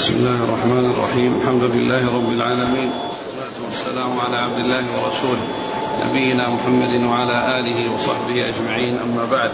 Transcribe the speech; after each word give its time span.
بسم 0.00 0.16
الله 0.16 0.44
الرحمن 0.44 0.90
الرحيم. 0.90 1.40
الحمد 1.40 1.62
لله 1.62 2.06
رب 2.08 2.28
العالمين. 2.36 2.90
والصلاة 2.90 3.64
والسلام 3.64 4.20
على 4.20 4.36
عبد 4.36 4.64
الله 4.64 5.02
ورسوله 5.02 5.44
نبينا 6.06 6.48
محمد 6.48 7.04
وعلى 7.04 7.58
آله 7.58 7.92
وصحبه 7.94 8.48
أجمعين. 8.48 8.98
أما 8.98 9.24
بعد. 9.32 9.50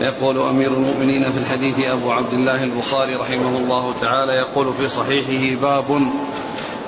يقول 0.00 0.38
أمير 0.38 0.72
المؤمنين 0.72 1.32
في 1.32 1.38
الحديث 1.38 1.86
أبو 1.86 2.10
عبد 2.12 2.32
الله 2.32 2.64
البخاري 2.64 3.14
رحمه 3.14 3.58
الله 3.58 3.94
تعالى 4.00 4.32
يقول 4.32 4.72
في 4.72 4.88
صحيحه 4.88 5.60
باب 5.60 6.12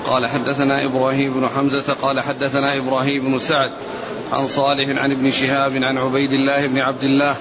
قال 0.05 0.27
حدثنا 0.27 0.85
إبراهيم 0.85 1.33
بن 1.33 1.49
حمزة 1.49 1.93
قال 2.01 2.19
حدثنا 2.19 2.77
إبراهيم 2.77 3.23
بن 3.23 3.39
سعد 3.39 3.71
عن 4.33 4.47
صالح 4.47 5.01
عن 5.01 5.11
ابن 5.11 5.31
شهاب 5.31 5.83
عن 5.83 5.97
عبيد 5.97 6.33
الله 6.33 6.67
بن 6.67 6.79
عبد 6.79 7.03
الله 7.03 7.35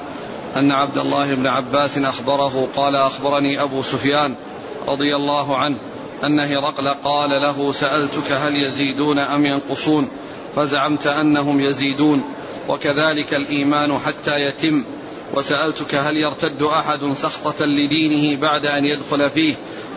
أن 0.57 0.73
عبد 0.73 0.99
الله 0.99 1.35
بن 1.35 1.47
عباس 1.47 1.99
أخبره 1.99 2.69
قال 2.77 2.97
أخبرني 2.97 3.63
أبو 3.63 3.83
سفيان 3.83 4.35
رضي 4.89 5.17
الله 5.17 5.57
عنه 5.57 5.77
أن 6.25 6.41
هرقل 6.41 6.89
قال 6.89 7.31
له 7.31 7.73
سألتك 7.73 8.33
هل 8.33 8.57
يزيدون 8.57 9.19
أم 9.19 9.47
ينقصون؟ 9.47 10.09
فزعمت 10.57 11.07
أنهم 11.07 11.61
يزيدون 11.61 12.25
وكذلك 12.69 13.35
الإيمان 13.35 13.99
حتى 13.99 14.41
يتم. 14.41 14.85
وسألتك 15.35 15.95
هل 15.95 16.17
يرتد 16.17 16.63
أحد 16.63 17.13
سخطة 17.17 17.65
لدينه 17.65 18.41
بعد 18.41 18.67
أن 18.67 18.85
يدخل 18.85 19.31
فيه؟ 19.31 19.55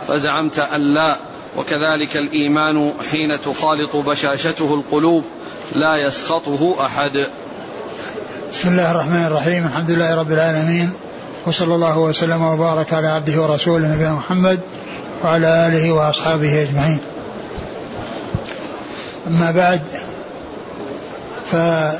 فزعمت 0.07 0.59
أن 0.59 0.81
لا. 0.81 1.17
وكذلك 1.57 2.17
الإيمان 2.17 2.93
حين 3.11 3.41
تخالط 3.41 3.95
بشاشته 3.95 4.73
القلوب 4.73 5.23
لا 5.75 5.95
يسخطه 5.95 6.75
أحد. 6.85 7.27
بسم 8.51 8.69
الله 8.69 8.91
الرحمن 8.91 9.25
الرحيم 9.25 9.65
الحمد 9.65 9.91
لله 9.91 10.15
رب 10.19 10.31
العالمين. 10.31 11.06
وصلى 11.47 11.75
الله 11.75 11.97
وسلم 11.97 12.41
وبارك 12.41 12.93
على 12.93 13.07
عبده 13.07 13.41
ورسوله 13.41 13.87
نبينا 13.87 14.13
محمد 14.13 14.59
وعلى 15.23 15.67
آله 15.67 15.91
وأصحابه 15.91 16.61
أجمعين. 16.61 16.99
أما 19.27 19.51
بعد 19.51 19.81
فقد 21.51 21.99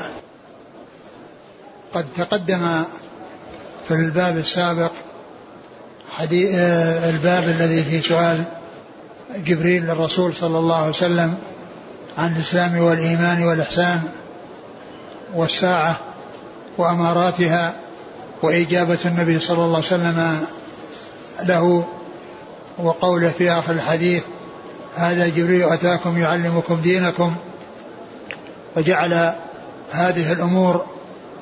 تقدم 2.18 2.84
في 3.88 3.94
الباب 3.94 4.38
السابق 4.38 4.92
حديث 6.18 6.50
الباب 7.10 7.44
الذي 7.44 7.84
في 7.84 8.02
سؤال 8.02 8.44
جبريل 9.36 9.84
للرسول 9.84 10.34
صلى 10.34 10.60
الله 10.60 10.76
عليه 10.76 10.90
وسلم 10.90 11.38
عن 12.18 12.36
الإسلام 12.36 12.78
والإيمان 12.78 13.44
والإحسان 13.44 14.02
والساعة 15.34 15.96
وأماراتها 16.78 17.87
وإجابة 18.44 19.00
النبي 19.06 19.40
صلى 19.40 19.66
الله 19.66 19.76
عليه 19.76 19.88
وسلم 19.88 20.46
له 21.44 21.86
وقوله 22.78 23.30
في 23.30 23.52
آخر 23.52 23.74
الحديث 23.74 24.24
هذا 24.96 25.28
جبريل 25.28 25.64
أتاكم 25.64 26.18
يعلمكم 26.18 26.82
دينكم 26.82 27.36
وجعل 28.78 29.34
هذه 29.92 30.32
الأمور 30.32 30.86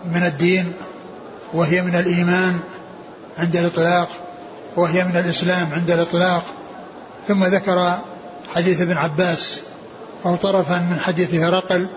من 0.05 0.23
الدين 0.23 0.73
وهي 1.53 1.81
من 1.81 1.95
الإيمان 1.95 2.59
عند 3.37 3.55
الإطلاق 3.55 4.09
وهي 4.75 5.03
من 5.03 5.17
الإسلام 5.17 5.73
عند 5.73 5.91
الإطلاق. 5.91 6.43
ثم 7.27 7.45
ذكر 7.45 7.97
حديث 8.55 8.81
ابن 8.81 8.97
عباس 8.97 9.61
أو 10.25 10.35
طرفا 10.35 10.77
من 10.77 10.99
حديث 10.99 11.33
هرقل 11.33 11.87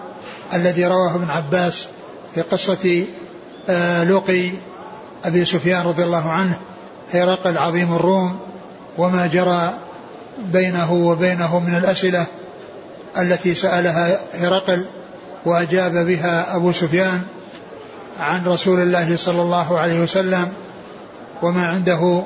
الذي 0.55 0.86
رواه 0.86 1.14
ابن 1.14 1.30
عباس 1.30 1.88
في 2.34 2.42
قصة 2.42 3.05
لقي 4.05 4.50
أبي 5.24 5.44
سفيان 5.44 5.83
رضي 5.83 6.05
الله 6.05 6.30
عنه 6.30 6.58
هرقل 7.14 7.58
عظيم 7.58 7.94
الروم 7.94 8.38
وما 8.98 9.27
جرى 9.27 9.72
بينه 10.38 10.92
وبينه 10.92 11.58
من 11.58 11.74
الأسئلة 11.74 12.27
التي 13.19 13.55
سألها 13.55 14.20
هرقل 14.34 14.84
وأجاب 15.44 16.06
بها 16.06 16.56
أبو 16.56 16.73
سفيان 16.73 17.23
عن 18.18 18.46
رسول 18.46 18.80
الله 18.80 19.17
صلى 19.17 19.42
الله 19.42 19.79
عليه 19.79 20.01
وسلم 20.01 20.52
وما 21.42 21.67
عنده 21.67 22.23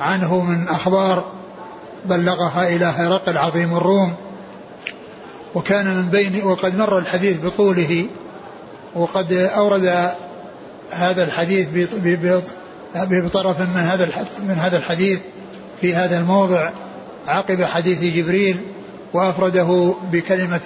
عنه 0.00 0.40
من 0.40 0.68
أخبار 0.68 1.24
بلغها 2.04 2.68
إلى 2.68 2.84
هرقل 2.84 3.38
عظيم 3.38 3.76
الروم. 3.76 4.14
وكان 5.54 5.86
من 5.86 6.08
بين 6.08 6.44
وقد 6.44 6.76
مر 6.76 6.98
الحديث 6.98 7.40
بطوله 7.40 8.08
وقد 8.94 9.32
أورد 9.32 10.10
هذا 10.90 11.24
الحديث 11.24 11.68
بطرف 12.94 13.60
من 13.60 13.76
هذا 13.76 14.08
من 14.48 14.58
هذا 14.58 14.76
الحديث 14.76 15.20
في 15.80 15.94
هذا 15.94 16.18
الموضع 16.18 16.70
عقب 17.26 17.64
حديث 17.64 18.02
جبريل 18.02 18.60
وأفرده 19.12 19.94
بكلمة 20.12 20.60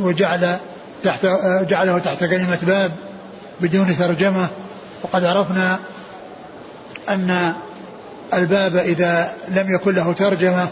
وجعل 0.00 0.56
تحت 1.04 1.26
جعله 1.68 1.98
تحت 1.98 2.24
كلمة 2.24 2.58
باب 2.62 2.92
بدون 3.60 3.96
ترجمة. 3.98 4.48
وقد 5.02 5.24
عرفنا 5.24 5.78
أن 7.08 7.52
الباب 8.34 8.76
إذا 8.76 9.32
لم 9.48 9.74
يكن 9.74 9.94
له 9.94 10.12
ترجمة 10.12 10.68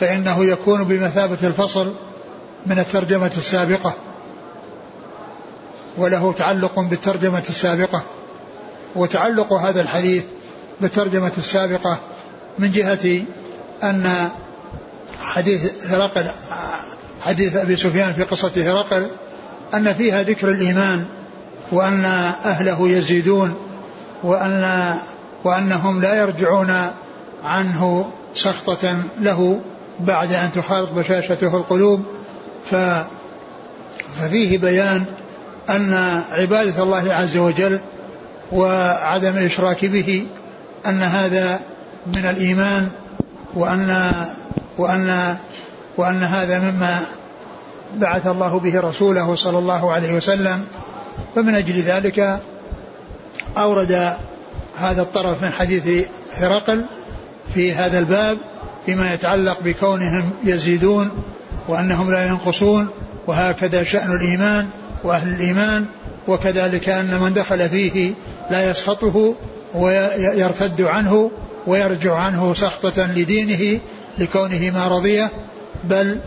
فإنه 0.00 0.44
يكون 0.44 0.84
بمثابة 0.84 1.38
الفصل 1.42 1.94
من 2.66 2.78
الترجمة 2.78 3.30
السابقة. 3.36 3.94
وله 5.98 6.32
تعلق 6.32 6.80
بالترجمة 6.80 7.42
السابقة. 7.48 8.02
وتعلق 8.96 9.52
هذا 9.52 9.80
الحديث 9.80 10.24
بالترجمة 10.80 11.32
السابقة 11.38 11.98
من 12.58 12.72
جهة 12.72 13.22
أن 13.82 14.28
حديث 15.22 15.86
هرقل 15.92 16.26
حديث 17.24 17.56
أبي 17.56 17.76
سفيان 17.76 18.12
في 18.12 18.22
قصة 18.22 18.52
هرقل 18.56 19.10
أن 19.74 19.94
فيها 19.94 20.22
ذكر 20.22 20.48
الإيمان 20.50 21.04
وأن 21.72 22.04
أهله 22.44 22.88
يزيدون 22.88 23.54
وأن 24.22 24.94
وأنهم 25.44 26.00
لا 26.02 26.14
يرجعون 26.14 26.90
عنه 27.44 28.10
سخطة 28.34 28.98
له 29.18 29.60
بعد 30.00 30.32
أن 30.32 30.52
تخالط 30.52 30.92
بشاشته 30.92 31.56
القلوب. 31.56 32.02
ف 32.70 32.74
ففيه 34.14 34.58
بيان 34.58 35.04
أن 35.70 35.94
عبادة 36.30 36.82
الله 36.82 37.14
عز 37.14 37.36
وجل 37.36 37.80
وعدم 38.52 39.36
الإشراك 39.36 39.84
به 39.84 40.26
أن 40.86 41.02
هذا 41.02 41.60
من 42.06 42.26
الإيمان 42.26 42.88
وأن 43.54 44.12
وأن 44.78 45.36
وأن 45.96 46.22
هذا 46.22 46.58
مما 46.58 47.00
بعث 47.96 48.26
الله 48.26 48.58
به 48.58 48.80
رسوله 48.80 49.34
صلى 49.34 49.58
الله 49.58 49.92
عليه 49.92 50.14
وسلم. 50.14 50.64
فمن 51.34 51.54
أجل 51.54 51.74
ذلك 51.80 52.40
أورد 53.58 54.16
هذا 54.78 55.02
الطرف 55.02 55.42
من 55.42 55.52
حديث 55.52 56.08
هرقل 56.34 56.84
في 57.54 57.74
هذا 57.74 57.98
الباب 57.98 58.38
فيما 58.86 59.14
يتعلق 59.14 59.58
بكونهم 59.64 60.30
يزيدون 60.44 61.10
وأنهم 61.68 62.10
لا 62.10 62.26
ينقصون 62.26 62.88
وهكذا 63.26 63.82
شأن 63.82 64.12
الإيمان. 64.12 64.68
وأهل 65.06 65.28
الإيمان 65.28 65.84
وكذلك 66.28 66.88
أن 66.88 67.20
من 67.20 67.32
دخل 67.34 67.68
فيه 67.68 68.14
لا 68.50 68.70
يسخطه 68.70 69.34
ويرتد 69.74 70.80
عنه 70.80 71.30
ويرجع 71.66 72.14
عنه 72.14 72.54
سخطة 72.54 73.06
لدينه 73.06 73.80
لكونه 74.18 74.70
ما 74.70 74.88
رضيه 74.88 75.30
بل 75.84 76.20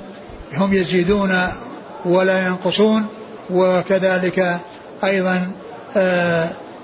هم 0.58 0.74
يزيدون 0.74 1.48
ولا 2.06 2.48
ينقصون. 2.48 3.06
وكذلك 3.50 4.60
أيضا 5.04 5.52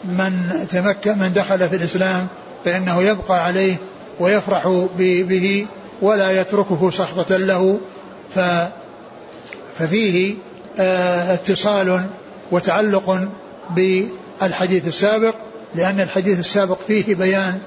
من 0.04 0.66
تمكن 0.70 1.18
من 1.20 1.34
دخل 1.36 1.70
في 1.70 1.76
الإسلام 1.76 2.28
فإنه 2.66 3.02
يبقى 3.02 3.46
عليه 3.46 3.78
ويفرح 4.20 4.88
به 5.00 5.68
ولا 6.02 6.42
يتركه 6.42 6.92
سخطة 6.92 7.38
له. 7.38 7.80
ففيه 9.80 10.36
اتصال 10.80 12.06
وتعلق 12.52 13.28
بالحديث 13.76 14.88
السابق 14.88 15.36
لأن 15.76 16.00
الحديث 16.00 16.40
السابق 16.40 16.80
فيه 16.88 17.16
بيان 17.16 17.60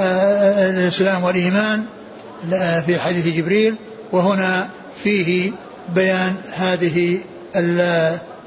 الإسلام 0.00 1.24
والإيمان 1.24 1.84
في 2.86 2.98
حديث 2.98 3.26
جبريل 3.26 3.74
وهنا 4.12 4.68
فيه 5.02 5.52
بيان 5.94 6.34
هذه 6.52 7.18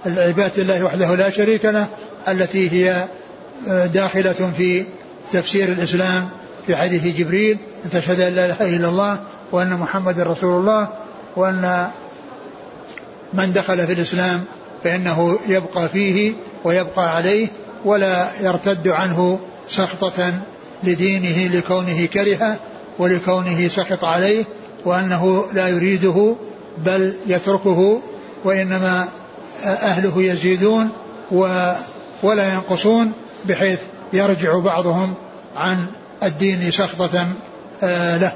العبادة 0.05 0.61
الله 0.61 0.83
وحده 0.83 1.15
لا 1.15 1.29
شريك 1.29 1.65
له 1.65 1.87
التي 2.27 2.71
هي 2.71 3.07
داخلة 3.87 4.51
في 4.57 4.85
تفسير 5.31 5.69
الإسلام 5.69 6.29
في 6.67 6.75
حديث 6.75 7.17
جبريل 7.17 7.57
أن 7.85 7.89
تشهد 7.89 8.19
أن 8.19 8.33
لا 8.33 8.45
إله 8.45 8.75
إلا 8.75 8.89
الله 8.89 9.19
وأن 9.51 9.73
محمد 9.73 10.19
رسول 10.19 10.59
الله 10.59 10.89
وأن 11.35 11.89
من 13.33 13.53
دخل 13.53 13.87
في 13.87 13.93
الإسلام 13.93 14.43
فإنه 14.83 15.39
يبقى 15.47 15.89
فيه 15.89 16.33
ويبقى 16.63 17.15
عليه 17.15 17.47
ولا 17.85 18.27
يرتد 18.41 18.87
عنه 18.87 19.39
سخطة 19.67 20.33
لدينه 20.83 21.55
لكونه 21.57 22.05
كره 22.05 22.59
ولكونه 22.99 23.67
سخط 23.67 24.05
عليه 24.05 24.45
وأنه 24.85 25.45
لا 25.53 25.67
يريده 25.67 26.35
بل 26.77 27.15
يتركه 27.27 28.01
وإنما 28.43 29.07
أهله 29.63 30.23
يزيدون 30.23 30.89
ولا 32.23 32.53
ينقصون 32.53 33.11
بحيث 33.45 33.79
يرجع 34.13 34.59
بعضهم 34.59 35.13
عن 35.55 35.85
الدين 36.23 36.71
سخطة 36.71 37.27
آه، 37.83 38.17
له 38.17 38.33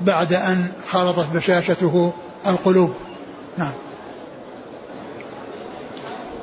بعد 0.00 0.32
أن 0.32 0.66
خالطت 0.90 1.26
بشاشته 1.34 2.12
القلوب. 2.46 2.94
نعم. 3.58 3.72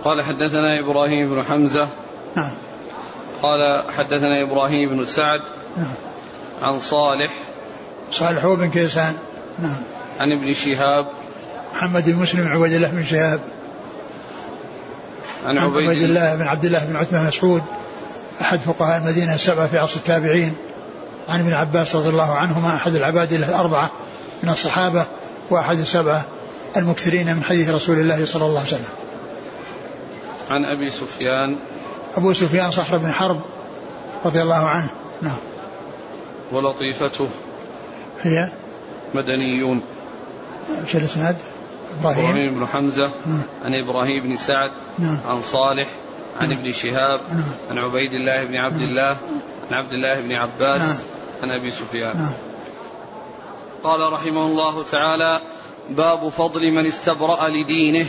قال 0.04 0.22
حدثنا 0.22 0.80
إبراهيم 0.80 1.36
بن 1.36 1.44
حمزة. 1.44 1.88
نعم. 2.36 2.52
قال 3.42 3.84
حدثنا 3.98 4.44
إبراهيم 4.44 4.90
بن 4.90 5.06
سعد. 5.06 5.42
نعم. 5.78 5.94
عن 6.62 6.80
صالح. 6.80 7.32
صالح 8.12 8.46
هو 8.46 8.56
بن 8.56 8.70
كيسان. 8.70 9.14
نعم. 9.60 9.76
عن 10.20 10.32
ابن 10.32 10.54
شهاب. 10.54 11.08
محمد 11.76 12.10
بن 12.10 12.16
مسلم 12.16 12.48
عبيد 12.48 12.74
الله 12.74 12.88
بن 12.88 13.04
شهاب. 13.04 13.42
عن 15.46 15.58
عبيد, 15.58 15.90
عبيد 15.90 16.04
الله. 16.04 16.36
بن 16.36 16.48
عبد 16.48 16.66
الله 16.66 16.86
بن 16.86 16.96
عثمان 16.96 17.26
مسعود 17.26 17.64
أحد 18.42 18.60
فقهاء 18.60 18.98
المدينة 18.98 19.36
السبعة 19.36 19.68
في 19.68 19.78
عصر 19.78 19.96
التابعين. 19.96 20.54
عن 21.30 21.40
ابن 21.40 21.54
عباس 21.54 21.96
رضي 21.96 22.10
الله 22.10 22.32
عنهما 22.34 22.76
أحد 22.76 22.96
العباد 22.96 23.34
الأربعة 23.34 23.92
من 24.44 24.50
الصحابة 24.50 25.06
وأحد 25.50 25.80
السبعة 25.80 26.26
المكثرين 26.78 27.36
من 27.36 27.44
حديث 27.44 27.70
رسول 27.70 28.00
الله 28.00 28.26
صلى 28.26 28.46
الله 28.46 28.60
عليه 28.60 28.70
وسلم. 28.70 29.09
عن 30.50 30.66
أبي 30.66 30.92
سفيان. 30.92 31.60
أبو 32.18 32.34
سفيان 32.34 32.72
صخر 32.72 32.98
بن 32.98 33.12
حرب 33.12 33.42
رضي 34.26 34.42
الله 34.42 34.68
عنه. 34.68 34.90
نعم. 35.22 35.38
ولطيفته. 36.52 37.28
هي؟ 38.22 38.50
مدنيون. 39.14 39.84
إيش 40.84 40.96
الاسناد؟ 40.96 41.38
إبراهيم. 42.00 42.26
إبراهيم 42.26 42.56
بن 42.56 42.68
حمزة. 42.68 43.12
نعم. 43.26 43.42
عن 43.66 43.76
إبراهيم 43.76 44.24
بن 44.24 44.38
سعد. 44.38 44.72
نعم. 45.00 45.18
عن 45.26 45.42
صالح. 45.42 45.88
عن 46.42 46.52
ابن 46.52 46.72
شهاب. 46.72 47.20
نعم. 47.32 47.54
عن 47.70 47.78
عبيد 47.78 48.14
الله 48.14 48.44
بن 48.44 48.56
عبد 48.56 48.82
الله. 48.82 49.18
عن 49.72 49.78
عبد 49.78 49.94
الله 49.94 50.22
بن 50.22 50.32
عباس. 50.32 50.82
نعم. 50.82 50.98
عن 51.44 51.52
أبي 51.52 51.72
سفيان. 51.72 52.18
نعم. 52.18 52.34
قال 53.84 54.14
رحمه 54.14 54.46
الله 54.46 54.84
تعالى 54.84 55.40
باب 55.90 56.30
فضل 56.30 56.72
من 56.72 56.86
استبرأ 56.86 57.50
لدينه. 57.50 58.06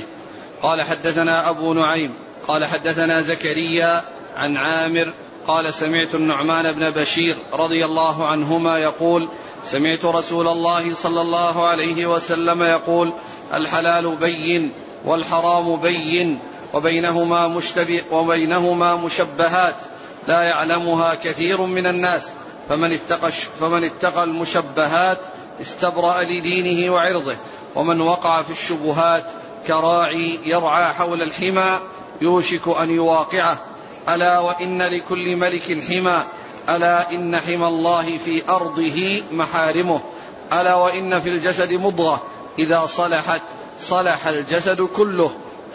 قال 0.62 0.82
حدثنا 0.82 1.50
أبو 1.50 1.72
نعيم. 1.74 2.14
قال 2.48 2.64
حدثنا 2.64 3.22
زكريا 3.22 4.02
عن 4.36 4.56
عامر 4.56 5.12
قال 5.46 5.74
سمعت 5.74 6.14
النعمان 6.14 6.72
بن 6.72 6.90
بشير 6.90 7.36
رضي 7.52 7.84
الله 7.84 8.26
عنهما 8.26 8.78
يقول 8.78 9.28
سمعت 9.64 10.04
رسول 10.04 10.48
الله 10.48 10.94
صلى 10.94 11.20
الله 11.20 11.66
عليه 11.66 12.06
وسلم 12.06 12.62
يقول 12.62 13.12
الحلال 13.54 14.16
بين 14.16 14.72
والحرام 15.04 15.76
بين 15.76 16.40
وبينهما 16.74 17.48
مشتبه 17.48 18.02
وبينهما 18.10 18.94
مشبهات 18.94 19.76
لا 20.28 20.42
يعلمها 20.42 21.14
كثير 21.14 21.60
من 21.60 21.86
الناس 21.86 22.28
فمن 22.68 22.92
اتقى 22.92 23.32
فمن 23.32 23.84
اتقى 23.84 24.24
المشبهات 24.24 25.18
استبرأ 25.60 26.22
لدينه 26.22 26.92
وعرضه 26.92 27.36
ومن 27.74 28.00
وقع 28.00 28.42
في 28.42 28.50
الشبهات 28.50 29.24
كراعي 29.66 30.40
يرعى 30.44 30.92
حول 30.92 31.22
الحمى 31.22 31.78
يوشك 32.20 32.68
أن 32.68 32.90
يواقعه. 32.90 33.58
ألا 34.08 34.38
وإن 34.38 34.82
لكل 34.82 35.36
ملك 35.36 35.84
حمى. 35.88 36.24
ألا 36.68 37.12
إن 37.12 37.36
حمى 37.36 37.66
الله 37.66 38.18
في 38.18 38.42
أرضه 38.48 39.22
محارمه. 39.32 40.00
ألا 40.52 40.74
وإن 40.74 41.20
في 41.20 41.28
الجسد 41.28 41.72
مضغة. 41.72 42.22
إذا 42.58 42.86
صلحت 42.86 43.42
صلح 43.80 44.26
الجسد 44.26 44.80
كله. 44.80 45.30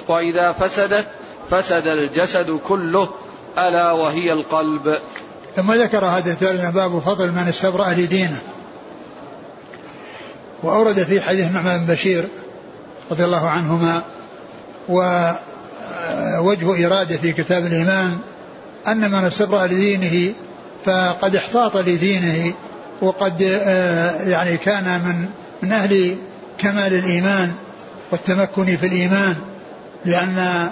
وإذا 0.07 0.51
فسدت 0.51 1.07
فسد 1.51 1.87
الجسد 1.87 2.59
كله. 2.67 3.09
ألا 3.57 3.91
وهي 3.91 4.33
القلب. 4.33 4.97
ثم 5.55 5.71
ذكر 5.73 6.05
هذا 6.05 6.31
الترجمة 6.31 6.69
باب 6.69 6.99
فضل 6.99 7.31
من 7.31 7.47
استبرأ 7.47 7.89
لدينه 7.89 8.39
وأورد 10.63 11.03
في 11.03 11.21
حديث 11.21 11.51
نعمان 11.51 11.85
بن 11.85 11.93
بشير 11.93 12.27
رضي 13.11 13.23
الله 13.25 13.49
عنهما. 13.49 14.03
ووجه 16.39 16.87
إرادة 16.87 17.17
في 17.17 17.33
كتاب 17.33 17.65
الإيمان 17.65 18.17
أن 18.87 19.11
من 19.11 19.23
استبرأ 19.23 19.65
لدينه 19.67 20.33
فقد 20.85 21.35
احتاط 21.35 21.77
لدينه 21.77 22.53
وقد 23.01 23.43
آه، 23.43 24.21
يعني 24.23 24.57
كان 24.57 24.83
من 24.83 25.25
من 25.61 25.71
أهل 25.71 26.15
كمال 26.57 26.93
الإيمان 26.93 27.51
والتمكن 28.11 28.77
في 28.77 28.85
الإيمان 28.85 29.35
لأن 30.05 30.69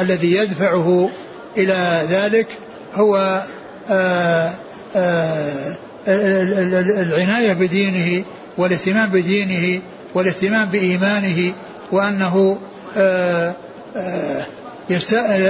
الذي 0.00 0.32
يدفعه 0.32 1.10
إلى 1.56 2.02
ذلك 2.10 2.46
هو 2.94 3.42
آه، 3.90 4.52
آه، 4.96 5.76
العناية 6.08 7.52
بدينه 7.52 8.24
والاهتمام 8.58 9.08
بدينه 9.08 9.82
والاهتمام 10.14 10.68
بإيمانه 10.68 11.52
وأنه 11.92 12.58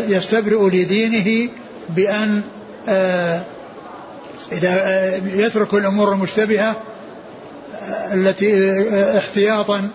يستبرئ 0.08 0.68
لدينه 0.68 1.50
بأن 1.88 2.42
آه، 2.88 3.40
إذا 4.52 5.16
يترك 5.16 5.74
الأمور 5.74 6.12
المشتبهة 6.12 6.76
التي 8.12 8.82
احتياطا 9.18 9.88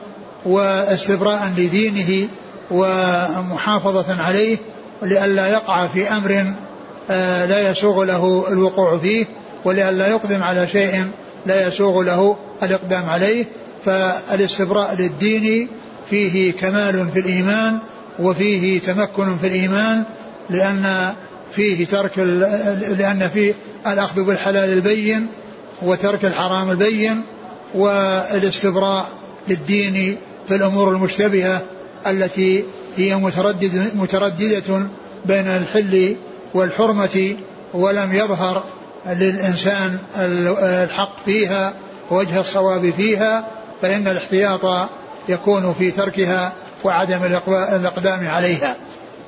واستبراء 0.46 1.52
لدينه 1.58 2.30
ومحافظة 2.72 4.24
عليه 4.24 4.58
لئلا 5.02 5.48
يقع 5.48 5.88
في 5.88 6.12
أمر 6.12 6.54
لا 7.50 7.70
يسوغ 7.70 8.04
له 8.04 8.46
الوقوع 8.50 8.98
فيه 8.98 9.26
ولئلا 9.66 10.08
يقدم 10.08 10.44
على 10.44 10.68
شيء 10.68 11.06
لا 11.46 11.68
يسوغ 11.68 12.02
له 12.04 12.38
الإقدام 12.64 13.10
عليه. 13.10 13.46
فالاستبراء 13.86 14.96
للدين 14.96 15.68
فيه 16.10 16.52
كمال 16.52 17.10
في 17.14 17.20
الإيمان 17.20 17.78
وفيه 18.22 18.80
تمكن 18.80 19.38
في 19.38 19.48
الإيمان 19.48 20.04
لأن 20.50 21.14
فيه 21.56 21.86
ترك 21.86 22.20
لأن 23.00 23.30
فيه 23.34 23.54
الأخذ 23.88 24.24
بالحلال 24.24 24.74
البين 24.74 25.28
وترك 25.82 26.26
الحرام 26.26 26.72
البين 26.72 27.22
والاستبراء 27.76 29.06
للدين 29.48 30.18
في 30.48 30.56
الأمور 30.56 30.90
المشتبهة 30.90 31.62
التي 32.08 32.64
هي 32.98 33.16
متردد 33.16 33.92
مترددة 33.96 34.88
بين 35.26 35.48
الحل 35.48 36.16
والحرمة 36.54 37.36
ولم 37.74 38.14
يظهر 38.14 38.64
للإنسان 39.10 39.98
الحق 40.18 41.16
فيها 41.26 41.74
ووجه 42.12 42.40
الصواب 42.40 42.90
فيها 42.90 43.48
فإن 43.82 44.08
الاحتياط 44.08 44.90
يكون 45.30 45.74
في 45.74 45.92
تركها 45.92 46.54
وعدم 46.84 47.20
الإقدام 47.48 48.28
عليها. 48.28 48.76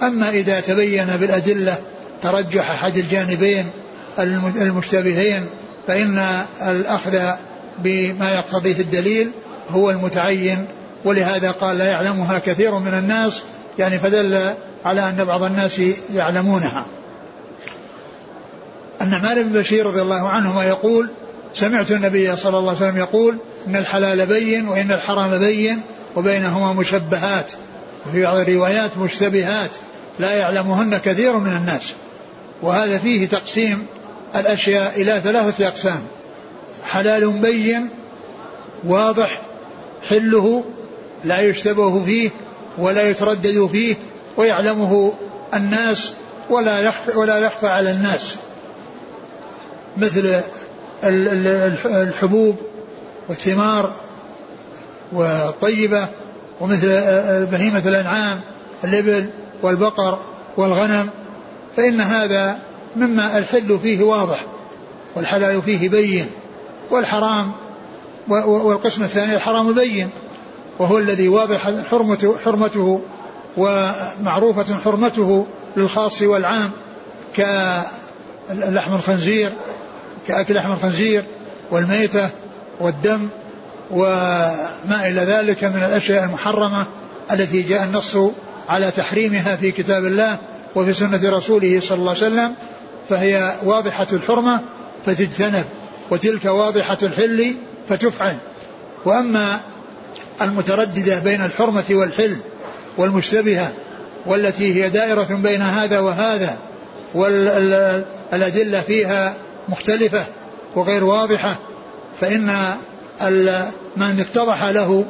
أما 0.03 0.29
إذا 0.29 0.59
تبين 0.59 1.05
بالأدلة 1.05 1.77
ترجح 2.21 2.71
أحد 2.71 2.97
الجانبين 2.97 3.69
المشتبهين 4.55 5.45
فإن 5.87 6.43
الأخذ 6.61 7.19
بما 7.79 8.31
يقتضيه 8.31 8.79
الدليل 8.79 9.31
هو 9.71 9.89
المتعين 9.91 10.65
ولهذا 11.05 11.51
قال 11.51 11.77
لا 11.77 11.85
يعلمها 11.85 12.39
كثير 12.39 12.79
من 12.79 12.93
الناس 12.93 13.43
يعني 13.79 13.99
فدل 13.99 14.53
على 14.85 15.09
أن 15.09 15.25
بعض 15.25 15.43
الناس 15.43 15.81
يعلمونها. 16.15 16.85
النعمان 19.01 19.43
بن 19.43 19.59
بشير 19.59 19.85
رضي 19.85 20.01
الله 20.01 20.29
عنهما 20.29 20.63
يقول 20.63 21.09
سمعت 21.53 21.91
النبي 21.91 22.35
صلى 22.35 22.57
الله 22.57 22.69
عليه 22.69 22.79
وسلم 22.79 22.97
يقول 22.97 23.37
إن 23.67 23.75
الحلال 23.75 24.25
بين 24.25 24.67
وإن 24.67 24.91
الحرام 24.91 25.37
بين 25.37 25.81
وبينهما 26.15 26.73
مشبهات. 26.73 27.53
وفي 28.07 28.21
بعض 28.21 28.37
الروايات 28.37 28.97
مشتبهات. 28.97 29.69
لا 30.19 30.33
يعلمهن 30.33 30.97
كثير 30.97 31.37
من 31.37 31.55
الناس. 31.55 31.93
وهذا 32.61 32.97
فيه 32.97 33.27
تقسيم 33.27 33.85
الأشياء 34.35 35.01
إلى 35.01 35.21
ثلاثة 35.23 35.67
أقسام. 35.67 36.01
حلال 36.85 37.31
بين 37.31 37.89
واضح 38.83 39.41
حله 40.09 40.63
لا 41.23 41.41
يشتبه 41.41 42.05
فيه 42.05 42.29
ولا 42.77 43.09
يتردد 43.09 43.69
فيه 43.71 43.95
ويعلمه 44.37 45.13
الناس 45.53 46.13
ولا 46.49 46.79
يخفى 46.79 47.17
ولا 47.17 47.37
يخفى 47.37 47.67
على 47.67 47.91
الناس. 47.91 48.37
مثل 49.97 50.41
الحبوب 51.85 52.55
والثمار 53.29 53.91
والطيبة 55.11 56.07
ومثل 56.61 56.87
بهيمة 57.45 57.83
الأنعام 57.85 58.39
الإبل 58.83 59.29
والبقر 59.61 60.19
والغنم 60.57 61.09
فإن 61.77 62.01
هذا 62.01 62.59
مما 62.95 63.37
الحل 63.37 63.79
فيه 63.79 64.03
واضح 64.03 64.45
والحلال 65.15 65.61
فيه 65.61 65.89
بين 65.89 66.25
والحرام 66.91 67.51
والقسم 68.27 69.03
الثاني 69.03 69.35
الحرام 69.35 69.69
البين 69.69 70.09
وهو 70.79 70.97
الذي 70.97 71.27
واضح 71.27 71.71
حرمته, 71.91 72.37
حرمته 72.45 73.01
ومعروفة 73.57 74.79
حرمته 74.79 75.47
للخاص 75.77 76.21
والعام 76.21 76.71
كلحم 77.35 78.95
الخنزير 78.95 79.51
كأكل 80.27 80.55
لحم 80.55 80.71
الخنزير 80.71 81.23
والميتة 81.71 82.29
والدم 82.79 83.29
وما 83.91 85.07
إلى 85.07 85.21
ذلك 85.21 85.63
من 85.63 85.83
الأشياء 85.83 86.23
المحرمة 86.23 86.85
التي 87.31 87.61
جاء 87.61 87.83
النص 87.83 88.17
على 88.69 88.91
تحريمها 88.91 89.55
في 89.55 89.71
كتاب 89.71 90.05
الله 90.05 90.37
وفي 90.75 90.93
سنة 90.93 91.29
رسوله 91.29 91.79
صلى 91.79 91.97
الله 91.97 92.11
عليه 92.11 92.25
وسلم 92.25 92.55
فهي 93.09 93.55
واضحة 93.63 94.07
الحرمة 94.13 94.59
فتجتنب 95.05 95.65
وتلك 96.09 96.45
واضحة 96.45 96.97
الحل 97.03 97.55
فتفعل. 97.89 98.35
وأما 99.05 99.59
المترددة 100.41 101.19
بين 101.19 101.45
الحرمة 101.45 101.83
والحل 101.91 102.37
والمشتبهة 102.97 103.71
والتي 104.25 104.83
هي 104.83 104.89
دائرة 104.89 105.39
بين 105.43 105.61
هذا 105.61 105.99
وهذا 105.99 106.57
والأدلة 107.13 108.81
فيها 108.81 109.35
مختلفة 109.69 110.25
وغير 110.75 111.03
واضحة 111.03 111.55
فإن 112.23 112.75
من 113.97 114.19
اتضح 114.19 114.63
له 114.63 115.05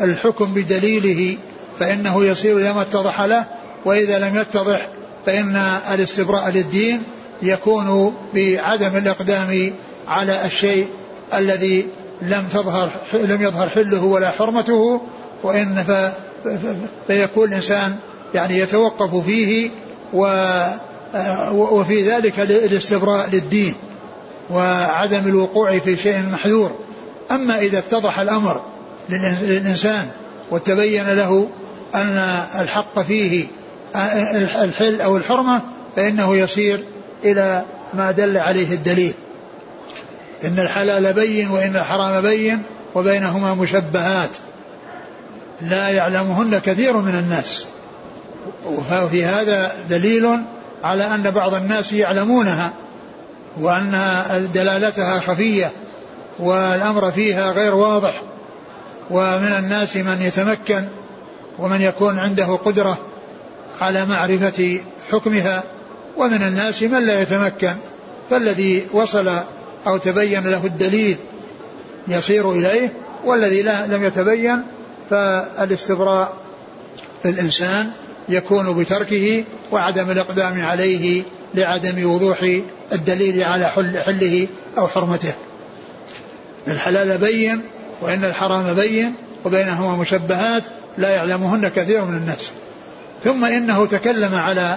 الحكم 0.00 0.54
بدليله 0.54 1.38
فإنه 1.80 2.24
يصير 2.24 2.56
إلى 2.56 2.72
ما 2.72 2.82
اتضح 2.82 3.20
له 3.20 3.44
وإذا 3.84 4.18
لم 4.18 4.36
يتضح 4.36 4.88
فإن 5.26 5.56
الاستبراء 5.94 6.50
للدين 6.50 7.02
يكون 7.42 8.14
بعدم 8.34 8.96
الإقدام 8.96 9.72
على 10.08 10.46
الشيء 10.46 10.88
الذي 11.34 11.86
لم 12.22 12.44
تظهر 12.52 12.90
لم 13.12 13.42
يظهر 13.42 13.68
حله 13.68 14.04
ولا 14.04 14.30
حرمته 14.30 15.00
وإن 15.42 15.84
فيكون 17.06 17.48
الإنسان 17.48 17.96
يعني 18.34 18.58
يتوقف 18.58 19.16
فيه 19.26 19.70
و 20.12 20.26
وفي 21.52 22.02
ذلك 22.02 22.40
الاستبراء 22.40 23.30
للدين. 23.30 23.74
وعدم 24.50 25.28
الوقوع 25.28 25.78
في 25.78 25.96
شيء 25.96 26.22
محذور. 26.32 26.78
أما 27.30 27.58
إذا 27.58 27.78
اتضح 27.78 28.18
الأمر 28.18 28.60
للإنسان 29.08 30.08
وتبين 30.50 31.08
له 31.08 31.48
أن 31.94 32.18
الحق 32.60 32.98
فيه 32.98 33.46
الحل 34.62 35.00
أو 35.00 35.16
الحرمة 35.16 35.60
فإنه 35.96 36.36
يصير 36.36 36.84
إلى 37.24 37.64
ما 37.94 38.10
دل 38.10 38.36
عليه 38.36 38.72
الدليل. 38.72 39.14
إن 40.44 40.58
الحلال 40.58 41.12
بين 41.12 41.50
وإن 41.50 41.76
الحرام 41.76 42.22
بين 42.22 42.62
وبينهما 42.94 43.54
مشبهات. 43.54 44.30
لا 45.60 45.88
يعلمهن 45.88 46.58
كثير 46.58 46.96
من 46.96 47.14
الناس. 47.14 47.66
وفي 48.66 49.24
هذا 49.24 49.72
دليل 49.90 50.26
على 50.84 51.14
أن 51.14 51.30
بعض 51.30 51.54
الناس 51.54 51.92
يعلمونها. 51.92 52.72
وأن 53.60 54.00
دلالتها 54.54 55.20
خفية 55.20 55.72
والأمر 56.38 57.10
فيها 57.10 57.52
غير 57.52 57.74
واضح 57.74 58.22
ومن 59.10 59.52
الناس 59.58 59.96
من 59.96 60.22
يتمكن 60.22 60.84
ومن 61.58 61.80
يكون 61.80 62.18
عنده 62.18 62.56
قدرة 62.56 62.98
على 63.80 64.06
معرفة 64.06 64.80
حكمها 65.10 65.62
ومن 66.16 66.42
الناس 66.42 66.82
من 66.82 67.06
لا 67.06 67.20
يتمكن 67.20 67.74
فالذي 68.30 68.86
وصل 68.92 69.40
أو 69.86 69.96
تبين 69.96 70.46
له 70.46 70.66
الدليل 70.66 71.16
يصير 72.08 72.52
إليه 72.52 72.92
والذي 73.24 73.62
لا 73.62 73.86
لم 73.86 74.04
يتبين 74.04 74.62
فالاستبراء 75.10 76.32
الإنسان 77.24 77.90
يكون 78.28 78.74
بتركه 78.82 79.44
وعدم 79.72 80.10
الإقدام 80.10 80.64
عليه 80.64 81.24
لعدم 81.54 82.10
وضوح 82.10 82.60
الدليل 82.92 83.44
على 83.44 83.66
حل 83.66 83.98
حله 83.98 84.48
أو 84.78 84.88
حرمته. 84.88 85.32
الحلال 86.68 87.18
بين 87.18 87.62
وإن 88.00 88.24
الحرام 88.24 88.74
بين 88.74 89.14
وبينهما 89.44 89.96
مشبهات 89.96 90.62
لا 90.98 91.10
يعلمهن 91.10 91.68
كثير 91.68 92.04
من 92.04 92.16
الناس. 92.16 92.50
ثم 93.24 93.44
إنه 93.44 93.86
تكلم 93.86 94.34
على 94.34 94.76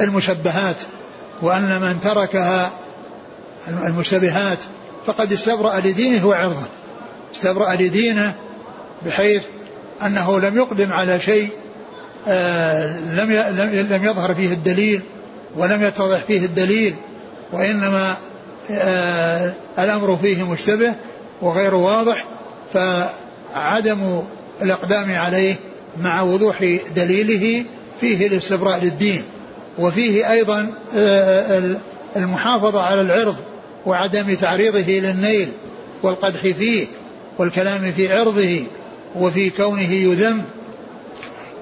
المشبهات 0.00 0.76
وأن 1.42 1.80
من 1.80 2.00
تركها 2.00 2.70
المشتبهات 3.68 4.58
فقد 5.06 5.32
استبرأ 5.32 5.80
لدينه 5.80 6.26
وعرضه. 6.26 6.66
استبرأ 7.34 7.74
لدينه 7.74 8.34
بحيث 9.06 9.42
أنه 10.02 10.40
لم 10.40 10.56
يقدم 10.56 10.92
على 10.92 11.20
شيء 11.20 11.50
آه، 12.28 12.98
لم 12.98 13.32
لم 13.90 14.04
يظهر 14.04 14.34
فيه 14.34 14.52
الدليل 14.52 15.02
ولم 15.56 15.82
يتضح 15.82 16.18
فيه 16.24 16.44
الدليل 16.44 16.94
وإنما 17.52 18.16
آه، 18.70 19.52
الأمر 19.78 20.16
فيه 20.16 20.50
مشتبه 20.50 20.94
وغير 21.42 21.74
واضح 21.74 22.24
فعدم 22.74 24.22
الإقدام 24.62 25.14
عليه 25.14 25.56
مع 26.00 26.22
وضوح 26.22 26.78
دليله 26.96 27.64
فيه 28.00 28.26
الاستبراء 28.26 28.84
للدين 28.84 29.22
وفيه 29.78 30.32
أيضا 30.32 30.72
آه، 30.94 31.76
المحافظة 32.16 32.82
على 32.82 33.00
العرض 33.00 33.36
وعدم 33.86 34.34
تعريضه 34.34 34.92
للنيل 34.92 35.48
والقدح 36.02 36.40
فيه 36.40 36.86
والكلام 37.38 37.92
في 37.92 38.12
عرضه 38.12 38.62
وفي 39.16 39.50
كونه 39.50 39.92
يذم 39.92 40.42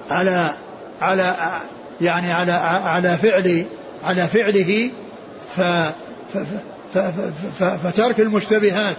على 0.09 0.51
على 1.01 1.35
يعني 2.01 2.33
على 2.33 2.51
على 2.85 3.17
فعل 3.17 3.65
على 4.03 4.27
فعله 4.27 4.91
ف 5.55 5.61
فترك 7.83 8.19
المشتبهات 8.19 8.95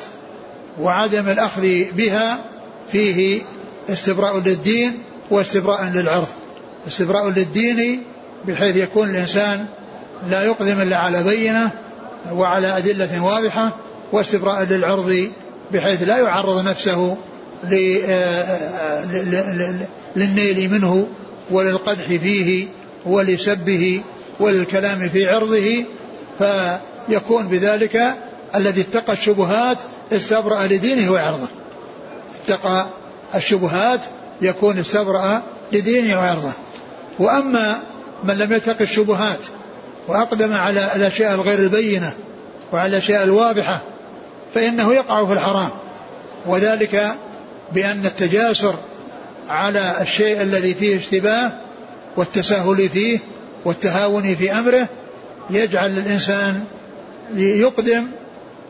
وعدم 0.81 1.29
الأخذ 1.29 1.85
بها 1.93 2.45
فيه 2.93 3.43
استبراء 3.89 4.39
للدين 4.39 5.03
واستبراء 5.31 5.85
للعرض. 5.85 6.29
استبراء 6.87 7.29
للدين 7.29 8.03
بحيث 8.49 8.77
يكون 8.77 9.11
الإنسان 9.11 9.67
لا 10.29 10.43
يقدم 10.43 10.81
إلا 10.81 10.97
على 10.97 11.23
بينة 11.23 11.71
وعلى 12.33 12.77
أدلة 12.77 13.25
واضحة 13.25 13.77
واستبراء 14.13 14.63
للعرض 14.63 15.31
بحيث 15.73 16.03
لا 16.03 16.19
يعرض 16.19 16.65
نفسه 16.65 17.17
للنيل 20.17 20.71
منه 20.71 21.07
وللقدح 21.51 22.07
فيه 22.07 22.69
ولسبه 23.07 24.03
وللكلام 24.41 25.09
في 25.09 25.29
عرضه 25.29 25.85
فيكون 26.39 27.49
بذلك 27.49 28.15
الذي 28.55 28.81
اتقى 28.81 29.13
الشبهات 29.13 29.79
استبرأ 30.13 30.67
لدينه 30.67 31.13
وعرضه. 31.13 31.49
اتقى 32.45 32.87
الشبهات 33.35 34.01
يكون 34.43 34.79
استبرأ 34.79 35.43
لدينه 35.73 36.17
وعرضه. 36.17 36.53
وأما 37.19 37.83
من 38.25 38.39
لم 38.39 38.53
يتق 38.53 38.77
الشبهات 38.81 39.41
وأقدم 40.09 40.53
على 40.53 40.91
الأشياء 40.95 41.35
الغير 41.35 41.59
البينة 41.59 42.13
وعلى 42.73 42.89
الأشياء 42.91 43.25
الواضحة 43.25 43.81
فإنه 44.55 44.95
يقع 44.95 45.25
في 45.25 45.33
الحرام. 45.33 45.71
وذلك 46.47 47.15
بأن 47.73 48.07
التجاسر 48.07 48.75
على 49.49 49.95
الشيء 50.01 50.43
الذي 50.43 50.75
فيه 50.75 50.97
اشتباه 50.97 51.53
والتساهل 52.17 52.89
فيه 52.89 53.19
والتهاون 53.67 54.35
في 54.35 54.53
أمره 54.53 54.89
يجعل 55.51 55.99
الإنسان 55.99 56.65
يقدم 57.37 58.05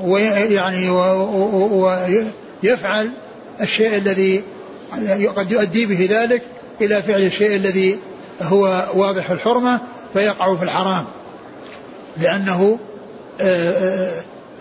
ويعني 0.01 0.91
ويفعل 2.63 3.13
الشيء 3.61 3.97
الذي 3.97 4.43
قد 5.37 5.51
يؤدي 5.51 5.87
به 5.87 6.09
ذلك 6.11 6.43
إلى 6.81 7.03
فعل 7.03 7.23
الشيء 7.23 7.57
الذي 7.57 7.99
هو 8.43 8.87
واضح 8.95 9.31
الحرمة 9.31 9.81
فيقع 10.13 10.55
في 10.55 10.63
الحرام. 10.63 11.05
لأنه 12.17 12.79
آه، 13.41 14.13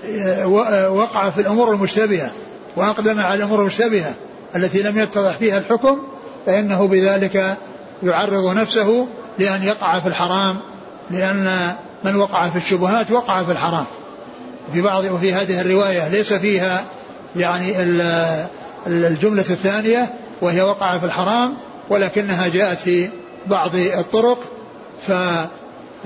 آه، 0.06 0.44
آه، 0.46 0.92
وقع 0.92 1.30
في 1.30 1.42
الأمور 1.42 1.74
المشتبهة 1.74 2.32
وأقدم 2.76 3.20
على 3.20 3.38
الأمور 3.38 3.62
المشتبهة 3.62 4.14
التي 4.56 4.82
لم 4.82 5.00
يتضح 5.00 5.38
فيها 5.38 5.58
الحكم 5.58 5.98
فإنه 6.46 6.88
بذلك 6.88 7.58
يعرض 8.04 8.58
نفسه 8.58 9.08
لأن 9.40 9.64
يقع 9.64 10.00
في 10.00 10.08
الحرام 10.08 10.58
لأن 11.12 11.76
من 12.04 12.16
وقع 12.16 12.50
في 12.50 12.56
الشبهات 12.56 13.12
وقع 13.12 13.44
في 13.44 13.52
الحرام. 13.52 13.86
في 14.74 14.82
بعض 14.82 15.04
وفي 15.04 15.34
هذه 15.34 15.62
الرواية 15.62 16.08
ليس 16.08 16.34
فيها 16.34 16.86
يعني 17.36 17.74
الجملة 18.88 19.42
الثانية 19.50 20.14
وهي 20.42 20.62
وقع 20.62 20.98
في 20.98 21.06
الحرام 21.06 21.54
ولكنها 21.90 22.48
جاءت 22.48 22.78
في 22.78 23.10
بعض 23.48 23.76
الطرق 23.76 24.40
ف 25.08 25.12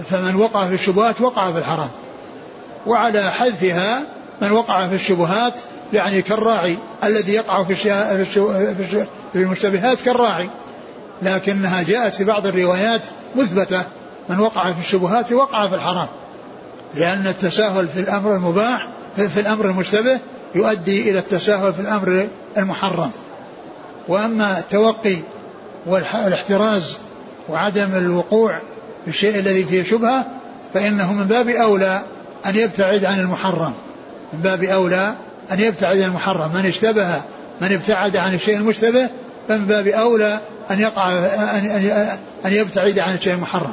فمن 0.09 0.35
وقع 0.35 0.67
في 0.67 0.73
الشبهات 0.73 1.21
وقع 1.21 1.51
في 1.51 1.57
الحرام. 1.57 1.89
وعلى 2.87 3.31
حذفها 3.31 4.01
من 4.41 4.51
وقع 4.51 4.87
في 4.87 4.95
الشبهات 4.95 5.53
يعني 5.93 6.21
كالراعي 6.21 6.77
الذي 7.03 7.33
يقع 7.33 7.63
في 7.63 7.75
في 8.25 9.05
المشتبهات 9.35 10.01
كالراعي. 10.01 10.49
لكنها 11.21 11.83
جاءت 11.83 12.15
في 12.15 12.23
بعض 12.23 12.47
الروايات 12.47 13.01
مثبتة. 13.35 13.83
من 14.29 14.39
وقع 14.39 14.71
في 14.71 14.79
الشبهات 14.79 15.31
وقع 15.31 15.67
في 15.67 15.75
الحرام. 15.75 16.07
لأن 16.95 17.27
التساهل 17.27 17.87
في 17.87 17.99
الأمر 17.99 18.35
المباح 18.35 18.87
في 19.15 19.39
الأمر 19.39 19.65
المشتبه 19.65 20.19
يؤدي 20.55 21.11
إلى 21.11 21.19
التساهل 21.19 21.73
في 21.73 21.79
الأمر 21.79 22.27
المحرم. 22.57 23.11
وأما 24.07 24.59
التوقي 24.59 25.17
والإحتراز 25.85 26.97
وعدم 27.49 27.95
الوقوع 27.95 28.59
في 29.03 29.07
الشيء 29.07 29.39
الذي 29.39 29.63
فيه 29.63 29.83
شبهة 29.83 30.25
فإنه 30.73 31.13
من 31.13 31.23
باب 31.23 31.47
أولى 31.49 32.01
أن 32.45 32.55
يبتعد 32.55 33.05
عن 33.05 33.19
المحرم. 33.19 33.73
من 34.33 34.39
باب 34.39 34.63
أولى 34.63 35.15
أن 35.51 35.59
يبتعد 35.59 35.97
عن 35.97 36.09
المحرم. 36.09 36.51
من 36.53 36.65
اشتبه 36.65 37.21
من 37.61 37.73
ابتعد 37.73 38.17
عن 38.17 38.33
الشيء 38.33 38.57
المشتبه 38.57 39.09
فمن 39.49 39.65
باب 39.65 39.87
أولى 39.87 40.41
أن 40.71 40.79
يقع 40.79 41.11
أن, 41.11 41.65
أن 42.45 42.53
يبتعد 42.53 42.99
عن 42.99 43.13
الشيء 43.13 43.33
المحرم. 43.33 43.71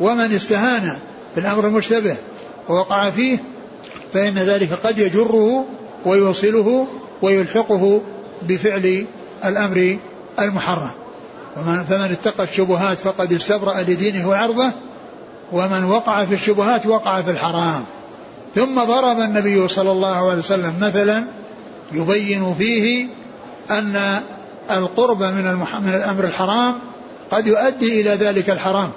ومن 0.00 0.32
استهان 0.32 0.98
بالأمر 1.36 1.66
المشتبه 1.66 2.16
ووقع 2.68 3.10
فيه 3.10 3.38
فإن 4.12 4.34
ذلك 4.34 4.72
قد 4.72 4.98
يجره 4.98 5.66
ويوصله 6.04 6.86
ويلحقه 7.22 8.00
بفعل 8.42 9.06
الأمر 9.44 9.96
المحرم. 10.40 10.90
ومن 11.56 11.84
فمن 11.84 12.16
اتقى 12.20 12.44
الشبهات 12.44 12.98
فقد 12.98 13.32
استبرأ 13.32 13.80
لدينه 13.80 14.28
وعرضه 14.28 14.70
ومن 15.52 15.84
وقع 15.84 16.24
في 16.24 16.34
الشبهات 16.34 16.86
وقع 16.86 17.22
في 17.22 17.30
الحرام. 17.30 17.84
ثم 18.54 18.74
ضرب 18.74 19.20
النبي 19.20 19.68
صلى 19.68 19.90
الله 19.90 20.30
عليه 20.30 20.38
وسلم 20.38 20.74
مثلا 20.80 21.24
يبين 21.92 22.54
فيه 22.58 23.06
أن 23.70 24.20
القرب 24.70 25.22
من, 25.22 25.54
من 25.54 25.94
الأمر 25.94 26.24
الحرام 26.24 26.78
قد 27.30 27.46
يؤدي 27.46 28.00
إلى 28.00 28.10
ذلك 28.10 28.50
الحرام. 28.50 28.90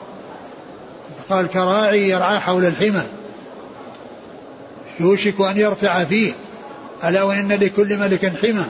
قال 1.29 1.47
كراعي 1.47 2.09
يرعى 2.09 2.39
حول 2.39 2.65
الحمى. 2.65 3.01
يوشك 4.99 5.41
أن 5.41 5.57
يرتع 5.57 6.03
فيه. 6.03 6.33
ألا 7.03 7.23
وإن 7.23 7.51
لكل 7.51 7.97
ملك 7.97 8.25
حمى. 8.25 8.65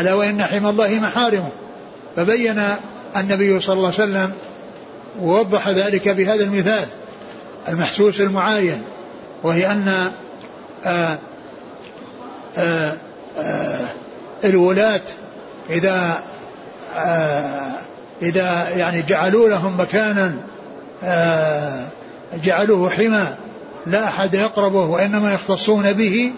ألا 0.00 0.14
وإن 0.14 0.42
حمى 0.42 0.70
الله 0.70 0.94
محارمه. 0.94 1.50
فبين 2.16 2.62
النبي 3.16 3.60
صلى 3.60 3.72
الله 3.72 3.92
عليه 3.98 4.04
وسلم 4.04 4.32
ووضح 5.20 5.68
ذلك 5.68 6.08
بهذا 6.08 6.44
المثال 6.44 6.86
المحسوس 7.68 8.20
المعاين 8.20 8.82
وهي 9.42 9.72
أن 9.72 10.10
آآ 10.84 11.18
آآ 12.56 12.96
آآ 13.38 13.86
الولاة 14.44 15.02
إذا 15.70 16.22
إذا 18.22 18.68
يعني 18.76 19.02
جعلوا 19.02 19.48
لهم 19.48 19.80
مكانا 19.80 20.34
جعلوه 22.44 22.90
حمى 22.90 23.24
لا 23.86 24.08
أحد 24.08 24.34
يقربه 24.34 24.86
وإنما 24.86 25.34
يختصون 25.34 25.92
به 25.92 26.32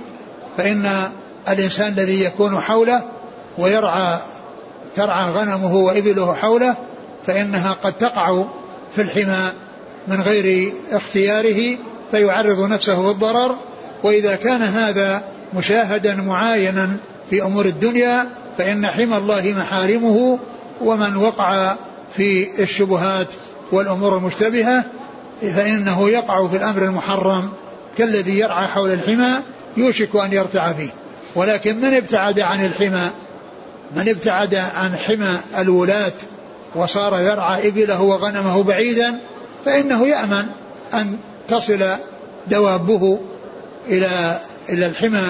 فإن 0.56 1.10
الإنسان 1.48 1.92
الذي 1.92 2.24
يكون 2.24 2.60
حوله 2.60 3.02
ويرعى 3.58 4.18
ترعى 4.96 5.30
غنمه 5.30 5.74
وإبله 5.74 6.34
حوله 6.34 6.76
فإنها 7.26 7.72
قد 7.72 7.92
تقع 7.92 8.44
في 8.94 9.02
الحمى 9.02 9.52
من 10.08 10.20
غير 10.20 10.72
اختياره 10.92 11.78
فيعرض 12.10 12.72
نفسه 12.72 13.00
للضرر 13.00 13.56
وإذا 14.02 14.36
كان 14.36 14.62
هذا 14.62 15.24
مشاهدا 15.54 16.14
معاينا 16.14 16.96
في 17.30 17.42
أمور 17.42 17.64
الدنيا 17.64 18.26
فإن 18.58 18.86
حمى 18.86 19.16
الله 19.16 19.54
محارمه 19.58 20.38
ومن 20.80 21.16
وقع 21.16 21.76
في 22.16 22.62
الشبهات 22.62 23.28
والأمور 23.72 24.16
المشتبهة 24.16 24.84
فإنه 25.42 26.08
يقع 26.10 26.46
في 26.46 26.56
الأمر 26.56 26.82
المحرم 26.84 27.50
كالذي 27.98 28.38
يرعى 28.38 28.68
حول 28.68 28.90
الحمى 28.90 29.42
يوشك 29.76 30.16
أن 30.16 30.32
يرتع 30.32 30.72
فيه. 30.72 30.90
ولكن 31.34 31.80
من 31.80 31.94
ابتعد 31.94 32.40
عن 32.40 32.64
الحمى؟ 32.64 33.10
من 33.96 34.08
ابتعد 34.08 34.54
عن 34.54 34.96
حمى 34.96 35.38
الولاة 35.58 36.12
وصار 36.74 37.20
يرعى 37.20 37.68
إبله 37.68 38.02
وغنمه 38.02 38.62
بعيدا 38.62 39.20
فإنه 39.64 40.06
يأمن 40.06 40.46
أن 40.94 41.18
تصل 41.48 41.96
دوابه 42.46 43.20
إلى 43.88 44.40
إلى 44.68 44.86
الحمى 44.86 45.26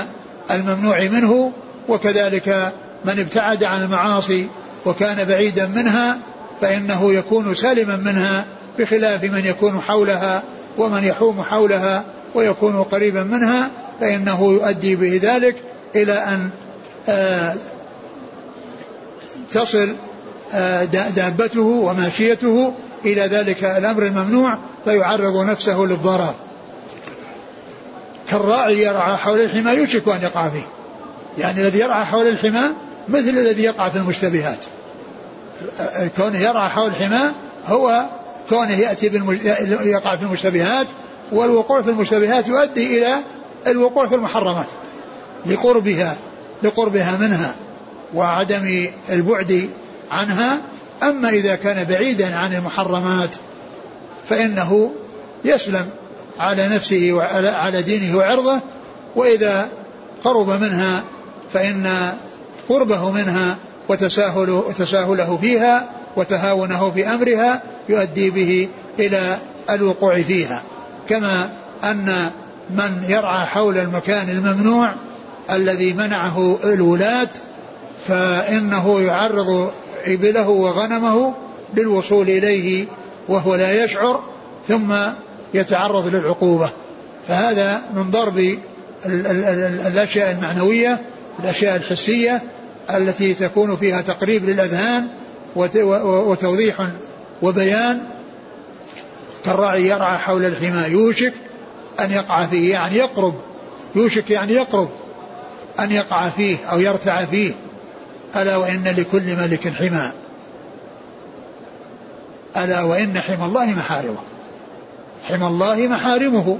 الممنوع 0.50 1.00
منه 1.00 1.52
وكذلك 1.88 2.72
من 3.04 3.18
ابتعد 3.18 3.64
عن 3.64 3.82
المعاصي 3.82 4.46
وكان 4.86 5.24
بعيدا 5.24 5.66
منها 5.66 6.18
فإنه 6.60 7.12
يكون 7.12 7.54
سالما 7.54 7.96
منها 7.96 8.44
بخلاف 8.78 9.22
من 9.22 9.42
يكون 9.44 9.80
حولها 9.80 10.42
ومن 10.78 11.04
يحوم 11.04 11.42
حولها 11.42 12.04
ويكون 12.34 12.82
قريبا 12.82 13.22
منها 13.22 13.70
فإنه 14.00 14.44
يؤدي 14.44 14.96
به 14.96 15.20
ذلك 15.22 15.56
إلى 15.94 16.12
أن 16.12 16.50
آه، 17.08 17.54
تصل 19.52 19.94
آه، 20.54 20.84
دابته 21.16 21.60
وماشيته 21.60 22.72
إلى 23.04 23.20
ذلك 23.20 23.64
الأمر 23.64 24.02
الممنوع 24.02 24.58
فيعرض 24.84 25.36
نفسه 25.36 25.78
للضرر. 25.78 26.34
كالراعي 28.30 28.82
يرعى 28.82 29.16
حول 29.16 29.40
الحمى 29.40 29.70
يوشك 29.70 30.08
أن 30.08 30.22
يقع 30.22 30.48
فيه. 30.48 30.66
يعني 31.38 31.60
الذي 31.60 31.78
يرعى 31.78 32.04
حول 32.04 32.28
الحمى 32.28 32.70
مثل 33.08 33.28
الذي 33.28 33.62
يقع 33.62 33.88
في 33.88 33.96
المشتبهات. 33.96 34.64
كونه 36.16 36.38
يرعى 36.38 36.70
حول 36.70 36.86
الحمى 36.86 37.32
هو 37.66 38.06
كونه 38.48 38.72
يأتي 38.72 39.08
بالمج... 39.08 39.44
يقع 39.84 40.16
في 40.16 40.22
المشتبهات 40.22 40.86
والوقوع 41.32 41.82
في 41.82 41.90
المشتبهات 41.90 42.48
يؤدي 42.48 42.98
إلى 42.98 43.22
الوقوع 43.66 44.08
في 44.08 44.14
المحرمات 44.14 44.66
لقربها 45.46 46.16
لقربها 46.62 47.16
منها 47.16 47.54
وعدم 48.14 48.88
البعد 49.10 49.68
عنها. 50.10 50.58
أما 51.02 51.28
إذا 51.28 51.54
كان 51.54 51.84
بعيدا 51.84 52.36
عن 52.36 52.54
المحرمات 52.54 53.30
فإنه 54.28 54.92
يسلم 55.44 55.90
على 56.38 56.68
نفسه 56.68 57.08
وعلى 57.12 57.82
دينه 57.82 58.16
وعرضه 58.16 58.60
وإذا 59.16 59.68
قرب 60.24 60.48
منها 60.48 61.02
فإن 61.52 62.12
قربه 62.68 63.10
منها 63.10 63.56
وتساهل 63.88 64.50
وتساهله 64.50 65.36
فيها 65.36 65.88
وتهاونه 66.16 66.90
في 66.90 67.08
أمرها 67.08 67.62
يؤدي 67.88 68.30
به 68.30 68.68
إلى 68.98 69.38
الوقوع 69.70 70.22
فيها. 70.22 70.62
كما 71.08 71.50
أن 71.84 72.30
من 72.70 73.04
يرعى 73.08 73.46
حول 73.46 73.78
المكان 73.78 74.30
الممنوع 74.30 74.94
الذي 75.50 75.92
منعه 75.92 76.58
الولاة 76.64 77.28
فإنه 78.08 79.00
يعرض 79.00 79.70
إبله 80.06 80.48
وغنمه 80.48 81.34
للوصول 81.74 82.28
إليه 82.28 82.86
وهو 83.28 83.54
لا 83.54 83.84
يشعر 83.84 84.22
ثم 84.68 84.94
يتعرض 85.54 86.14
للعقوبة. 86.14 86.70
فهذا 87.28 87.82
من 87.94 88.10
ضرب 88.10 88.58
الأشياء 89.86 90.30
المعنوية 90.30 91.00
الأشياء 91.40 91.76
الحسية 91.76 92.42
التي 92.90 93.34
تكون 93.34 93.76
فيها 93.76 94.00
تقريب 94.00 94.44
للأذهان 94.44 95.08
وتوضيح 95.56 96.86
وبيان 97.42 98.02
كالراعي 99.44 99.86
يرعى 99.86 100.18
حول 100.18 100.44
الحمى 100.44 100.92
يوشك 100.92 101.34
أن 102.00 102.10
يقع 102.10 102.46
فيه 102.46 102.72
يعني 102.72 102.96
يقرب 102.96 103.34
يوشك 103.94 104.30
يعني 104.30 104.52
يقرب 104.52 104.88
أن 105.80 105.92
يقع 105.92 106.28
فيه 106.28 106.56
أو 106.72 106.80
يرتع 106.80 107.24
فيه 107.24 107.54
ألا 108.36 108.56
وإن 108.56 108.84
لكل 108.96 109.36
ملك 109.36 109.68
حمى. 109.68 110.12
ألا 112.56 112.82
وإن 112.82 113.20
حمى 113.20 113.44
الله 113.44 113.66
محارمه. 113.66 114.18
حمى 115.28 115.46
الله 115.46 115.76
محارمه. 115.76 116.58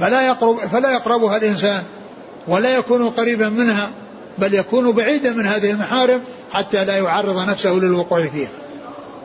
فلا 0.00 0.26
يقرب 0.26 0.56
فلا 0.56 0.90
يقربها 0.90 1.36
الإنسان 1.36 1.82
ولا 2.48 2.76
يكون 2.76 3.10
قريبا 3.10 3.48
منها. 3.48 3.90
بل 4.38 4.54
يكون 4.54 4.92
بعيدا 4.92 5.30
من 5.30 5.46
هذه 5.46 5.70
المحارم 5.70 6.20
حتى 6.52 6.84
لا 6.84 6.96
يعرض 6.96 7.48
نفسه 7.48 7.70
للوقوع 7.70 8.26
فيها. 8.26 8.48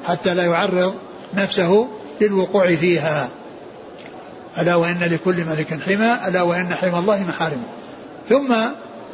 حتى 0.05 0.33
لا 0.33 0.43
يعرض 0.43 0.93
نفسه 1.33 1.87
للوقوع 2.21 2.75
فيها. 2.75 3.29
ألا 4.57 4.75
وإن 4.75 4.99
لكل 4.99 5.45
ملك 5.45 5.81
حمى 5.81 6.17
ألا 6.27 6.41
وإن 6.41 6.75
حمى 6.75 6.99
الله 6.99 7.23
محارمه. 7.27 7.63
ثم 8.29 8.53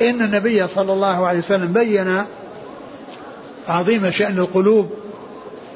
إن 0.02 0.22
النبي 0.22 0.68
صلى 0.68 0.94
الله 0.94 1.28
عليه 1.28 1.40
وسلم 1.40 1.74
بين 1.74 2.24
عظيم 3.68 4.12
شأن 4.12 4.40
القلوب 4.40 4.90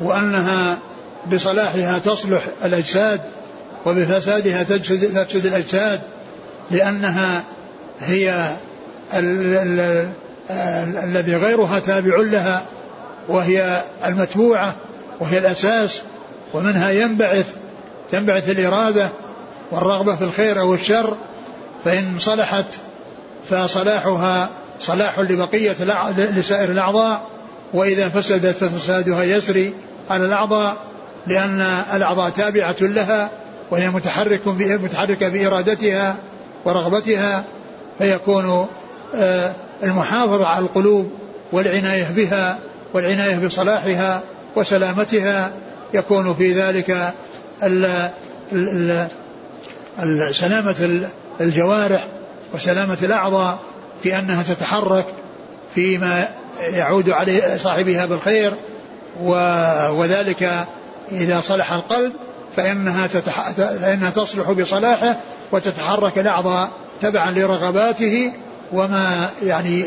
وأنها 0.02 0.78
بصلاحها 1.32 2.00
تصلح 2.00 2.48
الأجساد 2.66 3.22
وبفسادها 3.86 4.64
تفسد, 4.64 5.46
الأجساد 5.46 6.02
لأنها 6.72 7.44
هي 8.00 8.52
الذي 11.04 11.36
غيرها 11.36 11.80
تابع 11.80 12.18
لها 12.18 12.66
وهي 13.28 13.82
المتبوعة 14.06 14.76
وهي 15.20 15.38
الأساس 15.38 16.02
ومنها 16.54 16.92
ينبعث 16.92 17.56
تنبعث 18.12 18.50
الإرادة 18.50 19.10
والرغبة 19.72 20.16
في 20.16 20.22
الخير 20.22 20.60
أو 20.60 20.74
الشر 20.74 21.18
فإن 21.86 22.16
صلحت 22.20 22.66
فصلاحها 23.50 24.50
صلاح 24.80 25.20
لبقية 25.20 25.76
لسائر 26.18 26.72
الأعضاء 26.72 27.28
وإذا 27.74 28.10
فسدت 28.10 28.56
ففسادها 28.56 29.24
يسري 29.24 29.74
على 30.10 30.26
الأعضاء 30.26 30.78
لأن 31.28 31.62
الأعضاء 31.94 32.30
تابعة 32.30 32.76
لها 32.82 33.30
وهي 33.72 33.90
متحرك 33.90 34.48
متحركة 34.58 35.30
بإرادتها 35.30 36.16
ورغبتها 36.66 37.44
فيكون 38.00 38.68
المحافظة 39.84 40.48
على 40.48 40.66
القلوب 40.66 41.12
والعناية 41.52 42.08
بها 42.16 42.58
والعناية 42.94 43.46
بصلاحها 43.46 44.22
وسلامتها 44.56 45.52
يكون 45.94 46.36
في 46.36 46.54
ذلك 46.54 47.14
سلامة 50.32 51.08
الجوارح 51.42 52.08
وسلامة 52.54 52.98
الأعضاء 53.04 53.60
في 54.04 54.20
أنها 54.20 54.44
تتحرك 54.44 55.06
فيما 55.76 56.28
يعود 56.60 57.10
عليه 57.10 57.58
صاحبها 57.58 58.06
بالخير 58.06 58.54
وذلك 59.92 60.66
إذا 61.12 61.42
صلح 61.42 61.74
القلب 61.74 62.14
فإنها, 62.56 63.08
تتح... 63.08 63.52
فإنها 63.52 64.10
تصلح 64.10 64.52
بصلاحه 64.52 65.16
وتتحرك 65.52 66.20
الأعضاء 66.20 66.72
تبعا 67.02 67.32
لرغباته 67.32 68.34
وما 68.74 69.30
يعني 69.44 69.86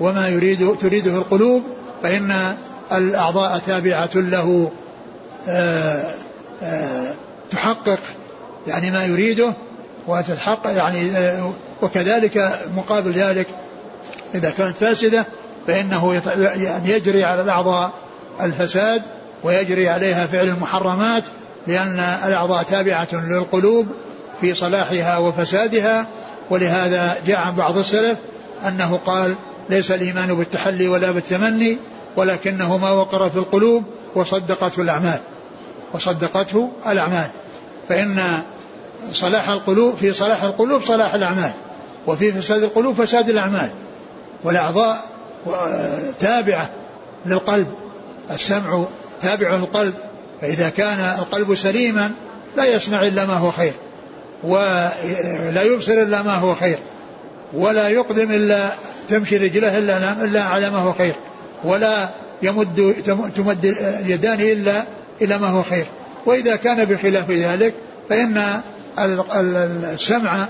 وما 0.00 0.28
يريد 0.28 0.76
تريده 0.76 1.12
القلوب 1.12 1.62
فإن 2.02 2.54
الأعضاء 2.92 3.58
تابعة 3.58 4.10
له 4.14 4.70
آه، 5.48 6.10
آه، 6.62 7.14
تحقق 7.50 7.98
يعني 8.66 8.90
ما 8.90 9.04
يريده 9.04 9.52
وتتحقق 10.06 10.70
يعني 10.70 11.10
آه، 11.10 11.52
وكذلك 11.82 12.60
مقابل 12.76 13.12
ذلك 13.12 13.46
إذا 14.34 14.50
كانت 14.50 14.76
فاسدة 14.76 15.26
فإنه 15.66 16.22
يعني 16.36 16.90
يجري 16.90 17.24
على 17.24 17.42
الأعضاء 17.42 17.90
الفساد 18.40 19.02
ويجري 19.42 19.88
عليها 19.88 20.26
فعل 20.26 20.48
المحرمات 20.48 21.24
لأن 21.66 21.98
الأعضاء 21.98 22.62
تابعة 22.62 23.08
للقلوب 23.12 23.86
في 24.40 24.54
صلاحها 24.54 25.18
وفسادها 25.18 26.06
ولهذا 26.50 27.16
جاء 27.26 27.38
عن 27.38 27.56
بعض 27.56 27.78
السلف 27.78 28.18
أنه 28.68 28.96
قال 28.96 29.36
ليس 29.70 29.90
الإيمان 29.90 30.34
بالتحلي 30.34 30.88
ولا 30.88 31.10
بالتمني 31.10 31.78
ولكنه 32.16 32.78
ما 32.78 32.90
وقر 32.90 33.30
في 33.30 33.36
القلوب 33.36 33.84
وصدقته 34.14 34.82
الأعمال 34.82 35.18
وصدقته 35.92 36.70
الأعمال. 36.86 37.28
فإن 37.88 38.42
صلاح 39.12 39.48
القلوب 39.48 39.94
في 39.94 40.12
صلاح 40.12 40.42
القلوب 40.42 40.82
صلاح 40.82 41.14
الأعمال 41.14 41.52
وفي 42.06 42.32
فساد 42.32 42.62
القلوب 42.62 43.04
فساد 43.04 43.28
الأعمال. 43.28 43.70
والأعضاء 44.44 45.04
تابعة 46.20 46.70
للقلب 47.26 47.74
السمع 48.30 48.84
تابع 49.22 49.56
للقلب 49.56 49.94
فإذا 50.40 50.68
كان 50.68 51.00
القلب 51.18 51.54
سليما 51.54 52.10
لا 52.56 52.64
يسمع 52.64 53.06
إلا 53.06 53.26
ما 53.26 53.34
هو 53.34 53.50
خير. 53.50 53.72
ولا 54.44 55.62
يبصر 55.62 55.92
إلا 55.92 56.22
ما 56.22 56.34
هو 56.34 56.54
خير 56.54 56.78
ولا 57.52 57.88
يقدم 57.88 58.30
إلا 58.30 58.70
تمشي 59.08 59.36
رجله 59.36 59.78
إلا, 59.78 60.24
إلا 60.24 60.42
على 60.42 60.70
ما 60.70 60.78
هو 60.78 60.92
خير 60.92 61.14
ولا 61.64 62.10
يمد 62.42 62.94
تمد 63.36 63.76
يدان 64.06 64.40
إلا 64.40 64.84
إلى 65.22 65.38
ما 65.38 65.46
هو 65.46 65.62
خير. 65.62 65.86
وإذا 66.26 66.56
كان 66.56 66.84
بخلاف 66.84 67.30
ذلك 67.30 67.74
فإن 68.08 68.60
السمع 68.98 70.46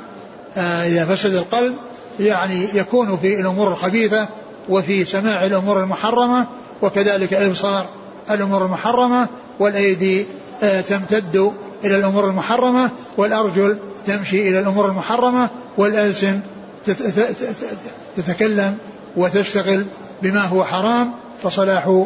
آه، 0.57 0.87
إذا 0.87 1.05
فسد 1.05 1.35
القلب 1.35 1.77
يعني 2.21 2.69
يكون 2.75 3.17
في 3.17 3.41
الأمور 3.41 3.69
الخبيثة 3.69 4.29
وفي 4.69 5.05
سماع 5.05 5.47
الأمور 5.47 5.81
المحرمة 5.81 6.47
وكذلك 6.83 7.35
إبصار 7.35 7.87
الأمور 8.31 8.65
المحرمة 8.65 9.29
والأيدي 9.59 10.27
آه، 10.63 10.81
تمتد 10.81 11.53
إلى 11.85 11.97
الأمور 11.97 12.29
المحرمة 12.29 12.91
والأرجل 13.17 13.79
تمشي 14.07 14.49
إلى 14.49 14.61
الأمور 14.61 14.87
المحرمة 14.89 15.49
والألسن 15.79 16.41
تتكلم 18.17 18.77
وتشتغل 19.17 19.87
بما 20.23 20.45
هو 20.45 20.65
حرام 20.65 21.15
فصلاح 21.43 22.05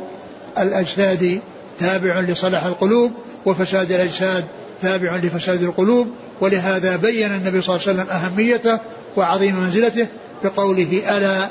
الأجساد 0.59 1.41
تابع 1.79 2.21
لصلاح 2.21 2.65
القلوب 2.65 3.13
وفساد 3.47 3.93
الأجساد 3.93 4.45
تابع 4.81 5.17
لفساد 5.17 5.63
القلوب. 5.63 6.09
ولهذا 6.41 6.97
بين 6.97 7.33
النبي 7.33 7.61
صلى 7.61 7.77
الله 7.77 7.89
عليه 7.89 8.01
وسلم 8.01 8.11
أهميته 8.11 8.79
وعظيم 9.17 9.57
منزلته 9.57 10.07
بقوله 10.45 11.17
ألا 11.17 11.49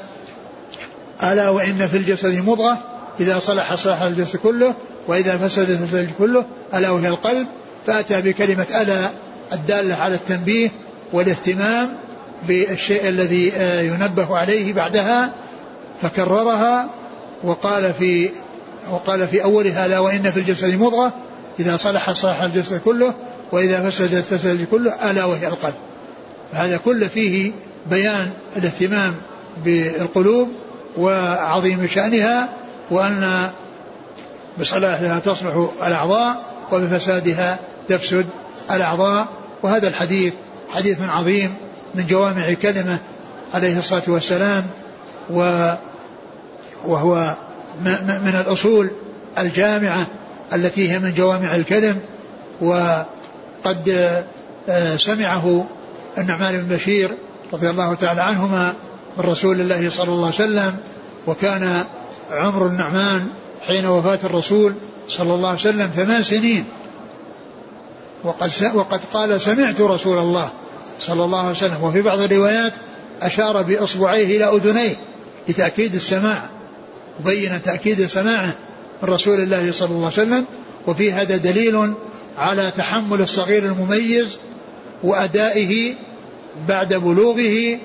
ألا 1.24 1.50
وإن 1.50 1.88
في 1.88 1.98
الجسد 1.98 2.36
مضغة 2.36 2.78
إذا 3.20 3.40
صلح 3.40 3.76
صلح 3.76 4.02
الجسد 4.02 4.40
كله 4.40 4.74
وإذا 5.08 5.38
فسد 5.38 5.86
فسد 5.86 6.10
كله 6.18 6.46
ألا 6.74 6.90
وهي 6.90 7.08
القلب. 7.08 7.48
فأتى 7.88 8.22
بكلمة 8.22 8.68
ألا 8.82 9.10
الدالة 9.54 9.96
على 9.96 10.16
التنبيه 10.16 10.72
والاهتمام 11.14 11.98
بالشيء 12.48 13.10
الذي 13.10 13.52
آه، 13.56 13.82
ينبه 13.82 14.38
عليه 14.38 14.74
بعدها 14.74 15.32
فكررها 16.02 16.90
وقال 17.44 17.94
في 17.94 18.30
وقال 18.92 19.28
في 19.28 19.44
أولها 19.44 19.86
ألا 19.86 20.00
وإن 20.00 20.32
في 20.32 20.40
الجسد 20.40 20.80
مضغة 20.80 21.14
إذا 21.60 21.78
صلح 21.78 22.12
صلح 22.12 22.42
الجسد 22.42 22.82
كله 22.82 23.14
وإذا 23.52 23.90
فسدت 23.90 24.26
فسد 24.26 24.68
كله 24.72 25.12
ألا 25.12 25.26
وهي 25.26 25.48
القلب. 25.48 25.74
فهذا 26.54 26.78
كله 26.78 27.08
فيه 27.08 27.52
بيان 27.90 28.30
الاهتمام 28.58 29.16
بالقلوب 29.66 30.50
وعظيم 30.98 31.88
شأنها 31.88 32.50
وأن 32.92 33.50
بصلاحها 34.60 35.20
تصلح 35.20 35.70
الأعضاء 35.88 36.42
وبفسادها 36.72 37.60
تفسد 37.88 38.26
الأعضاء 38.72 39.28
وهذا 39.64 39.88
الحديث 39.88 40.34
حديث 40.70 41.02
عظيم 41.02 41.54
من 41.96 42.08
جوامع 42.08 42.54
كلمة 42.54 42.98
عليه 43.54 43.78
الصلاة 43.80 44.04
والسلام 44.08 44.66
و 45.30 45.72
وهو 46.86 47.38
من 48.06 48.44
الأصول 48.46 48.90
الجامعة 49.38 50.08
التي 50.54 50.92
هي 50.92 51.00
من 51.00 51.14
جوامع 51.14 51.56
الكلم 51.56 52.00
وقد 52.62 54.16
آه، 54.70 54.98
سمعه 54.98 55.66
النعمان 56.18 56.62
بن 56.62 56.76
بشير 56.76 57.12
رضي 57.54 57.70
الله 57.70 57.94
تعالى 57.94 58.22
عنهما 58.22 58.74
من 59.18 59.26
رسول 59.26 59.62
الله 59.62 59.90
صلى 59.90 60.10
الله 60.10 60.26
عليه 60.26 60.36
وسلم 60.36 60.76
وكان 61.28 61.84
عمر 62.32 62.68
النعمان 62.68 63.28
حين 63.68 63.86
وفاة 63.86 64.20
الرسول 64.24 64.74
صلى 65.08 65.34
الله 65.34 65.50
عليه 65.50 65.60
وسلم 65.60 65.88
ثمان 65.88 66.24
سنين. 66.24 66.66
وقد 68.24 68.52
وقد 68.74 69.00
قال 69.14 69.42
سمعت 69.42 69.82
رسول 69.82 70.18
الله 70.18 70.50
صلى 71.00 71.24
الله 71.24 71.40
عليه 71.40 71.50
وسلم 71.50 71.84
وفي 71.84 72.02
بعض 72.02 72.20
الروايات 72.20 72.74
أشار 73.22 73.62
بإصبعيه 73.62 74.38
إلى 74.38 74.56
أذنيه 74.56 74.96
لتأكيد 75.50 75.96
السماع 75.96 76.50
وبين 77.20 77.62
تأكيد 77.62 78.06
سماعه 78.06 78.56
من 79.04 79.10
رسول 79.10 79.40
الله 79.40 79.72
صلى 79.72 79.90
الله 79.90 80.12
عليه 80.18 80.22
وسلم 80.22 80.46
وفي 80.88 81.12
هذا 81.12 81.38
دليل 81.38 81.94
على 82.38 82.72
تحمل 82.78 83.22
الصغير 83.22 83.66
المميز 83.66 84.38
وأدائه 85.04 85.96
بعد 86.68 86.94
بلوغه 86.94 87.80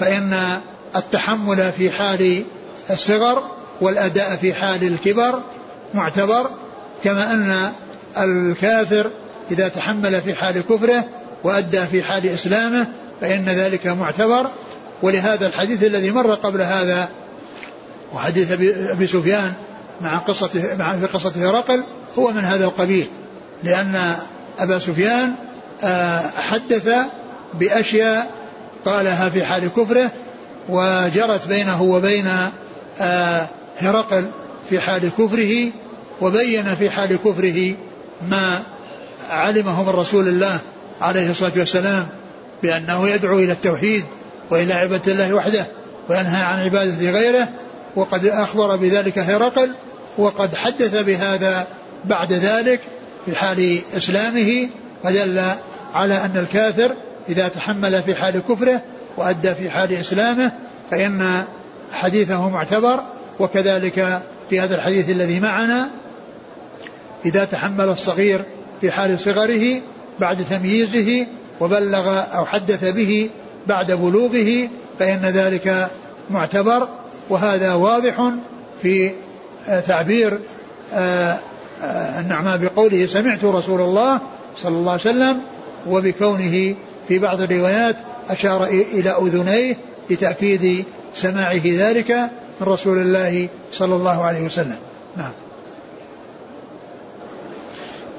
فإن 0.00 0.60
التحمل 0.96 1.72
في 1.72 1.90
حال 1.90 2.44
الصغر 2.90 3.42
والأداء 3.80 4.36
في 4.36 4.54
حال 4.54 4.84
الكبر 4.84 5.40
معتبر 5.94 6.50
كما 7.04 7.32
أن 7.32 7.72
الكافر 8.18 9.10
إذا 9.50 9.68
تحمل 9.68 10.22
في 10.22 10.34
حال 10.34 10.60
كفره 10.60 11.04
وأدى 11.44 11.80
في 11.80 12.02
حال 12.02 12.26
إسلامه 12.26 12.86
فإن 13.20 13.44
ذلك 13.44 13.86
معتبر. 13.86 14.46
ولهذا 15.02 15.46
الحديث 15.46 15.82
الذي 15.82 16.10
مر 16.10 16.34
قبل 16.34 16.60
هذا 16.60 17.08
وحديث 18.14 18.52
أبي 18.90 19.06
سفيان 19.06 19.52
مع 20.00 20.18
قصة 20.18 20.76
مع 20.78 20.98
في 20.98 21.06
قصة 21.06 21.50
هرقل 21.50 21.84
هو 22.18 22.30
من 22.30 22.44
هذا 22.44 22.64
القبيل. 22.64 23.06
لأن 23.62 24.16
أبا 24.58 24.78
سفيان 24.78 25.34
آه، 25.82 26.20
حدث 26.36 26.88
بأشياء 27.54 28.30
قالها 28.84 29.28
في 29.28 29.44
حال 29.44 29.68
كفره 29.76 30.10
وجرت 30.68 31.48
بينه 31.48 31.82
وبين 31.82 32.28
آه، 33.00 33.48
هرقل 33.78 34.24
في 34.70 34.80
حال 34.80 35.10
كفره 35.18 35.72
وبين 36.20 36.74
في 36.74 36.90
حال 36.90 37.18
كفره 37.24 37.74
ما 38.28 38.62
علمه 39.28 39.82
من 39.82 39.88
رسول 39.88 40.28
الله 40.28 40.58
عليه 41.00 41.30
الصلاة 41.30 41.52
والسلام 41.56 42.06
بأنه 42.62 43.08
يدعو 43.08 43.38
إلى 43.38 43.52
التوحيد 43.52 44.04
وإلى 44.50 44.74
عبادة 44.74 45.12
الله 45.12 45.34
وحده 45.34 45.66
وينهى 46.08 46.42
عن 46.42 46.58
عبادة 46.58 47.10
غيره 47.10 47.48
وقد 47.96 48.26
أخبر 48.26 48.76
بذلك 48.76 49.18
هرقل 49.18 49.70
وقد 50.18 50.54
حدث 50.54 51.02
بهذا 51.02 51.66
بعد 52.04 52.32
ذلك 52.32 52.80
في 53.26 53.36
حال 53.36 53.78
إسلامه 53.96 54.68
فدل 55.02 55.42
على 55.94 56.14
أن 56.14 56.36
الكافر 56.36 56.96
إذا 57.28 57.48
تحمل 57.48 58.02
في 58.02 58.14
حال 58.14 58.42
كفره 58.48 58.82
وأدى 59.16 59.54
في 59.54 59.70
حال 59.70 59.96
إسلامه 59.96 60.52
فإن 60.90 61.44
حديثه 61.92 62.48
معتبر 62.48 63.00
وكذلك 63.38 64.22
في 64.50 64.60
هذا 64.60 64.74
الحديث 64.74 65.10
الذي 65.10 65.40
معنا 65.40 65.90
إذا 67.26 67.44
تحمل 67.44 67.88
الصغير 67.88 68.44
في 68.80 68.90
حال 68.90 69.20
صغره 69.20 69.80
بعد 70.20 70.44
تمييزه 70.50 71.26
وبلغ 71.60 72.20
أو 72.34 72.44
حدث 72.44 72.84
به 72.84 73.30
بعد 73.66 73.92
بلوغه 73.92 74.68
فإن 74.98 75.20
ذلك 75.20 75.88
معتبر 76.30 76.88
وهذا 77.28 77.74
واضح 77.74 78.30
في 78.82 79.10
تعبير 79.86 80.38
آه، 80.94 81.38
آه، 81.82 82.20
النعماء 82.20 82.56
بقوله 82.56 83.06
سمعت 83.06 83.44
رسول 83.44 83.80
الله 83.80 84.20
صلى 84.56 84.76
الله 84.76 84.92
عليه 84.92 85.00
وسلم 85.00 85.40
وبكونه 85.86 86.74
في 87.08 87.18
بعض 87.18 87.40
الروايات 87.40 87.96
أشار 88.30 88.64
إلى 88.64 89.10
أذنيه 89.10 89.76
لتأكيد 90.10 90.84
سماعه 91.14 91.62
ذلك 91.64 92.10
من 92.60 92.66
رسول 92.66 92.98
الله 92.98 93.48
صلى 93.72 93.94
الله 93.94 94.24
عليه 94.24 94.40
وسلم. 94.40 94.76
نعم. 95.16 95.45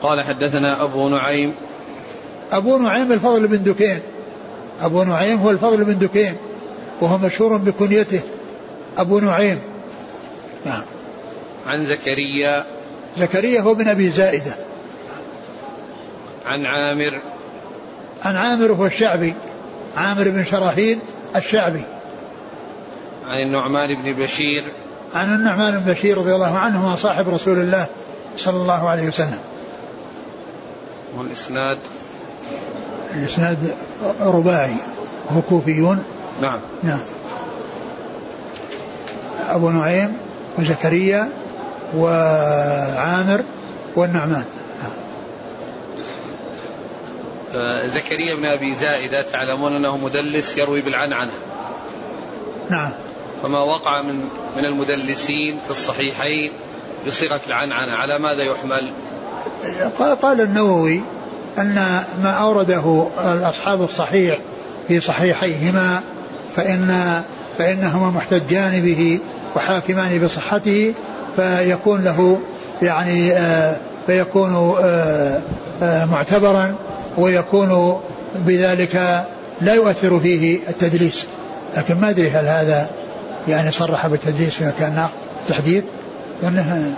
قال 0.01 0.23
حدثنا 0.23 0.83
أبو 0.83 1.09
نعيم. 1.09 1.53
أبو 2.51 2.77
نعيم 2.77 3.11
الفضل 3.11 3.47
بن 3.47 3.63
دكين. 3.63 3.99
أبو 4.81 5.03
نعيم 5.03 5.39
هو 5.39 5.49
الفضل 5.51 5.83
بن 5.83 5.97
دكين 5.97 6.35
وهو 7.01 7.17
مشهور 7.17 7.57
بكنيته. 7.57 8.21
أبو 8.97 9.19
نعيم. 9.19 9.59
نعم. 10.65 10.81
عن 11.67 11.85
زكريا. 11.85 12.65
زكريا 13.17 13.61
هو 13.61 13.73
بن 13.73 13.87
أبي 13.87 14.09
زائدة. 14.09 14.55
عن 16.45 16.65
عامر. 16.65 17.19
عن 18.23 18.35
عامر 18.35 18.71
هو 18.71 18.85
الشعبي. 18.85 19.33
عامر 19.97 20.29
بن 20.29 20.43
شراحيل 20.43 20.99
الشعبي. 21.35 21.81
عن 23.27 23.41
النعمان 23.47 23.95
بن 23.95 24.13
بشير. 24.13 24.63
عن 25.13 25.35
النعمان 25.35 25.79
بن 25.79 25.91
بشير 25.91 26.17
رضي 26.17 26.35
الله 26.35 26.57
عنهما 26.57 26.95
صاحب 26.95 27.29
رسول 27.29 27.57
الله 27.57 27.85
صلى 28.37 28.57
الله 28.57 28.89
عليه 28.89 29.07
وسلم. 29.07 29.39
والإسناد؟ 31.15 31.77
الإسناد 33.13 33.57
رباعي. 34.21 34.75
هو 35.29 35.41
كوفيون؟ 35.41 36.03
نعم. 36.41 36.59
نعم. 36.83 36.99
أبو 39.49 39.69
نعيم 39.69 40.17
وزكريا 40.57 41.29
وعامر 41.95 43.43
والنعمان. 43.95 44.45
آه، 47.53 47.87
زكريا 47.87 48.35
بن 48.35 48.45
أبي 48.45 48.75
زائدة 48.75 49.21
تعلمون 49.21 49.75
أنه 49.75 49.97
مدلس 49.97 50.57
يروي 50.57 50.81
بالعنعنه 50.81 51.31
نعم. 52.69 52.91
فما 53.43 53.59
وقع 53.59 54.01
من 54.01 54.19
من 54.57 54.65
المدلسين 54.65 55.59
في 55.65 55.69
الصحيحين 55.69 56.51
بصيغة 57.07 57.41
العنعنه 57.47 57.95
على 57.95 58.19
ماذا 58.19 58.43
يحمل؟ 58.43 58.91
قال 60.21 60.41
النووي 60.41 61.01
أن 61.57 61.75
ما 62.23 62.31
أورده 62.31 63.07
اصحاب 63.43 63.83
الصحيح 63.83 64.37
في 64.87 64.99
صحيحيهما 64.99 66.01
فان 66.55 67.21
فإنهما 67.57 68.09
محتجان 68.09 68.81
به 68.81 69.19
وحاكمان 69.55 70.19
بصحته 70.25 70.93
فيكون 71.35 72.03
له 72.03 72.39
يعني 72.81 73.31
آه، 73.33 73.75
فيكون 74.07 74.75
آه، 74.81 75.41
آه، 75.81 76.05
معتبرا 76.05 76.75
ويكون 77.17 78.01
بذلك 78.35 79.25
لا 79.61 79.73
يؤثر 79.73 80.19
فيه 80.19 80.59
التدليس. 80.69 81.27
لكن 81.77 81.99
ما 81.99 82.09
أدري 82.09 82.29
هل 82.29 82.45
هذا 82.45 82.89
يعني 83.47 83.71
صرح 83.71 84.07
بالتدليس 84.07 84.53
في 84.53 84.65
مكان 84.65 85.07
تحديد؟ 85.49 85.83
لأنه 86.43 86.93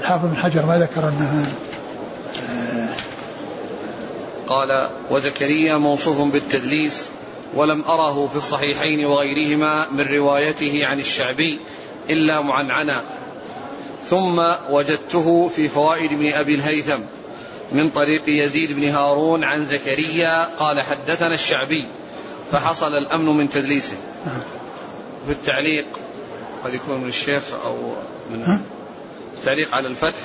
الحافظ 0.00 0.26
بن 0.26 0.36
حجر 0.36 0.66
ما 0.66 0.78
ذكر 0.78 1.08
أنها 1.08 1.44
قال 4.52 4.88
وزكريا 5.10 5.76
موصوف 5.76 6.20
بالتدليس 6.20 7.08
ولم 7.54 7.84
أره 7.84 8.26
في 8.26 8.36
الصحيحين 8.36 9.06
وغيرهما 9.06 9.86
من 9.90 10.00
روايته 10.00 10.86
عن 10.86 11.00
الشعبي 11.00 11.60
إلا 12.10 12.40
معنعنا. 12.40 13.02
ثم 14.10 14.42
وجدته 14.70 15.48
في 15.56 15.68
فوائد 15.68 16.12
ابن 16.12 16.32
أبي 16.32 16.54
الهيثم 16.54 17.00
من 17.72 17.90
طريق 17.90 18.22
يزيد 18.26 18.72
بن 18.72 18.88
هارون 18.88 19.44
عن 19.44 19.66
زكريا 19.66 20.44
قال 20.58 20.80
حدثنا 20.80 21.34
الشعبي 21.34 21.88
فحصل 22.52 22.92
الأمن 22.94 23.36
من 23.36 23.50
تدليسه. 23.50 23.96
في 25.26 25.32
التعليق 25.32 25.86
قد 26.64 26.74
يكون 26.74 27.00
من 27.00 27.08
الشيخ 27.08 27.42
أو 27.64 27.76
من 28.30 28.58
التعليق 29.38 29.74
على 29.74 29.88
الفتح 29.88 30.22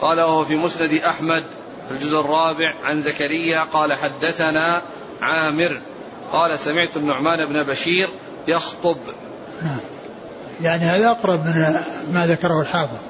قال 0.00 0.20
وهو 0.20 0.44
في 0.44 0.56
مسند 0.56 0.92
أحمد 0.92 1.44
الجزء 1.90 2.20
الرابع 2.20 2.74
عن 2.84 3.02
زكريا 3.02 3.60
قال 3.60 3.92
حدثنا 3.92 4.82
عامر 5.22 5.82
قال 6.32 6.58
سمعت 6.58 6.96
النعمان 6.96 7.46
بن 7.46 7.62
بشير 7.62 8.08
يخطب. 8.48 8.96
نعم. 9.62 9.80
يعني 10.60 10.84
هذا 10.84 11.18
أقرب 11.18 11.44
من 11.44 11.80
ما 12.12 12.26
ذكره 12.36 12.62
الحافظ. 12.62 13.02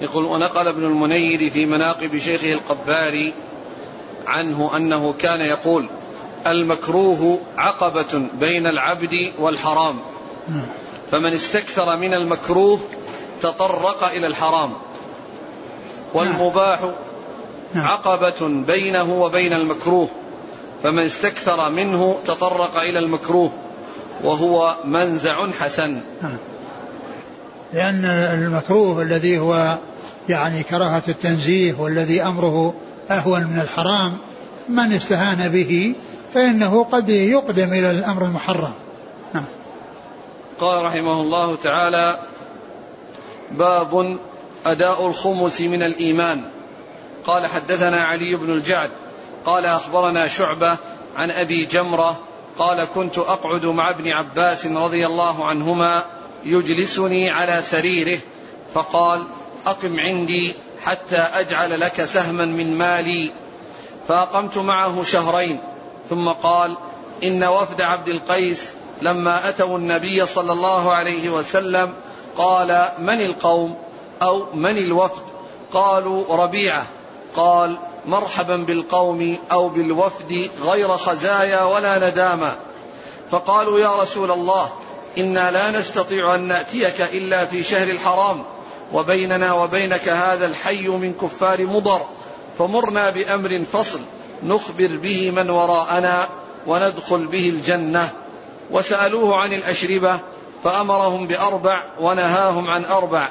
يقول 0.00 0.24
ونقل 0.24 0.68
ابن 0.68 0.84
المنير 0.84 1.50
في 1.50 1.66
مناقب 1.66 2.18
شيخه 2.18 2.52
القباري 2.52 3.34
عنه 4.26 4.76
أنه 4.76 5.12
كان 5.12 5.40
يقول 5.40 5.88
المكروه 6.46 7.40
عقبة 7.56 8.28
بين 8.40 8.66
العبد 8.66 9.32
والحرام. 9.38 10.00
نعم. 10.48 10.66
فمن 11.10 11.32
استكثر 11.32 11.96
من 11.96 12.14
المكروه 12.14 12.80
تطرق 13.42 14.04
إلى 14.04 14.26
الحرام. 14.26 14.76
والمباح 16.14 16.80
نعم. 16.82 16.92
عقبة 17.74 18.64
بينه 18.66 19.12
وبين 19.12 19.52
المكروه 19.52 20.08
فمن 20.82 21.02
استكثر 21.02 21.70
منه 21.70 22.16
تطرق 22.24 22.80
إلى 22.80 22.98
المكروه 22.98 23.50
وهو 24.24 24.76
منزع 24.84 25.50
حسن 25.50 26.02
نعم. 26.22 26.38
لأن 27.72 28.04
المكروه 28.44 29.02
الذي 29.02 29.38
هو 29.38 29.78
يعني 30.28 30.62
كراهة 30.62 31.02
التنزيه 31.08 31.74
والذي 31.80 32.22
أمره 32.22 32.74
أهون 33.10 33.46
من 33.46 33.60
الحرام 33.60 34.18
من 34.68 34.92
استهان 34.92 35.52
به 35.52 35.94
فإنه 36.34 36.84
قد 36.84 37.08
يقدم 37.08 37.72
إلى 37.72 37.90
الأمر 37.90 38.24
المحرم 38.24 38.72
نعم. 39.34 39.44
قال 40.60 40.84
رحمه 40.84 41.20
الله 41.20 41.56
تعالى 41.56 42.18
باب 43.50 44.18
أداء 44.66 45.06
الخمس 45.06 45.60
من 45.60 45.82
الإيمان 45.82 46.44
قال 47.28 47.46
حدثنا 47.46 48.04
علي 48.04 48.34
بن 48.34 48.52
الجعد 48.52 48.90
قال 49.44 49.66
أخبرنا 49.66 50.28
شعبة 50.28 50.76
عن 51.16 51.30
أبي 51.30 51.64
جمرة 51.64 52.18
قال 52.58 52.84
كنت 52.84 53.18
أقعد 53.18 53.66
مع 53.66 53.90
ابن 53.90 54.12
عباس 54.12 54.66
رضي 54.66 55.06
الله 55.06 55.44
عنهما 55.44 56.04
يجلسني 56.44 57.30
على 57.30 57.62
سريره 57.62 58.18
فقال 58.74 59.24
أقم 59.66 60.00
عندي 60.00 60.54
حتى 60.84 61.16
أجعل 61.16 61.80
لك 61.80 62.04
سهما 62.04 62.44
من 62.44 62.78
مالي. 62.78 63.32
فأقمت 64.08 64.58
معه 64.58 65.02
شهرين 65.02 65.60
ثم 66.10 66.28
قال 66.28 66.76
إن 67.24 67.44
وفد 67.44 67.82
عبد 67.82 68.08
القيس 68.08 68.72
لما 69.02 69.48
أتوا 69.48 69.78
النبي 69.78 70.26
صلى 70.26 70.52
الله 70.52 70.92
عليه 70.92 71.30
وسلم 71.30 71.92
قال 72.36 72.88
من 72.98 73.20
القوم 73.20 73.76
أو 74.22 74.54
من 74.54 74.78
الوفد؟ 74.78 75.22
قالوا 75.72 76.36
ربيعة. 76.36 76.97
قال 77.38 77.78
مرحبا 78.06 78.56
بالقوم 78.56 79.38
أو 79.52 79.68
بالوفد 79.68 80.50
غير 80.62 80.96
خزايا 80.96 81.62
ولا 81.62 82.10
ندامة. 82.10 82.56
فقالوا 83.30 83.80
يا 83.80 84.02
رسول 84.02 84.30
الله 84.30 84.68
إنا 85.18 85.50
لا 85.50 85.70
نستطيع 85.70 86.34
أن 86.34 86.40
نأتيك 86.40 87.00
إلا 87.00 87.46
في 87.46 87.62
شهر 87.62 87.88
الحرام 87.88 88.44
وبيننا 88.92 89.52
وبينك 89.52 90.08
هذا 90.08 90.46
الحي 90.46 90.88
من 90.88 91.14
كفار 91.14 91.66
مضر 91.66 92.00
فمرنا 92.58 93.10
بأمر 93.10 93.64
فصل 93.72 94.00
نخبر 94.42 94.96
به 94.96 95.30
من 95.30 95.50
وراءنا 95.50 96.28
وندخل 96.66 97.26
به 97.26 97.48
الجنة. 97.48 98.10
وسألوه 98.70 99.36
عن 99.36 99.52
الأشربة 99.52 100.18
فأمرهم 100.64 101.26
بأربع 101.26 101.84
ونهاهم 102.00 102.70
عن 102.70 102.84
أربع. 102.84 103.30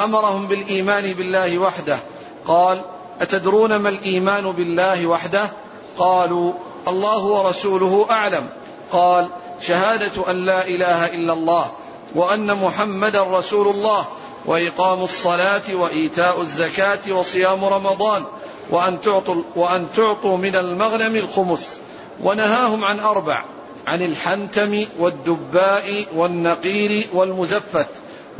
أمرهم 0.00 0.46
بالإيمان 0.46 1.12
بالله 1.12 1.58
وحده. 1.58 1.98
قال 2.46 2.84
أتدرون 3.22 3.76
ما 3.76 3.88
الإيمان 3.88 4.52
بالله 4.52 5.06
وحده؟ 5.06 5.50
قالوا 5.98 6.52
الله 6.88 7.24
ورسوله 7.24 8.06
أعلم. 8.10 8.48
قال 8.92 9.28
شهادة 9.60 10.30
أن 10.30 10.36
لا 10.46 10.66
إله 10.66 11.06
إلا 11.06 11.32
الله 11.32 11.72
وأن 12.14 12.54
محمدا 12.54 13.22
رسول 13.22 13.68
الله 13.68 14.04
وإقام 14.46 15.02
الصلاة 15.02 15.74
وإيتاء 15.74 16.40
الزكاة 16.40 17.12
وصيام 17.12 17.64
رمضان 17.64 18.24
وأن 18.70 19.00
تعطوا, 19.00 19.42
وأن 19.56 19.86
تعطوا 19.96 20.36
من 20.36 20.56
المغنم 20.56 21.16
الخمس. 21.16 21.80
ونهاهم 22.22 22.84
عن 22.84 23.00
أربع 23.00 23.44
عن 23.86 24.02
الحنتم 24.02 24.84
والدباء 24.98 26.04
والنقير 26.16 27.08
والمزفت. 27.14 27.88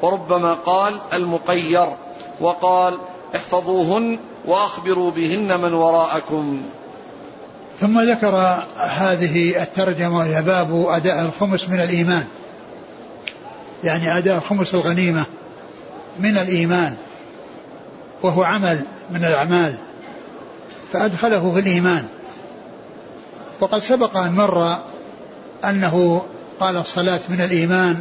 وربما 0.01 0.55
قال 0.55 1.01
المقير. 1.13 1.87
وقال 2.41 2.99
احفظوهن 3.37 4.19
وأخبروا 4.47 5.11
بهن 5.11 5.61
من 5.61 5.73
وراءكم. 5.73 6.63
ثم 7.81 8.01
ذكر 8.01 8.37
هذه 8.77 9.63
الترجمة 9.63 10.19
وهي 10.19 10.43
باب 10.43 10.87
أداء 10.89 11.23
الخمس 11.23 11.69
من 11.69 11.81
الإيمان. 11.81 12.25
يعني 13.85 14.19
أداء 14.19 14.41
خمس 14.41 14.75
الغنيمة 14.75 15.27
من 16.19 16.37
الإيمان 16.39 16.97
وهو 18.23 18.43
عمل 18.43 18.87
من 19.11 19.25
الأعمال 19.25 19.75
فأدخله 20.93 21.53
في 21.53 21.61
الإيمان. 21.61 22.05
وقد 23.61 23.79
سبق 23.79 24.17
أن 24.17 24.33
مر 24.33 24.79
أنه 25.65 26.23
قال 26.61 26.77
الصلاة 26.77 27.21
من 27.29 27.41
الإيمان 27.41 28.01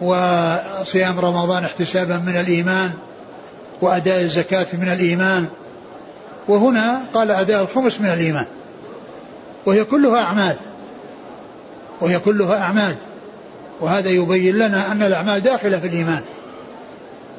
وصيام 0.00 1.20
رمضان 1.20 1.64
احتسابا 1.64 2.16
من 2.16 2.36
الإيمان 2.36 2.94
وأداء 3.82 4.20
الزكاة 4.20 4.66
من 4.72 4.88
الإيمان. 4.88 5.46
وهنا 6.48 7.02
قال 7.14 7.30
أداء 7.30 7.62
الخمس 7.62 8.00
من 8.00 8.06
الإيمان. 8.06 8.46
وهي 9.66 9.84
كلها 9.84 10.22
أعمال. 10.22 10.56
وهي 12.00 12.18
كلها 12.18 12.58
أعمال. 12.58 12.96
وهذا 13.80 14.08
يبين 14.08 14.54
لنا 14.54 14.92
أن 14.92 15.02
الأعمال 15.02 15.42
داخلة 15.42 15.80
في 15.80 15.86
الإيمان. 15.86 16.22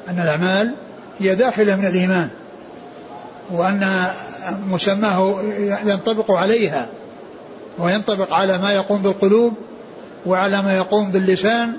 أن 0.08 0.20
الأعمال 0.20 0.74
هي 1.18 1.34
داخلة 1.34 1.76
من 1.76 1.86
الإيمان. 1.86 2.28
وأن 3.50 4.06
مسماه 4.68 5.42
ينطبق 5.84 6.30
عليها. 6.30 6.88
وينطبق 7.78 8.34
على 8.34 8.58
ما 8.58 8.72
يقوم 8.72 9.02
بالقلوب 9.02 9.54
وعلى 10.26 10.62
ما 10.62 10.76
يقوم 10.76 11.10
باللسان 11.10 11.72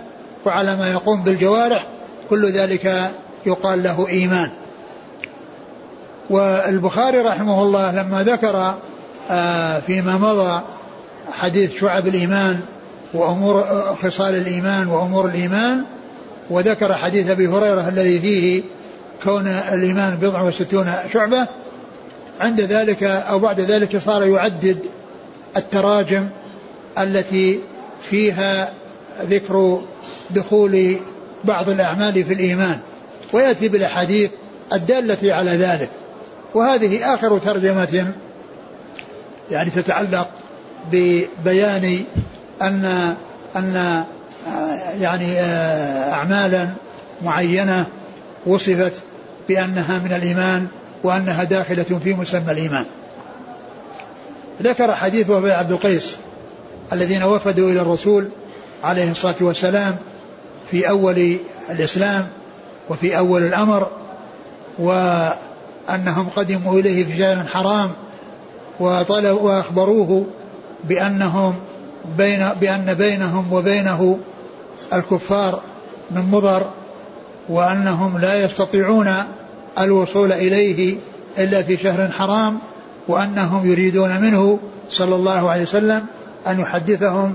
وعلى 0.46 0.76
ما 0.76 0.92
يقوم 0.92 1.24
بالجوارح. 1.24 1.88
كل 2.30 2.52
ذلك 2.54 3.12
يقال 3.46 3.84
له 3.84 4.08
إيمان. 4.08 4.50
والبخاري 6.30 7.18
رحمه 7.18 7.62
الله 7.62 7.92
لما 7.92 8.24
ذكر 8.24 8.76
آه، 9.30 9.80
فيما 9.80 10.18
مضى 10.18 10.62
حديث 11.32 11.80
شعب 11.80 12.08
الإيمان 12.08 12.60
وأمور 13.14 13.64
خصال 14.04 14.36
الإيمان 14.36 14.88
وأمور 14.88 15.26
الإيمان 15.26 15.84
وذكر 16.50 16.94
حديث 16.94 17.30
أبي 17.30 17.48
هريرة 17.48 17.88
الذي 17.88 18.20
فيه 18.20 18.64
كون 19.24 19.48
الإيمان 19.48 20.16
بضع 20.16 20.42
وستون 20.42 20.94
شعبة 21.14 21.48
عند 22.40 22.62
ذلك 22.62 23.04
أو 23.04 23.40
بعد 23.40 23.60
ذلك 23.60 23.98
صار 23.98 24.24
يعدد 24.24 24.80
التراجم 25.58 26.28
التي 27.00 27.60
فيها 28.02 28.74
ذكر 29.22 29.82
دخول 30.30 30.98
بعض 31.44 31.70
الأعمال 31.70 32.24
في 32.24 32.34
الإيمان. 32.34 32.80
ويأتي 33.34 33.68
بالأحاديث 33.68 34.32
الدالة 34.74 35.34
على 35.34 35.52
ذلك. 35.52 35.90
وهذه 36.54 37.14
آخر 37.16 37.38
ترجمة 37.38 38.14
يعني 39.52 39.70
تتعلق 39.70 40.30
ببيان 40.92 42.04
أن 42.62 43.16
أن 43.56 44.04
يعني 45.02 45.40
أعمالا 46.12 46.70
معينة 47.22 47.86
وصفت 48.46 48.94
بأنها 49.50 50.00
من 50.00 50.14
الإيمان 50.14 50.68
وأنها 51.04 51.44
داخلة 51.44 52.00
في 52.04 52.14
مسمى 52.14 52.52
الإيمان. 52.52 52.86
ذكر 54.62 54.96
حديث 54.96 55.30
وفي 55.30 55.52
عبد 55.52 55.72
القيس 55.72 56.16
الذين 56.94 57.24
وفدوا 57.24 57.72
إلى 57.72 57.82
الرسول 57.82 58.30
عليه 58.84 59.12
الصلاة 59.12 59.36
والسلام 59.42 59.96
في 60.72 60.90
أول 60.90 61.38
الإسلام 61.70 62.28
وفي 62.92 63.18
أول 63.18 63.44
الأمر 63.44 63.88
وأنهم 64.80 66.30
قدموا 66.36 66.80
إليه 66.80 67.06
في 67.06 67.18
شهر 67.18 67.46
حرام 67.48 67.92
وطلبوا 68.80 69.42
وأخبروه 69.42 70.26
بأنهم 70.84 71.54
بين 72.18 72.50
بأن 72.62 72.94
بينهم 72.94 73.54
وبينه 73.54 74.18
الكفار 74.94 75.62
من 76.12 76.22
مضر 76.32 76.66
وأنهم 77.50 78.18
لا 78.18 78.44
يستطيعون 78.44 79.14
الوصول 79.80 80.32
إليه 80.32 80.98
إلا 81.38 81.64
في 81.64 81.78
شهر 81.78 82.12
حرام 82.12 82.60
وأنهم 83.08 83.72
يريدون 83.72 84.22
منه 84.22 84.60
صلى 84.90 85.16
الله 85.16 85.50
عليه 85.50 85.62
وسلم 85.62 86.06
أن 86.48 86.60
يحدثهم 86.60 87.34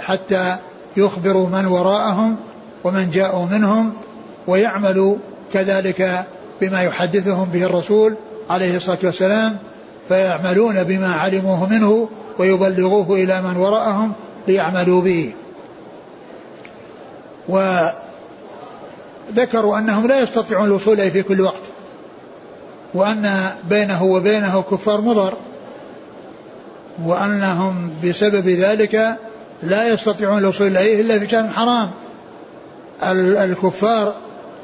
حتى 0.00 0.56
يخبروا 0.96 1.48
من 1.48 1.66
وراءهم 1.66 2.36
ومن 2.84 3.10
جاءوا 3.10 3.46
منهم 3.46 3.92
ويعمل 4.50 5.16
كذلك 5.52 6.24
بما 6.60 6.82
يحدثهم 6.82 7.48
به 7.52 7.64
الرسول 7.64 8.14
عليه 8.50 8.76
الصلاة 8.76 8.98
والسلام 9.02 9.58
فيعملون 10.08 10.84
بما 10.84 11.14
علموه 11.14 11.68
منه 11.68 12.08
ويبلغوه 12.38 13.16
إلى 13.16 13.42
من 13.42 13.56
وراءهم 13.56 14.12
ليعملوا 14.48 15.02
به. 15.02 15.32
وذكروا 19.28 19.78
أنهم 19.78 20.06
لا 20.06 20.20
يستطيعون 20.20 20.64
الوصول 20.64 21.00
إليه 21.00 21.10
في 21.10 21.22
كل 21.22 21.40
وقت 21.40 21.62
وأن 22.94 23.50
بينه 23.68 24.04
وبينه 24.04 24.62
كفار 24.62 25.00
مضر 25.00 25.34
وأنهم 27.04 27.90
بسبب 28.04 28.48
ذلك 28.48 29.16
لا 29.62 29.88
يستطيعون 29.88 30.38
الوصول 30.38 30.66
إليه 30.66 31.00
إلا 31.00 31.18
في 31.18 31.28
شهر 31.28 31.48
حرام. 31.48 31.90
الكفار 33.44 34.14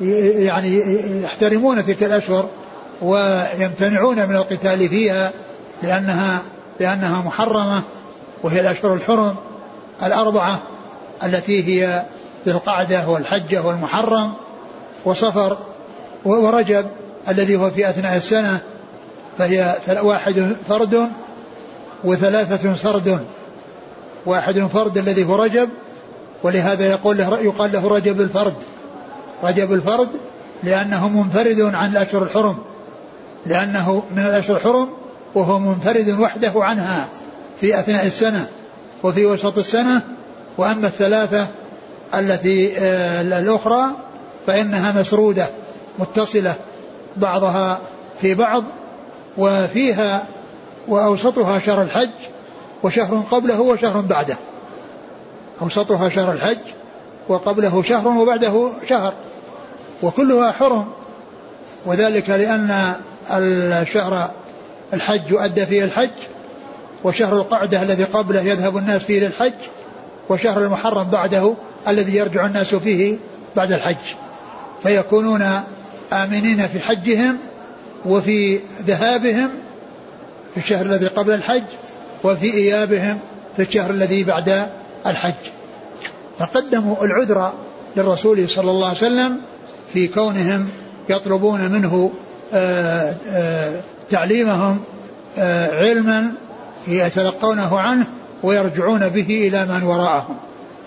يعني 0.01 0.83
يحترمون 1.23 1.87
تلك 1.87 2.03
الأشهر 2.03 2.49
ويمتنعون 3.03 4.29
من 4.29 4.37
القتال 4.37 4.89
فيها 4.89 5.33
لأنها 5.83 6.43
لأنها 6.81 7.23
محرمة 7.23 7.83
وهي 8.43 8.61
الأشهر 8.61 8.95
الحرم 8.95 9.37
الأربعة 10.03 10.59
التي 11.25 11.63
هي 11.63 12.03
ذي 12.47 12.53
القعدة 12.53 13.09
والحجة 13.09 13.63
والمحرم 13.63 14.33
وصفر 15.05 15.57
ورجب 16.25 16.87
الذي 17.29 17.57
هو 17.57 17.71
في 17.71 17.91
أثناء 17.91 18.17
السنة 18.17 18.59
فهي 19.39 19.77
واحد 20.03 20.57
فرد 20.69 21.11
وثلاثة 22.05 22.75
سرد. 22.75 23.21
واحد 24.27 24.59
فرد 24.59 24.99
الذي 24.99 25.25
هو 25.25 25.37
رجب 25.37 25.69
ولهذا 26.43 26.87
يقول 26.91 27.19
له 27.19 27.39
يقال 27.41 27.73
له 27.73 27.89
رجب 27.89 28.21
الفرد. 28.21 28.55
رجب 29.43 29.73
الفرد 29.73 30.09
لأنه 30.63 31.09
منفرد 31.09 31.61
عن 31.61 31.91
الأشهر 31.91 32.23
الحرم 32.23 32.59
لأنه 33.47 34.03
من 34.17 34.23
الأشهر 34.23 34.57
الحرم 34.57 34.89
وهو 35.35 35.59
منفرد 35.59 36.17
وحده 36.21 36.53
عنها 36.57 37.09
في 37.61 37.81
أثناء 37.81 38.07
السنة 38.07 38.49
وفي 39.03 39.27
وسط 39.27 39.59
السنة. 39.59 40.03
وأما 40.59 40.87
الثلاثة 40.87 41.47
التي 42.15 42.79
آه، 42.79 43.21
الأخرى 43.21 43.85
فإنها 44.47 45.01
مسرودة 45.01 45.47
متصلة 45.99 46.55
بعضها 47.17 47.79
في 48.21 48.35
بعض 48.35 48.65
وفيها 49.39 50.25
وأوسطها 50.89 51.59
شهر 51.59 51.83
الحج 51.83 52.11
وشهر 52.83 53.25
قبله 53.31 53.61
وشهر 53.61 54.01
بعده. 54.01 54.37
أوسطها 55.63 56.09
شهر 56.09 56.33
الحج 56.33 56.59
وقبله 57.29 57.83
شهر 57.83 58.09
وبعده 58.09 58.71
شهر 58.89 59.15
وكلها 60.03 60.53
حرم. 60.53 60.87
وذلك 61.87 62.31
لأن 62.31 62.95
الشهر 63.31 64.31
الحج 64.93 65.31
يؤدى 65.31 65.67
فيه 65.67 65.85
الحج 65.85 66.11
وشهر 67.05 67.37
القعدة 67.37 67.83
الذي 67.83 68.05
قبله 68.05 68.41
يذهب 68.43 68.77
الناس 68.77 69.05
فيه 69.05 69.27
للحج 69.27 69.53
وشهر 70.29 70.63
المحرم 70.63 71.05
بعده 71.05 71.55
الذي 71.89 72.17
يرجع 72.17 72.47
الناس 72.47 72.75
فيه 72.75 73.17
بعد 73.57 73.73
الحج. 73.73 74.15
فيكونون 74.83 75.63
آمنين 76.13 76.67
في 76.67 76.81
حجهم 76.81 77.39
وفي 78.07 78.61
ذهابهم 78.87 79.51
في 80.55 80.61
الشهر 80.61 80.87
الذي 80.87 81.07
قبل 81.07 81.35
الحج 81.35 81.65
وفي 82.25 82.55
إيابهم 82.55 83.19
في 83.57 83.63
الشهر 83.63 83.91
الذي 83.91 84.25
بعد 84.25 84.69
الحج. 85.07 85.56
فقدموا 86.39 87.05
العذر 87.05 87.53
للرسول 87.97 88.49
صلى 88.49 88.71
الله 88.71 88.89
عليه 88.89 88.99
وسلم 88.99 89.41
في 89.93 90.09
كونهم 90.09 90.69
يطلبون 91.09 91.69
منه 91.73 92.11
آآ 92.53 93.15
آآ 93.31 93.81
تعليمهم 94.11 94.81
علما 95.73 96.33
يتلقونه 96.89 97.79
عنه 97.79 98.07
ويرجعون 98.43 99.09
به 99.09 99.49
إلى 99.49 99.65
من 99.65 99.83
وراءهم 99.83 100.37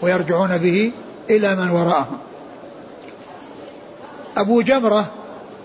ويرجعون 0.01 0.57
به 0.57 0.91
إلى 1.29 1.55
من 1.55 1.69
وراءهم. 1.69 2.17
أبو 4.37 4.61
جمرة 4.61 5.05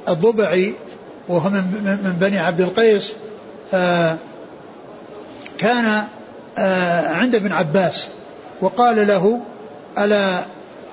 الضبعي 0.08 0.74
وهو 1.28 1.48
من 1.48 2.16
بني 2.20 2.38
عبد 2.38 2.60
القيس 2.60 3.12
آه، 3.74 4.16
كان 5.58 6.04
آه، 6.58 7.08
عند 7.08 7.34
ابن 7.34 7.52
عباس 7.52 8.06
وقال 8.60 9.06
له 9.06 9.40
ألا 9.98 10.44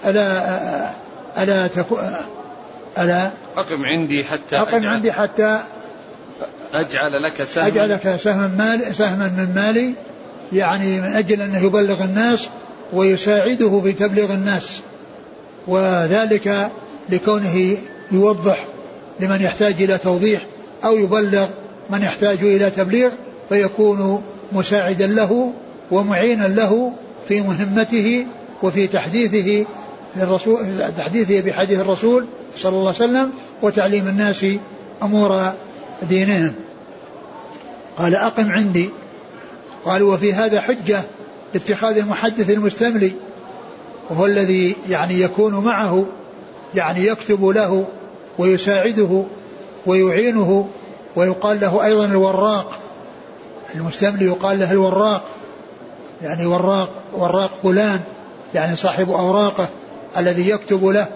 ألا 0.06 0.90
ألا 1.38 1.68
تكو 1.68 1.98
ألا 2.98 3.32
أقم 3.58 3.86
عندي 3.86 4.24
حتى 4.24 4.58
أقم 4.58 4.76
أجعل 4.76 4.86
عندي 4.86 5.12
حتى 5.12 5.60
أجعل 6.74 7.24
لك 7.24 7.44
سهما. 7.44 7.68
أجعل 7.68 7.90
لك 7.90 8.16
سهما 8.24 8.48
مال 8.48 8.96
سهما 8.96 9.28
من 9.28 9.56
مالي 9.56 9.94
يعني 10.54 11.02
من 11.02 11.16
أجل 11.16 11.42
أنه 11.42 11.60
يبلغ 11.66 12.04
الناس 12.04 12.48
ويساعده 12.94 13.82
في 13.84 13.92
تبليغ 13.92 14.34
الناس. 14.34 14.80
وذلك 15.68 16.72
لكونه 17.10 17.78
يوضح 18.12 18.66
لمن 19.20 19.42
يحتاج 19.42 19.82
إلى 19.82 19.98
توضيح 19.98 20.42
أو 20.84 20.98
يبلغ 20.98 21.48
من 21.90 22.02
يحتاج 22.02 22.38
إلى 22.42 22.70
تبليغ 22.70 23.12
فيكون 23.50 24.24
مساعدا 24.52 25.08
له 25.08 25.54
ومعينا 25.92 26.44
له 26.44 26.94
في 27.28 27.42
مهمته 27.42 28.26
وفي 28.64 28.88
تحديثه 28.88 29.66
للرسول 30.16 30.58
تحديثه 30.98 31.42
بحديث 31.42 31.80
الرسول 31.80 32.26
صلى 32.58 32.72
الله 32.72 32.94
عليه 32.94 33.04
وسلم 33.04 33.32
وتعليم 33.62 34.08
الناس 34.08 34.46
أمور 35.04 35.52
دينهم. 36.10 36.54
قال 37.98 38.16
أقم 38.16 38.52
عندي. 38.52 38.90
قال 39.86 40.04
وفي 40.04 40.34
هذا 40.34 40.62
حجة 40.62 41.02
لاتخاذ 41.54 41.98
المحدث 41.98 42.50
المستملي 42.50 43.12
وهو 44.10 44.26
الذي 44.26 44.76
يعني 44.90 45.22
يكون 45.22 45.54
معه 45.54 46.06
يعني 46.76 47.06
يكتب 47.08 47.46
له 47.46 47.86
ويساعده 48.38 49.24
ويعينه 49.86 50.68
ويقال 51.16 51.60
له 51.60 51.86
أيضا 51.86 52.06
الوراق. 52.06 52.80
المستملي 53.76 54.26
يقال 54.26 54.60
له 54.60 54.72
الوراق 54.72 55.24
يعني 56.22 56.46
وراق 56.46 56.90
وراق 57.14 57.52
فلان. 57.64 58.00
يعني 58.54 58.76
صاحب 58.76 59.12
أوراقه 59.12 59.70
الذي 60.18 60.50
يكتب 60.50 60.86
له 60.86 61.08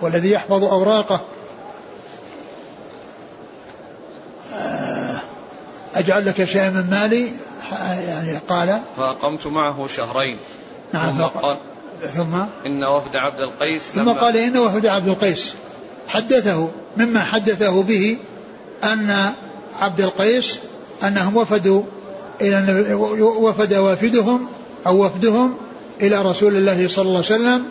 والذي 0.00 0.30
يحفظ 0.30 0.64
أوراقه. 0.64 1.20
أجعل 5.94 6.26
لك 6.26 6.44
شيئا 6.44 6.70
من 6.70 6.90
مالي؟ 6.90 7.32
يعني 8.08 8.38
قال. 8.48 8.80
فاقمت 8.96 9.46
معه 9.46 9.86
شهرين. 9.86 10.38
نعم 10.92 11.18
ثم 11.18 11.22
قال 11.24 11.56
ثم؟ 12.14 12.34
إن 12.66 12.84
وفد 12.84 13.16
عبد 13.16 13.40
القيس 13.40 13.82
ثم 13.82 14.12
قال 14.12 14.36
إن 14.36 14.56
وفد 14.56 14.86
عبد 14.86 15.08
القيس. 15.08 15.54
حدثه 16.08 16.68
مما 16.96 17.20
حدثه 17.20 17.82
به 17.82 18.18
أن 18.84 19.32
عبد 19.78 20.00
القيس 20.00 20.58
أنهم 21.02 21.36
وفدوا 21.36 21.82
إلى 22.40 22.94
وفد 23.20 23.74
وافدهم 23.74 24.46
أو 24.86 25.04
وفدهم 25.04 25.56
إلى 26.00 26.22
رسول 26.22 26.56
الله 26.56 26.88
صلى 26.88 27.02
الله 27.02 27.24
عليه 27.24 27.34
وسلم 27.34 27.64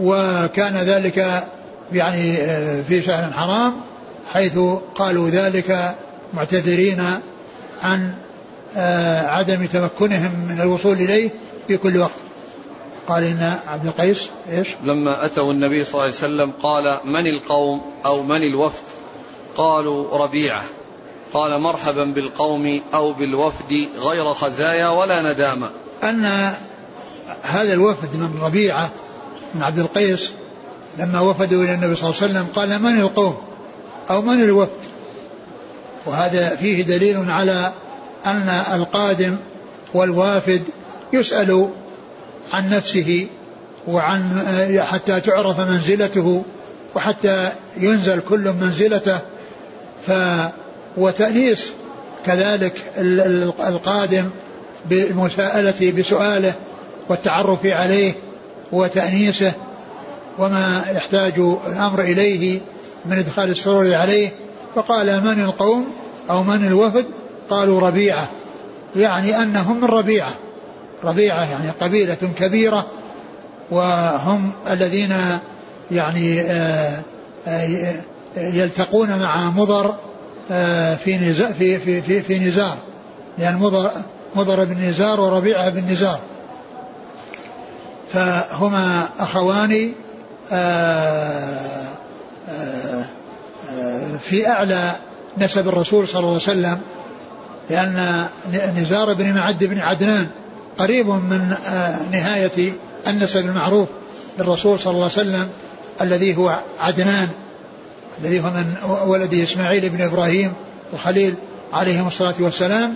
وكان 0.00 0.76
ذلك 0.76 1.44
يعني 1.92 2.36
آه، 2.36 2.82
في 2.82 3.02
شهر 3.02 3.32
حرام 3.32 3.74
حيث 4.32 4.58
قالوا 4.94 5.30
ذلك 5.30 5.94
معتذرين 6.34 7.20
عن 7.80 8.12
آه، 8.76 9.26
عدم 9.26 9.66
تمكنهم 9.66 10.32
من 10.48 10.60
الوصول 10.60 10.92
إليه 10.92 11.30
في 11.68 11.76
كل 11.76 11.98
وقت. 11.98 12.10
قال 13.08 13.24
إن 13.24 13.60
عبد 13.66 13.86
القيس 13.86 14.28
إيش؟ 14.48 14.68
لما 14.84 15.24
أتوا 15.24 15.52
النبي 15.52 15.84
صلى 15.84 15.92
الله 15.92 16.04
عليه 16.04 16.14
وسلم 16.14 16.52
قال 16.62 16.98
من 17.04 17.26
القوم 17.26 17.82
أو 18.06 18.22
من 18.22 18.42
الوفد؟ 18.42 18.82
قالوا 19.56 20.18
ربيعة. 20.18 20.62
قال 21.32 21.60
مرحبا 21.60 22.04
بالقوم 22.04 22.80
أو 22.94 23.12
بالوفد 23.12 23.88
غير 23.98 24.32
خزايا 24.32 24.88
ولا 24.88 25.32
ندامة. 25.32 25.70
أن 26.02 26.54
هذا 27.42 27.72
الوفد 27.72 28.16
من 28.16 28.38
ربيعة 28.42 28.90
من 29.54 29.62
عبد 29.62 29.78
القيس 29.78 30.32
لما 30.98 31.20
وفدوا 31.20 31.64
إلى 31.64 31.74
النبي 31.74 31.94
صلى 31.94 32.10
الله 32.10 32.22
عليه 32.22 32.32
وسلم 32.32 32.46
قال 32.54 32.82
من 32.82 33.00
القوم؟ 33.00 33.36
أو 34.10 34.22
من 34.22 34.42
الوفد؟ 34.42 34.88
وهذا 36.06 36.56
فيه 36.56 36.82
دليل 36.82 37.30
على 37.30 37.72
أن 38.26 38.48
القادم 38.48 39.38
والوافد 39.94 40.62
يسأل 41.12 41.68
عن 42.52 42.70
نفسه 42.70 43.26
وعن 43.88 44.42
حتى 44.78 45.20
تعرف 45.20 45.60
منزلته 45.60 46.44
وحتى 46.94 47.52
ينزل 47.76 48.20
كل 48.20 48.52
منزلته. 48.52 49.18
ف 50.06 50.12
وتأنيس 50.96 51.72
كذلك 52.26 52.82
القادم 53.68 54.30
بالمساءلة 54.90 55.92
بسؤاله 55.92 56.54
والتعرف 57.08 57.66
عليه 57.66 58.14
وتأنيسه 58.72 59.52
وما 60.38 60.84
يحتاج 60.94 61.38
الأمر 61.66 62.00
إليه 62.00 62.60
من 63.06 63.18
إدخال 63.18 63.50
السرور 63.50 63.94
عليه. 63.94 64.32
فقال 64.74 65.24
من 65.24 65.44
القوم 65.44 65.86
أو 66.30 66.42
من 66.42 66.66
الوفد؟ 66.66 67.06
قالوا 67.50 67.80
ربيعة. 67.80 68.28
يعني 68.96 69.42
أنهم 69.42 69.76
من 69.76 69.84
ربيعة. 69.84 70.34
ربيعة 71.04 71.50
يعني 71.50 71.70
قبيلة 71.70 72.14
كبيرة 72.38 72.86
وهم 73.70 74.52
الذين 74.70 75.14
يعني 75.90 76.40
آه، 76.40 77.02
آه، 77.46 77.94
يلتقون 78.36 79.18
مع 79.18 79.50
مضر 79.50 79.94
آه، 80.50 80.94
في 80.94 81.34
في 81.34 81.78
في 81.78 82.00
في, 82.00 82.20
في 82.20 82.38
نزار. 82.38 82.76
لأن 83.38 83.56
مضر 83.56 83.90
مضر 84.34 84.64
بن 84.64 84.88
نزار 84.88 85.20
وربيعة 85.20 85.70
بن 85.70 85.92
نزار. 85.92 86.18
فهما 88.12 89.08
أخوان 89.18 89.92
آه، 90.52 91.88
آه، 92.48 93.04
في 94.20 94.48
أعلى 94.48 94.96
نسب 95.38 95.68
الرسول 95.68 96.08
صلى 96.08 96.18
الله 96.18 96.28
عليه 96.28 96.36
وسلم 96.36 96.80
لأن 97.70 98.26
نزار 98.76 99.14
بن 99.14 99.34
معد 99.34 99.64
بن 99.64 99.78
عدنان 99.78 100.28
قريب 100.78 101.06
من 101.06 101.54
نهاية 102.12 102.72
النسب 103.06 103.40
المعروف 103.40 103.88
للرسول 104.38 104.78
صلى 104.78 104.90
الله 104.90 105.02
عليه 105.02 105.12
وسلم 105.12 105.48
الذي 106.00 106.36
هو 106.36 106.58
عدنان 106.78 107.28
الذي 108.20 108.40
هو 108.40 108.50
من 108.50 108.74
ولده 109.06 109.42
إسماعيل 109.42 109.88
بن 109.88 110.02
إبراهيم 110.02 110.52
الخليل 110.92 111.34
عليهم 111.72 112.06
الصلاة 112.06 112.34
والسلام. 112.40 112.94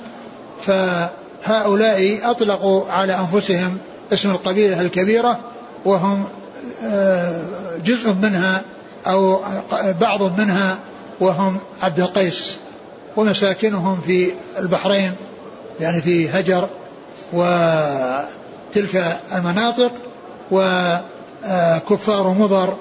فهؤلاء 0.61 2.31
أطلقوا 2.31 2.91
على 2.91 3.19
أنفسهم 3.19 3.79
اسم 4.13 4.31
القبيلة 4.31 4.81
الكبيرة 4.81 5.41
وهم 5.85 6.25
آه، 6.85 7.43
جزء 7.85 8.13
منها 8.13 8.63
أو 9.07 9.41
بعض 10.01 10.41
منها 10.41 10.79
وهم 11.21 11.59
عبد 11.83 12.01
القيس 12.01 12.59
ومساكنهم 13.17 14.01
في 14.01 14.31
البحرين 14.59 15.13
يعني 15.81 16.03
في 16.03 16.29
هجر 16.29 16.69
وتلك 17.33 19.17
المناطق 19.35 19.93
وكفار 20.51 22.29
مضر 22.29 22.77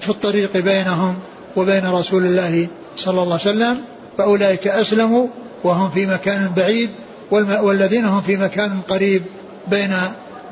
في 0.00 0.08
الطريق 0.08 0.56
بينهم 0.56 1.14
وبين 1.56 1.86
رسول 1.86 2.26
الله 2.26 2.68
صلى 2.96 3.22
الله 3.22 3.40
عليه 3.40 3.50
وسلم 3.50 3.84
فأولئك 4.18 4.68
أسلموا 4.68 5.26
وهم 5.64 5.90
في 5.90 6.06
مكان 6.06 6.52
بعيد 6.56 6.90
والذين 7.30 8.04
هم 8.04 8.20
في 8.20 8.36
مكان 8.36 8.80
قريب 8.88 9.22
بين 9.68 9.94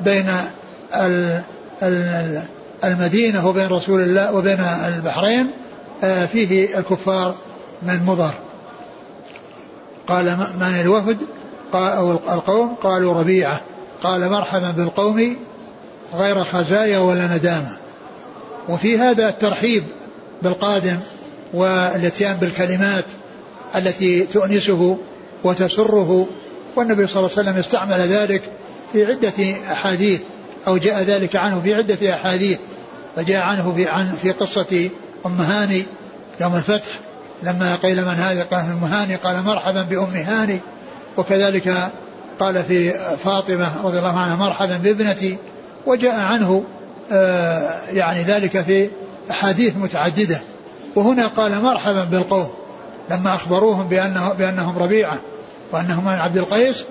بين 0.01 0.25
المدينة 2.83 3.47
وبين 3.47 3.67
رسول 3.67 4.01
الله 4.01 4.35
وبين 4.35 4.59
البحرين 4.59 5.51
آه، 6.03 6.25
فيه 6.25 6.77
الكفار 6.77 7.35
من 7.81 8.03
مضر. 8.05 8.33
قال 10.07 10.37
من 10.59 10.81
الوفد؟ 10.81 11.17
أو 11.73 12.11
القوم؟ 12.11 12.75
قالوا 12.75 13.13
ربيعة. 13.13 13.61
قال 14.03 14.29
مرحبا 14.29 14.71
بالقوم 14.71 15.35
غير 16.13 16.43
خزايا 16.43 16.99
ولا 16.99 17.35
ندامة. 17.35 17.77
وفي 18.69 18.97
هذا 18.97 19.29
الترحيب 19.29 19.83
بالقادم 20.41 20.97
والاتيان 21.53 22.35
بالكلمات 22.35 23.05
التي 23.75 24.23
تؤنسه 24.23 24.97
وتسره 25.43 26.27
والنبي 26.75 27.07
صلى 27.07 27.19
الله 27.19 27.31
عليه 27.37 27.49
وسلم 27.49 27.57
استعمل 27.57 28.13
ذلك 28.13 28.41
في 28.91 29.05
عدة 29.05 29.71
أحاديث 29.71 30.21
أو 30.67 30.77
جاء 30.77 31.03
ذلك 31.03 31.35
عنه 31.35 31.61
في 31.61 31.73
عدة 31.73 32.13
أحاديث 32.13 32.59
فجاء 33.15 33.41
عنه 33.41 33.73
في 33.75 33.87
عن 33.87 34.11
في 34.11 34.31
قصة 34.31 34.89
أم 35.25 35.41
هاني 35.41 35.85
يوم 36.41 36.55
الفتح 36.55 36.99
لما 37.43 37.75
قيل 37.75 38.01
من 38.05 38.13
هذا 38.13 38.43
قال 38.43 38.59
أم 38.59 38.83
هاني 38.83 39.15
قال 39.15 39.43
مرحبا 39.43 39.83
بأم 39.83 40.09
هاني 40.09 40.59
وكذلك 41.17 41.91
قال 42.39 42.63
في 42.63 42.91
فاطمة 43.23 43.71
رضي 43.83 43.97
الله 43.99 44.19
عنها 44.19 44.35
مرحبا 44.35 44.77
بابنتي 44.77 45.37
وجاء 45.85 46.19
عنه 46.19 46.63
آه، 47.11 47.79
يعني 47.91 48.23
ذلك 48.23 48.61
في 48.61 48.89
أحاديث 49.31 49.77
متعددة. 49.77 50.39
وهنا 50.95 51.27
قال 51.27 51.61
مرحبا 51.61 52.03
بالقوم 52.03 52.49
لما 53.11 53.35
أخبروهم 53.35 53.87
بأنه 53.87 54.33
بأنهم 54.33 54.77
ربيعة 54.77 55.19
وأنهم 55.71 56.05
من 56.05 56.13
عبد 56.13 56.37
القيس 56.37 56.83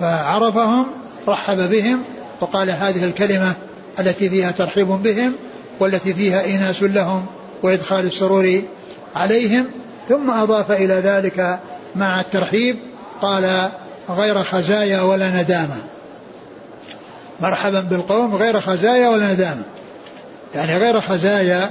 فعرفهم 0.00 0.86
رحب 1.28 1.70
بهم 1.70 2.02
وقال 2.40 2.70
هذه 2.70 3.04
الكلمة 3.04 3.54
التي 4.00 4.30
فيها 4.30 4.50
ترحيب 4.50 4.86
بهم 4.86 5.32
والتي 5.80 6.14
فيها 6.14 6.46
إناس 6.46 6.82
لهم 6.82 7.26
وإدخال 7.62 8.06
السرور 8.06 8.62
عليهم 9.14 9.66
ثم 10.08 10.30
أضاف 10.30 10.72
إلى 10.72 10.94
ذلك 10.94 11.58
مع 11.96 12.20
الترحيب 12.20 12.76
قال 13.22 13.70
غير 14.10 14.44
خزايا 14.44 15.02
ولا 15.02 15.42
ندامة. 15.42 15.82
مرحبا 17.40 17.80
بالقوم 17.80 18.34
غير 18.34 18.60
خزايا 18.60 19.08
ولا 19.08 19.32
ندامة. 19.32 19.64
يعني 20.54 20.76
غير 20.76 21.00
خزايا 21.00 21.70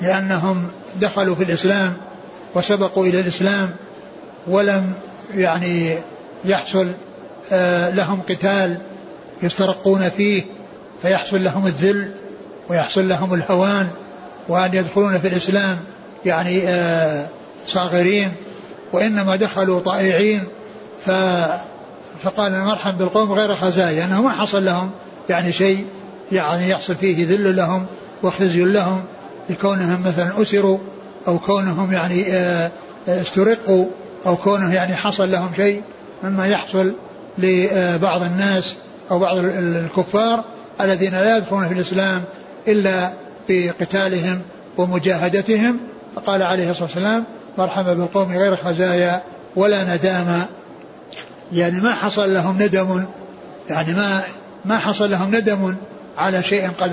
لأنهم 0.00 0.68
دخلوا 1.00 1.34
في 1.34 1.42
الإسلام 1.42 1.96
وسبقوا 2.54 3.06
إلى 3.06 3.20
الإسلام 3.20 3.70
ولم 4.46 4.92
يعني 5.34 5.98
يحصل 6.44 6.92
لهم 7.90 8.20
قتال 8.28 8.78
يسترقون 9.42 10.08
فيه 10.08 10.44
فيحصل 11.02 11.44
لهم 11.44 11.66
الذل 11.66 12.14
ويحصل 12.70 13.08
لهم 13.08 13.34
الهوان 13.34 13.88
وأن 14.48 14.74
يدخلون 14.74 15.18
في 15.18 15.28
الإسلام 15.28 15.78
يعني 16.24 16.68
آه، 16.68 17.28
صاغرين. 17.66 18.32
وإنما 18.92 19.36
دخلوا 19.36 19.80
طائعين 19.80 20.44
ف 21.04 21.10
فقال 22.22 22.60
مرحبا 22.60 22.98
بالقوم 22.98 23.32
غير 23.32 23.56
خزايا 23.56 24.04
أنه 24.04 24.22
ما 24.22 24.30
حصل 24.30 24.64
لهم 24.64 24.90
يعني 25.28 25.52
شيء 25.52 25.86
يعني 26.32 26.68
يحصل 26.68 26.94
فيه 26.94 27.26
ذل 27.26 27.56
لهم 27.56 27.86
وخزي 28.22 28.64
لهم 28.64 29.04
لكونهم 29.50 30.02
مثلا 30.06 30.42
أسروا 30.42 30.78
أو 31.28 31.38
كونهم 31.38 31.92
يعني 31.92 32.32
آه، 32.32 32.70
استرقوا 33.08 33.86
أو 34.26 34.36
كونه 34.36 34.74
يعني 34.74 34.94
حصل 34.94 35.30
لهم 35.30 35.50
شيء 35.56 35.82
مما 36.22 36.46
يحصل 36.46 36.94
لبعض 37.38 38.22
الناس 38.22 38.76
أو 39.10 39.18
بعض 39.18 39.36
الكفار 39.38 40.44
الذين 40.80 41.12
لا 41.12 41.36
يدخلون 41.36 41.68
في 41.68 41.74
الإسلام 41.74 42.24
إلا 42.68 43.12
بقتالهم 43.48 44.40
ومجاهدتهم. 44.78 45.80
فقال 46.16 46.42
عليه 46.42 46.70
الصلاة 46.70 46.84
والسلام 46.84 47.24
مرحبا 47.58 47.94
بالقوم 47.94 48.32
غير 48.32 48.56
خزايا 48.56 49.22
ولا 49.56 49.94
ندامة. 49.94 50.48
يعني 51.52 51.80
ما 51.80 51.94
حصل 51.94 52.34
لهم 52.34 52.62
ندم 52.62 53.04
يعني 53.70 53.92
ما 53.94 54.20
ما 54.64 54.78
حصل 54.78 55.10
لهم 55.10 55.36
ندم 55.36 55.76
على 56.18 56.42
شيء 56.42 56.68
قد 56.70 56.92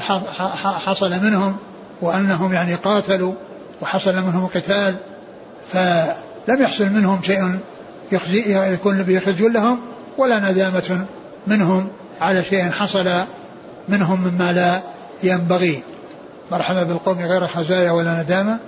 حصل 0.59 1.09
منهم 1.09 1.55
وأنهم 2.01 2.53
يعني 2.53 2.75
قاتلوا 2.75 3.33
وحصل 3.81 4.15
منهم 4.15 4.47
قتال 4.47 4.95
فلم 5.67 6.61
يحصل 6.61 6.89
منهم 6.89 7.23
شيء 7.23 7.59
يخزي 8.11 8.73
يكون 8.73 9.03
بيخزي 9.03 9.47
لهم. 9.47 9.79
ولا 10.19 10.51
ندامة 10.51 11.05
منهم 11.47 11.87
على 12.21 12.43
شيء 12.43 12.71
حصل 12.71 13.25
منهم 13.89 14.21
مما 14.21 14.51
لا 14.53 14.83
ينبغي. 15.23 15.83
مرحبا 16.51 16.83
بالقوم 16.83 17.19
غير 17.19 17.47
خزايا 17.47 17.91
ولا 17.91 18.23
ندامة. 18.23 18.59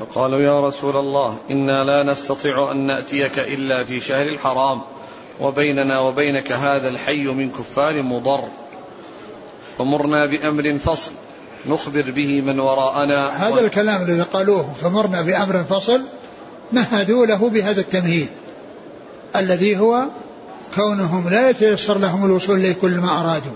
فقالوا 0.00 0.40
يا 0.40 0.60
رسول 0.60 0.96
الله 0.96 1.36
إنا 1.50 1.84
لا 1.84 2.02
نستطيع 2.02 2.72
أن 2.72 2.76
نأتيك 2.76 3.38
إلا 3.38 3.84
في 3.84 4.00
شهر 4.00 4.28
الحرام 4.28 4.80
وبيننا 5.40 5.98
وبينك 5.98 6.52
هذا 6.52 6.88
الحي 6.88 7.24
من 7.24 7.50
كفار 7.50 8.02
مضر. 8.02 8.44
فمرنا 9.78 10.26
بأمر 10.26 10.78
فصل 10.78 11.12
نخبر 11.66 12.10
به 12.10 12.40
من 12.40 12.60
وراءنا. 12.60 13.28
هذا 13.28 13.54
و... 13.54 13.58
الكلام 13.58 14.02
الذي 14.02 14.22
قالوه 14.22 14.72
فمرنا 14.72 15.22
بأمر 15.22 15.64
فصل 15.64 16.00
مهدوا 16.72 17.26
له 17.26 17.48
بهذا 17.48 17.80
التمهيد 17.80 18.28
الذي 19.36 19.78
هو 19.78 20.04
كونهم 20.74 21.28
لا 21.28 21.50
يتيسر 21.50 21.98
لهم 21.98 22.24
الوصول 22.24 22.56
إليه 22.56 22.72
كل 22.72 23.00
ما 23.00 23.20
أرادوا. 23.20 23.52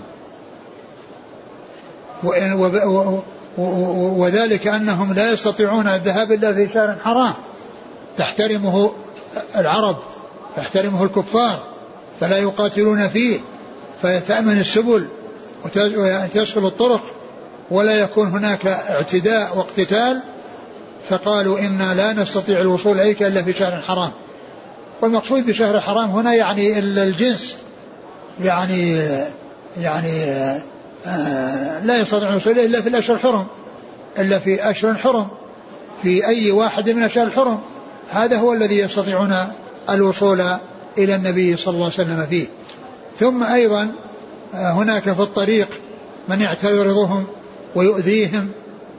وذلك 4.17 4.67
أنهم 4.67 5.13
لا 5.13 5.31
يستطيعون 5.31 5.87
الذهاب 5.87 6.31
إلا 6.31 6.53
في 6.53 6.73
شهر 6.73 6.95
حرام. 7.03 7.33
تحترمه 8.17 8.91
العرب 9.55 9.97
يحترمه 10.57 11.03
الكفار 11.03 11.59
فلا 12.19 12.37
يقاتلون 12.37 13.07
فيه 13.07 13.39
فيتأمن 14.01 14.59
السبل 14.59 15.07
وتسهل 15.65 16.65
الطرق 16.65 17.01
ولا 17.71 17.91
يكون 17.91 18.27
هناك 18.27 18.67
اعتداء 18.67 19.57
واقتتال 19.57 20.21
فقالوا 21.09 21.59
إنا 21.59 21.93
لا 21.93 22.13
نستطيع 22.13 22.61
الوصول 22.61 22.99
إليك 22.99 23.23
إلا 23.23 23.43
في 23.43 23.53
شهر 23.53 23.81
حرام. 23.81 24.11
والمقصود 25.01 25.45
بشهر 25.45 25.79
حرام 25.79 26.09
هنا 26.09 26.33
يعني 26.33 26.79
الجنس 26.79 27.57
يعني 28.43 29.01
يعني 29.77 30.23
آه، 31.05 31.79
لا 31.83 32.01
يستطيع 32.01 32.29
الوصول 32.29 32.59
إلا 32.59 32.81
في 32.81 32.89
الأشهر 32.89 33.15
الحرم 33.15 33.45
إلا 34.19 34.39
في 34.39 34.69
أشهر 34.69 34.95
حرم 34.95 35.27
في 36.03 36.27
أي 36.27 36.51
واحد 36.51 36.89
من 36.89 37.03
أشهر 37.03 37.27
الحرم. 37.27 37.59
هذا 38.09 38.37
هو 38.37 38.53
الذي 38.53 38.79
يستطيعون 38.79 39.35
الوصول 39.89 40.41
إلى 40.97 41.15
النبي 41.15 41.55
صلى 41.55 41.73
الله 41.73 41.85
عليه 41.85 41.95
وسلم 41.95 42.25
فيه. 42.25 42.47
ثم 43.19 43.43
أيضا 43.43 43.91
آه، 44.53 44.71
هناك 44.71 45.03
في 45.03 45.21
الطريق 45.21 45.67
من 46.29 46.41
يعترضهم 46.41 47.25
ويؤذيهم 47.75 48.51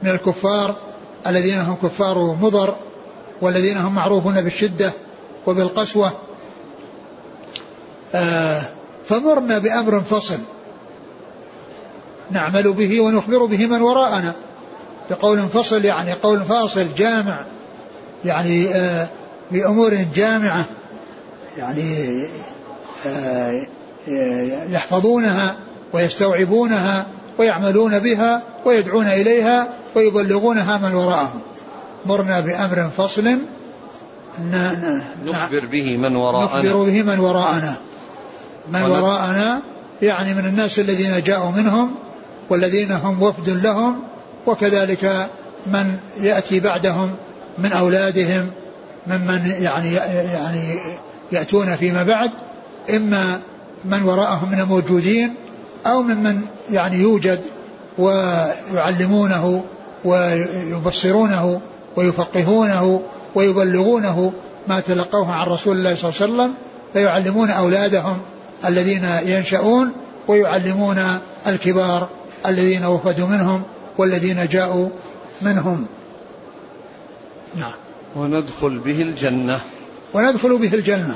من 0.03 0.09
الكفار 0.09 0.75
الذين 1.27 1.59
هم 1.59 1.75
كفار 1.83 2.37
مضر 2.41 2.75
والذين 3.41 3.77
هم 3.77 3.95
معروفون 3.95 4.41
بالشدة. 4.41 4.93
وبالقسوة 5.47 6.11
آه، 8.15 8.61
فمرنا 9.05 9.59
بأمر 9.59 10.01
فصل 10.01 10.39
نعمل 12.31 12.73
به 12.73 13.01
ونخبر 13.01 13.45
به 13.45 13.67
من 13.67 13.81
وراءنا 13.81 14.33
بقول 15.09 15.39
فصل 15.39 15.85
يعني 15.85 16.13
قول 16.13 16.41
فاصل 16.41 16.87
جامع 16.97 17.45
يعني 18.25 18.75
آه 18.75 19.07
بأمور 19.51 19.93
جامعة 20.15 20.65
يعني 21.57 22.23
آه 23.07 23.65
يحفظونها 24.69 25.55
ويستوعبونها 25.93 27.07
ويعملون 27.37 27.99
بها 27.99 28.41
ويدعون 28.65 29.07
إليها 29.07 29.67
ويبلغونها 29.95 30.77
من 30.77 30.93
وراءهم. 30.95 31.41
مرنا 32.05 32.39
بأمر 32.39 32.89
فصل 32.97 33.37
نخبر 35.25 35.65
به 35.65 35.97
من 35.97 36.15
وراءنا. 36.15 36.61
نخبر 36.61 36.83
به 36.85 37.03
من 37.03 37.19
وراءنا. 37.19 37.75
من 38.71 38.81
وراءنا 38.81 39.61
يعني 40.01 40.33
من 40.33 40.45
الناس 40.45 40.79
الذين 40.79 41.23
جاءوا 41.23 41.51
منهم 41.51 41.95
والذين 42.49 42.91
هم 42.91 43.23
وفد 43.23 43.49
لهم 43.49 43.99
وكذلك 44.47 45.29
من 45.67 45.97
يأتي 46.21 46.59
بعدهم 46.59 47.11
من 47.57 47.71
أولادهم 47.71 48.51
ممن 49.07 49.53
يعني 49.59 49.93
يعني 49.93 50.79
يأتون 51.31 51.75
فيما 51.75 52.03
بعد. 52.03 52.31
إما 52.89 53.39
من 53.85 54.03
وراءهم 54.03 54.51
من 54.51 54.59
الموجودين 54.59 55.35
أو 55.85 56.01
ممن 56.01 56.41
يعني 56.69 56.95
يوجد 56.95 57.41
ويعلمونه 57.97 59.63
ويبصرونه 60.05 61.61
ويفقهونه 61.95 63.01
ويبلغونه 63.35 64.33
ما 64.67 64.79
تلقوه 64.79 65.31
عن 65.31 65.47
رسول 65.47 65.77
الله 65.77 65.95
صلى 65.95 66.09
الله 66.09 66.21
عليه 66.21 66.33
وسلم 66.33 66.53
فيعلمون 66.93 67.49
أولادهم 67.49 68.17
الذين 68.65 69.03
ينشأون 69.25 69.91
ويعلمون 70.27 71.19
الكبار 71.47 72.09
الذين 72.45 72.85
وفدوا 72.85 73.27
منهم 73.27 73.63
والذين 73.97 74.47
جاءوا 74.47 74.89
منهم. 75.41 75.85
نعم. 77.55 77.73
وندخل 78.15 78.77
به 78.77 79.01
الجنة. 79.01 79.59
وندخل 80.13 80.57
به 80.57 80.73
الجنة. 80.73 81.15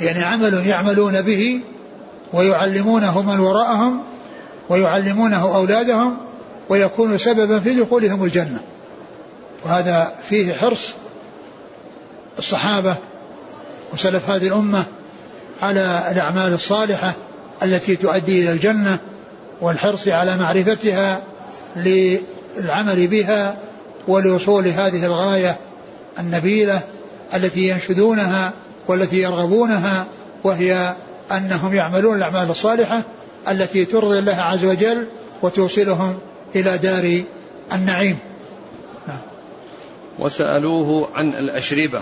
يعني 0.00 0.22
عمل 0.22 0.66
يعملون 0.66 1.22
به 1.22 1.60
ويعلمونه 2.32 3.22
من 3.22 3.40
وراءهم 3.40 4.00
ويعلمونه 4.68 5.54
أولادهم 5.56 6.16
ويكون 6.68 7.18
سببا 7.18 7.58
في 7.58 7.80
دخولهم 7.80 8.24
الجنة. 8.24 8.60
وهذا 9.64 10.14
فيه 10.28 10.52
حرص 10.52 10.94
الصحابة 12.38 12.96
وسلف 13.92 14.30
هذه 14.30 14.46
الأمة 14.46 14.84
على 15.62 16.08
الأعمال 16.10 16.52
الصالحة 16.52 17.14
التي 17.62 17.96
تؤدي 17.96 18.42
إلى 18.42 18.52
الجنة 18.52 18.98
والحرص 19.60 20.08
على 20.08 20.36
معرفتها 20.36 21.22
للعمل 21.76 23.06
بها 23.06 23.56
ولوصول 24.08 24.66
هذه 24.66 25.06
الغاية 25.06 25.56
النبيلة 26.18 26.80
التي 27.34 27.68
ينشدونها 27.68 28.52
والتي 28.88 29.16
يرغبونها 29.16 30.06
وهي 30.44 30.94
أنهم 31.32 31.74
يعملون 31.74 32.16
الأعمال 32.16 32.50
الصالحة 32.50 33.02
التي 33.48 33.84
ترضي 33.84 34.18
الله 34.18 34.34
عز 34.34 34.64
وجل 34.64 35.06
وتوصلهم 35.42 36.18
إلى 36.56 36.78
دار 36.78 37.22
النعيم 37.72 38.18
نعم. 39.08 39.20
وسألوه 40.18 41.08
عن 41.14 41.28
الأشربة 41.28 42.00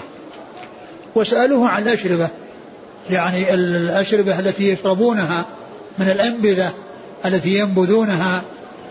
وسألوه 1.17 1.69
عن 1.69 1.83
الأشربة. 1.83 2.31
يعني 3.11 3.55
الأشربة 3.55 4.39
التي 4.39 4.69
يشربونها 4.69 5.45
من 5.99 6.11
الأنبذة 6.11 6.73
التي 7.27 7.59
ينبذونها 7.59 8.43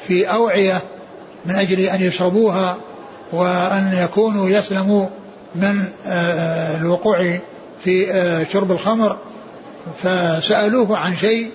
في 0.07 0.25
أوعية 0.25 0.81
من 1.45 1.55
أجل 1.55 1.79
أن 1.79 2.01
يشربوها 2.01 2.77
وأن 3.31 3.93
يكونوا 4.03 4.49
يسلموا 4.49 5.07
من 5.55 5.83
آه، 6.07 6.09
آه، 6.09 6.77
الوقوع 6.77 7.37
في 7.83 8.11
آه، 8.11 8.45
شرب 8.53 8.71
الخمر. 8.71 9.17
فسألوه 10.03 10.97
عن 10.97 11.15
شيء 11.15 11.51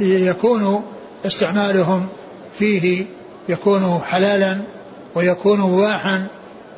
يكون 0.00 0.84
استعمالهم 1.26 2.06
فيه 2.58 3.06
يكون 3.48 4.00
حلالا 4.06 4.58
ويكون 5.14 5.60
مباحا 5.60 6.26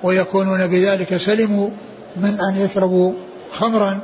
ويكونون 0.03 0.67
بذلك 0.67 1.17
سلموا 1.17 1.71
من 2.17 2.39
أن 2.41 2.57
يشربوا 2.57 3.13
خمرا 3.53 4.01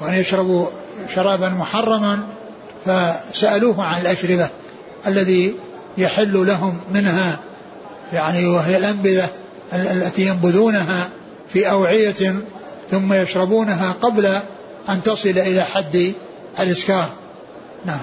وأن 0.00 0.14
يشربوا 0.14 0.66
شرابا 1.14 1.48
محرما 1.48 2.26
فسألوه 2.84 3.84
عن 3.84 4.00
الأشربة 4.00 4.48
الذي 5.06 5.54
يحل 5.98 6.46
لهم 6.46 6.78
منها 6.92 7.38
يعني 8.12 8.46
وهي 8.46 8.76
الأنبذة 8.76 9.28
التي 9.72 10.22
ينبذونها 10.22 11.08
في 11.48 11.70
أوعية 11.70 12.40
ثم 12.90 13.12
يشربونها 13.12 13.92
قبل 13.92 14.26
أن 14.88 15.02
تصل 15.02 15.28
إلى 15.28 15.62
حد 15.62 16.12
الإسكار 16.60 17.08
نعم. 17.84 18.00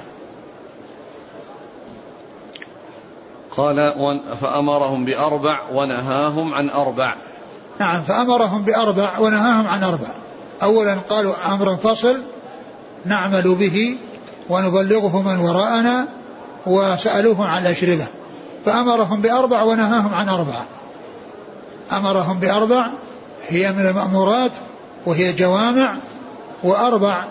قال 3.58 3.94
فأمرهم 4.42 5.06
بأربع 5.06 5.70
ونهاهم 5.74 6.54
عن 6.54 6.70
أربع. 6.70 7.16
نعم 7.80 8.04
فأمرهم 8.04 8.62
بأربع 8.62 9.20
ونهاهم 9.20 9.68
عن 9.68 9.84
أربع. 9.84 10.08
أولا 10.64 10.94
قالوا 10.94 11.34
أمر 11.54 11.78
فصل 11.78 12.24
نعمل 13.06 13.56
به 13.56 13.98
ونبلغه 14.50 15.22
من 15.22 15.40
وراءنا 15.40 16.08
وسألوه 16.66 17.48
عن 17.48 17.62
الأشربة 17.62 18.06
فأمرهم 18.66 19.22
بأربع 19.22 19.64
ونهاهم 19.64 20.14
عن 20.14 20.30
أربعة 20.30 20.66
أمرهم 21.92 22.40
بأربع 22.40 22.88
هي 23.48 23.72
من 23.72 23.86
المأمورات 23.86 24.52
وهي 25.06 25.34
جوامع 25.34 25.96
وأربع 26.64 27.26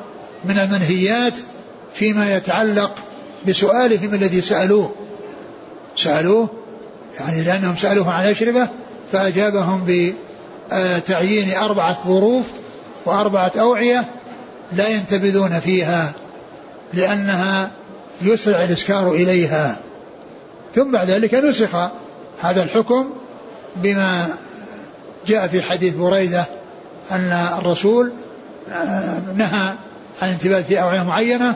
من 0.45 0.59
المنهيات 0.59 1.35
فيما 1.93 2.37
يتعلق 2.37 2.93
بسؤالهم 3.49 4.15
الذي 4.15 4.41
سألوه. 4.41 4.93
سألوه 5.97 6.49
يعني 7.19 7.43
لأنهم 7.43 7.77
سألوه 7.77 8.11
عن 8.11 8.25
الأشربة 8.25 8.69
فأجابهم 9.13 9.85
بتعيين 10.73 11.57
أربعة 11.57 11.97
ظروف 12.07 12.47
وأربعة 13.07 13.53
أوعية 13.61 14.05
لا 14.73 14.89
ينتبذون 14.89 15.61
فيها 15.61 16.13
لأنها 16.95 17.71
يسرع 18.23 18.65
الإسكار 18.65 19.13
إليها. 19.13 19.77
ثم 20.75 20.93
بعد 20.93 21.11
ذلك 21.11 21.35
نسخ 21.35 21.75
هذا 22.41 22.63
الحكم 22.63 23.11
بما 23.77 24.35
جاء 25.27 25.47
في 25.47 25.63
حديث 25.63 25.95
بريدة 25.95 26.47
أن 27.11 27.49
الرسول 27.59 28.13
آه، 28.73 29.21
نهى 29.37 29.75
عن 30.23 30.29
انتباه 30.29 30.63
في 30.63 30.81
أوعية 30.81 31.03
معينة 31.03 31.55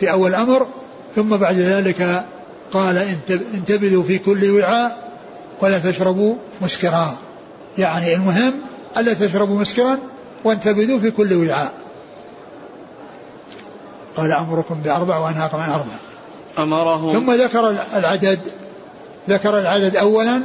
في 0.00 0.10
أول 0.10 0.30
الأمر 0.30 0.66
ثم 1.16 1.36
بعد 1.36 1.54
ذلك 1.54 2.24
قال 2.72 3.16
انتبذوا 3.54 4.02
في 4.02 4.18
كل 4.18 4.50
وعاء 4.50 4.98
ولا 5.60 5.78
تشربوا 5.78 6.34
مسكرا. 6.62 7.16
يعني 7.78 8.14
المهم 8.14 8.54
ألا 8.96 9.14
تشربوا 9.14 9.60
مسكرا 9.60 9.98
وانتبذوا 10.44 10.98
في 10.98 11.10
كل 11.10 11.34
وعاء. 11.34 11.72
قال 14.16 14.32
أمركم 14.32 14.80
بأربع 14.80 15.18
وأنهاكم 15.18 15.58
عن 15.58 15.70
أربع. 15.70 15.92
أمرهم. 16.58 17.12
ثم 17.12 17.32
ذكر 17.32 17.76
العدد 17.94 18.40
ذكر 19.28 19.58
العدد 19.58 19.96
أولا 19.96 20.42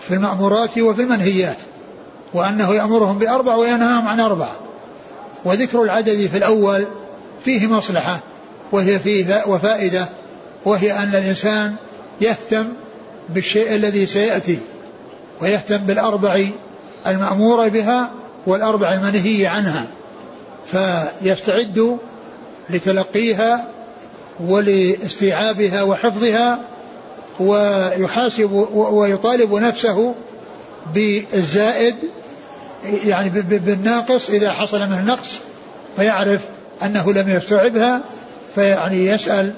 في 0.00 0.14
المأمورات 0.14 0.78
وفي 0.78 1.02
المنهيات 1.02 1.56
وأنه 2.34 2.74
يأمرهم 2.74 3.18
بأربع 3.18 3.54
وينهاهم 3.54 4.08
عن 4.08 4.20
أربع. 4.20 4.52
وذكر 5.44 5.82
العدد 5.82 6.26
في 6.26 6.36
الأول 6.36 6.86
فيه 7.40 7.66
مصلحة 7.66 8.20
وهي 8.72 8.98
فيه 8.98 9.42
وفائدة 9.46 10.08
وهي 10.64 10.92
أن 10.92 11.14
الإنسان 11.14 11.74
يهتم 12.20 12.72
بالشيء 13.28 13.74
الذي 13.74 14.06
سيأتي. 14.06 14.58
ويهتم 15.42 15.76
بالأربع 15.76 16.48
المأمورة 17.06 17.68
بها 17.68 18.10
والأربع 18.46 18.92
المنهي 18.92 19.46
عنها 19.46 19.86
فيستعد 20.66 21.98
لتلقيها 22.70 23.68
ولاستيعابها 24.40 25.82
وحفظها 25.82 26.60
ويحاسب 27.40 28.52
ويطالب 28.74 29.54
نفسه 29.54 30.14
بالزائد 30.94 31.94
يعني 33.04 33.30
بالناقص 33.40 34.30
إذا 34.30 34.52
حصل 34.52 34.80
منه 34.80 35.02
نقص 35.02 35.42
فيعرف 35.96 36.40
أنه 36.82 37.12
لم 37.12 37.28
يستوعبها 37.28 38.00
فيعني 38.54 39.06
يسأل 39.06 39.52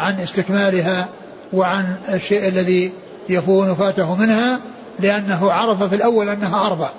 عن 0.00 0.20
استكمالها 0.20 1.08
وعن 1.52 1.96
الشيء 2.08 2.48
الذي 2.48 2.92
يفون 3.28 3.74
فاته 3.74 4.16
منها. 4.16 4.60
لأنه 5.00 5.52
عرف 5.52 5.82
في 5.82 5.94
الأول 5.94 6.28
أنها 6.28 6.66
أربع. 6.66 6.90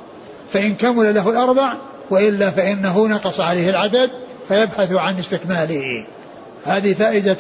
فإن 0.50 0.76
كمل 0.76 1.16
له 1.16 1.30
الأربع 1.30 1.74
وإلا 2.10 2.52
فإنه 2.52 3.08
نقص 3.08 3.40
عليه 3.40 3.70
العدد 3.70 4.10
فيبحث 4.48 4.92
عن 4.92 5.20
استكماله. 5.20 6.06
هذه 6.64 6.94
فائدة 6.94 7.38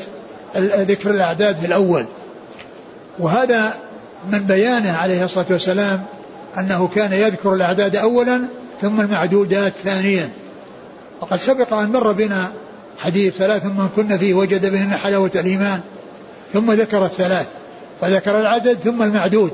ذكر 0.57 1.11
الأعداد 1.11 1.57
في 1.57 1.65
الأول. 1.65 2.05
وهذا 3.19 3.73
من 4.31 4.39
بيانه 4.39 4.91
عليه 4.91 5.25
الصلاة 5.25 5.45
والسلام 5.49 6.03
أنه 6.57 6.87
كان 6.87 7.13
يذكر 7.13 7.53
الأعداد 7.53 7.95
أولا 7.95 8.41
ثم 8.81 9.01
المعدودات 9.01 9.73
ثانيا. 9.83 10.29
وقد 11.21 11.37
سبق 11.37 11.73
أن 11.73 11.91
مر 11.91 12.11
بنا 12.11 12.51
حديث 12.99 13.37
ثلاث 13.37 13.65
من 13.65 13.89
كن 13.95 14.17
فيه 14.17 14.33
وجد 14.33 14.71
بهن 14.71 14.95
حلاوة 14.95 15.31
الإيمان 15.35 15.81
ثم 16.53 16.71
ذكر 16.71 17.05
الثلاث 17.05 17.47
فذكر 18.01 18.39
العدد 18.39 18.77
ثم 18.77 19.03
المعدود. 19.03 19.51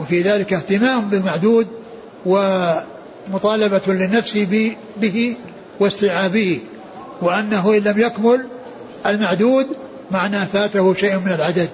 وفي 0.00 0.22
ذلك 0.22 0.52
اهتمام 0.52 1.08
بالمعدود 1.10 1.66
ومطالبة 2.26 3.80
للنفس 3.86 4.38
به 4.96 5.36
واستيعابه 5.80 6.60
وأنه 7.22 7.74
إن 7.74 7.82
لم 7.82 8.00
يكمل 8.00 8.46
المعدود 9.06 9.66
معناه 10.10 10.44
فاته 10.44 10.94
شيء 10.94 11.18
من 11.18 11.32
العدد. 11.32 11.70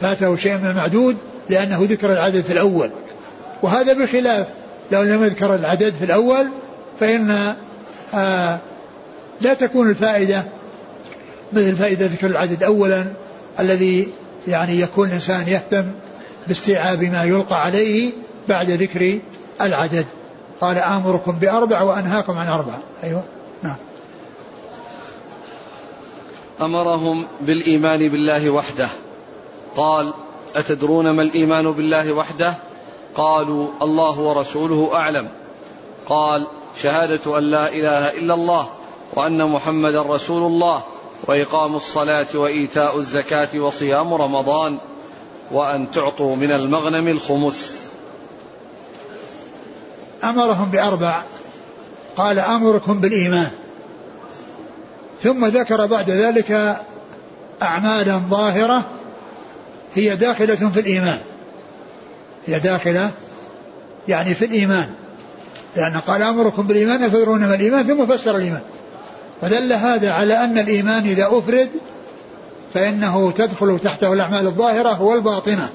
فاته 0.00 0.36
شيء 0.36 0.56
من 0.56 0.70
المعدود 0.70 1.16
لأنه 1.50 1.78
ذكر 1.82 2.12
العدد 2.12 2.40
في 2.40 2.52
الأول. 2.52 2.90
وهذا 3.62 3.92
بخلاف 3.92 4.46
لو 4.92 5.02
لم 5.02 5.24
يذكر 5.24 5.54
العدد 5.54 5.94
في 5.94 6.04
الأول 6.04 6.46
فإن 7.00 7.54
آه 8.14 8.58
لا 9.40 9.54
تكون 9.54 9.90
الفائدة 9.90 10.44
مثل 11.52 11.76
فائدة 11.76 12.06
ذكر 12.06 12.26
العدد 12.26 12.62
أولا 12.62 13.06
الذي 13.60 14.08
يعني 14.48 14.80
يكون 14.80 15.08
الإنسان 15.08 15.48
يهتم 15.48 15.86
باستيعاب 16.48 17.02
ما 17.02 17.24
يلقى 17.24 17.62
عليه 17.62 18.12
بعد 18.48 18.70
ذكر 18.70 19.18
العدد. 19.60 20.06
قال 20.60 20.78
آمركم 20.78 21.38
بأربع 21.38 21.82
وأنهاكم 21.82 22.32
عن 22.32 22.46
أربع. 22.46 22.78
أيوة. 23.02 23.24
نعم. 23.62 23.76
أمرهم 26.60 27.26
بالإيمان 27.40 28.08
بالله 28.08 28.50
وحده. 28.50 28.88
قال 29.76 30.14
أتدرون 30.56 31.10
ما 31.10 31.22
الإيمان 31.22 31.72
بالله 31.72 32.12
وحده؟ 32.12 32.54
قالوا 33.14 33.68
الله 33.82 34.18
ورسوله 34.20 34.90
أعلم. 34.94 35.28
قال 36.08 36.46
شهادة 36.82 37.38
أن 37.38 37.42
لا 37.42 37.68
إله 37.68 38.18
إلا 38.18 38.34
الله 38.34 38.68
وأن 39.14 39.44
محمدا 39.44 40.02
رسول 40.02 40.52
الله 40.52 40.82
وإقام 41.28 41.76
الصلاة 41.76 42.26
وإيتاء 42.34 42.98
الزكاة 42.98 43.60
وصيام 43.60 44.14
رمضان. 44.14 44.78
وأن 45.50 45.90
تعطوا 45.90 46.36
من 46.36 46.52
المغنم 46.52 47.08
الخمس. 47.08 47.90
أمرهم 50.24 50.70
بأربع. 50.70 51.22
قال 52.16 52.38
أمركم 52.38 53.00
بالإيمان. 53.00 53.50
ثم 55.22 55.46
ذكر 55.46 55.86
بعد 55.86 56.10
ذلك 56.10 56.76
أعمالا 57.62 58.18
ظاهرة 58.30 58.84
هي 59.94 60.16
داخلة 60.16 60.54
في 60.54 60.80
الإيمان. 60.80 61.18
هي 62.46 62.60
داخلة 62.60 63.12
يعني 64.08 64.34
في 64.34 64.44
الإيمان. 64.44 64.90
لأن 65.76 66.00
قال 66.00 66.22
أمركم 66.22 66.66
بالإيمان 66.66 67.02
أتدرون 67.02 67.40
ما 67.40 67.54
الإيمان 67.54 67.86
ثم 67.86 68.06
فسر 68.06 68.36
الإيمان. 68.36 68.62
ودل 69.42 69.72
هذا 69.72 70.10
على 70.10 70.44
أن 70.44 70.58
الإيمان 70.58 71.04
إذا 71.04 71.28
أفرد 71.30 71.70
فإنه 72.76 73.30
تدخل 73.30 73.78
تحته 73.78 74.12
الأعمال 74.12 74.46
الظاهرة 74.46 75.02
والباطنة. 75.02 75.68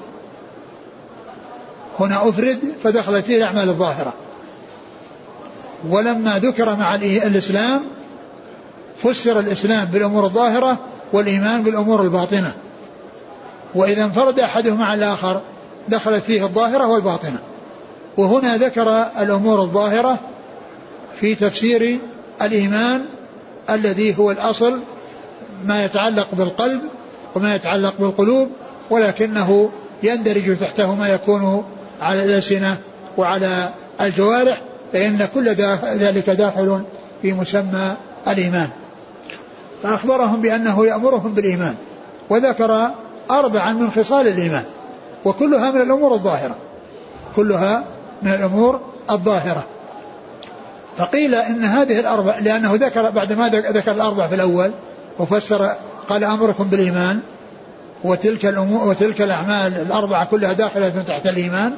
هنا 2.00 2.28
أفرد 2.28 2.74
فدخلت 2.82 3.24
فيه 3.24 3.36
الأعمال 3.36 3.68
الظاهرة. 3.68 4.12
ولما 5.88 6.38
ذكر 6.38 6.76
مع 6.76 6.94
الإسلام 6.94 7.82
فسر 8.96 9.38
الإسلام 9.38 9.84
بالأمور 9.84 10.24
الظاهرة 10.24 10.78
والإيمان 11.12 11.62
بالأمور 11.62 12.02
الباطنة. 12.02 12.54
وإذا 13.74 14.04
انفرد 14.04 14.40
أحدهما 14.40 14.76
مع 14.76 14.94
الآخر 14.94 15.40
دخلت 15.88 16.22
فيه 16.22 16.44
الظاهرة 16.44 16.86
والباطنة. 16.86 17.38
وهنا 18.16 18.56
ذكر 18.56 19.06
الأمور 19.20 19.60
الظاهرة 19.60 20.18
في 21.20 21.34
تفسير 21.34 21.98
الإيمان 22.42 23.04
الذي 23.70 24.18
هو 24.18 24.30
الأصل 24.30 24.78
ما 25.64 25.84
يتعلق 25.84 26.34
بالقلب 26.34 26.80
وما 27.36 27.54
يتعلق 27.54 27.94
بالقلوب 27.98 28.48
ولكنه 28.90 29.70
يندرج 30.02 30.56
تحته 30.58 30.94
ما 30.94 31.08
يكون 31.08 31.64
على 32.00 32.24
الألسنة 32.24 32.76
وعلى 33.16 33.74
الجوارح 34.00 34.62
فإن 34.92 35.28
كل 35.34 35.48
ذلك 35.84 36.30
داخل 36.30 36.82
في 37.22 37.32
مسمى 37.32 37.96
الإيمان. 38.28 38.68
فأخبرهم 39.82 40.40
بأنه 40.40 40.86
يأمرهم 40.86 41.34
بالإيمان 41.34 41.74
وذكر 42.30 42.90
أربعا 43.30 43.72
من 43.72 43.90
خصال 43.90 44.28
الإيمان 44.28 44.64
وكلها 45.24 45.70
من 45.70 45.80
الأمور 45.80 46.14
الظاهرة. 46.14 46.56
كلها 47.36 47.84
من 48.22 48.34
الأمور 48.34 48.80
الظاهرة. 49.10 49.64
فقيل 50.96 51.34
إن 51.34 51.64
هذه 51.64 52.00
الأربع 52.00 52.38
لأنه 52.38 52.74
ذكر 52.74 53.10
بعد 53.10 53.32
ما 53.32 53.48
ذكر 53.48 53.92
الأربع 53.92 54.28
في 54.28 54.34
الأول 54.34 54.70
وفسر 55.18 55.76
قال 56.08 56.24
أمركم 56.24 56.64
بالإيمان 56.64 57.20
وتلك 58.04 58.46
الأمور 58.46 58.88
وتلك 58.88 59.22
الأعمال 59.22 59.80
الأربعة 59.80 60.24
كلها 60.24 60.52
داخلة 60.52 61.02
تحت 61.02 61.26
الإيمان. 61.26 61.72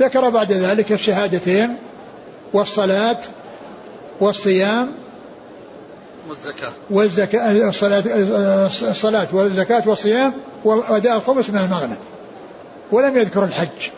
ذكر 0.00 0.30
بعد 0.30 0.52
ذلك 0.52 0.92
الشهادتين 0.92 1.76
والصلاة 2.52 3.18
والصيام 4.20 4.90
والزكاة. 6.28 6.70
والزكاة 6.90 7.68
الصلاة 7.68 8.02
الصلاة 8.90 9.26
والزكاة 9.32 9.88
والصيام 9.88 10.32
وأداء 10.64 11.16
الخمس 11.16 11.50
من 11.50 11.58
المغنم. 11.58 11.96
ولم 12.92 13.16
يذكر 13.16 13.44
الحج 13.44 13.90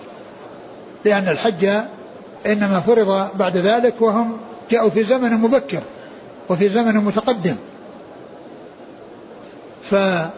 لأن 1.05 1.29
الحج 1.29 1.65
إنما 2.47 2.81
فرض 2.81 3.29
بعد 3.39 3.57
ذلك 3.57 4.03
وهم 4.03 4.37
جاءوا 4.71 4.91
في 4.91 5.05
زمن 5.05 5.33
مبكر 5.33 5.83
وفي 6.49 6.69
زمن 6.69 6.95
متقدم. 6.95 7.57
فقال 9.91 10.33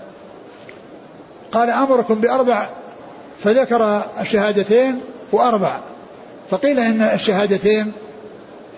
أمركم 1.70 2.14
بأربع 2.14 2.66
فذكر 3.44 4.02
الشهادتين 4.20 5.00
وأربع. 5.32 5.80
فقيل 6.50 6.78
إن 6.78 7.02
الشهادتين 7.02 7.92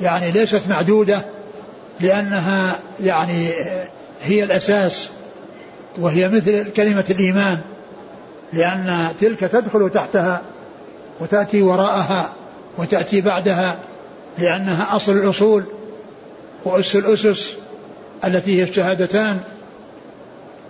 يعني 0.00 0.30
ليست 0.30 0.62
معدودة 0.68 1.20
لأنها 2.00 2.78
يعني 3.00 3.50
هي 4.22 4.44
الأساس 4.44 5.08
وهي 5.98 6.28
مثل 6.28 6.70
كلمة 6.72 7.04
الإيمان 7.10 7.58
لأن 8.52 9.08
تلك 9.20 9.40
تدخل 9.40 9.90
تحتها 9.90 10.42
وتأتي 11.20 11.62
وراءها 11.62 12.32
وتأتي 12.78 13.20
بعدها 13.20 13.78
لأنها 14.38 14.96
أصل 14.96 15.12
الأصول 15.12 15.64
وأس 16.64 16.96
الأسس 16.96 17.54
التي 18.24 18.58
هي 18.58 18.62
الشهادتان. 18.62 19.40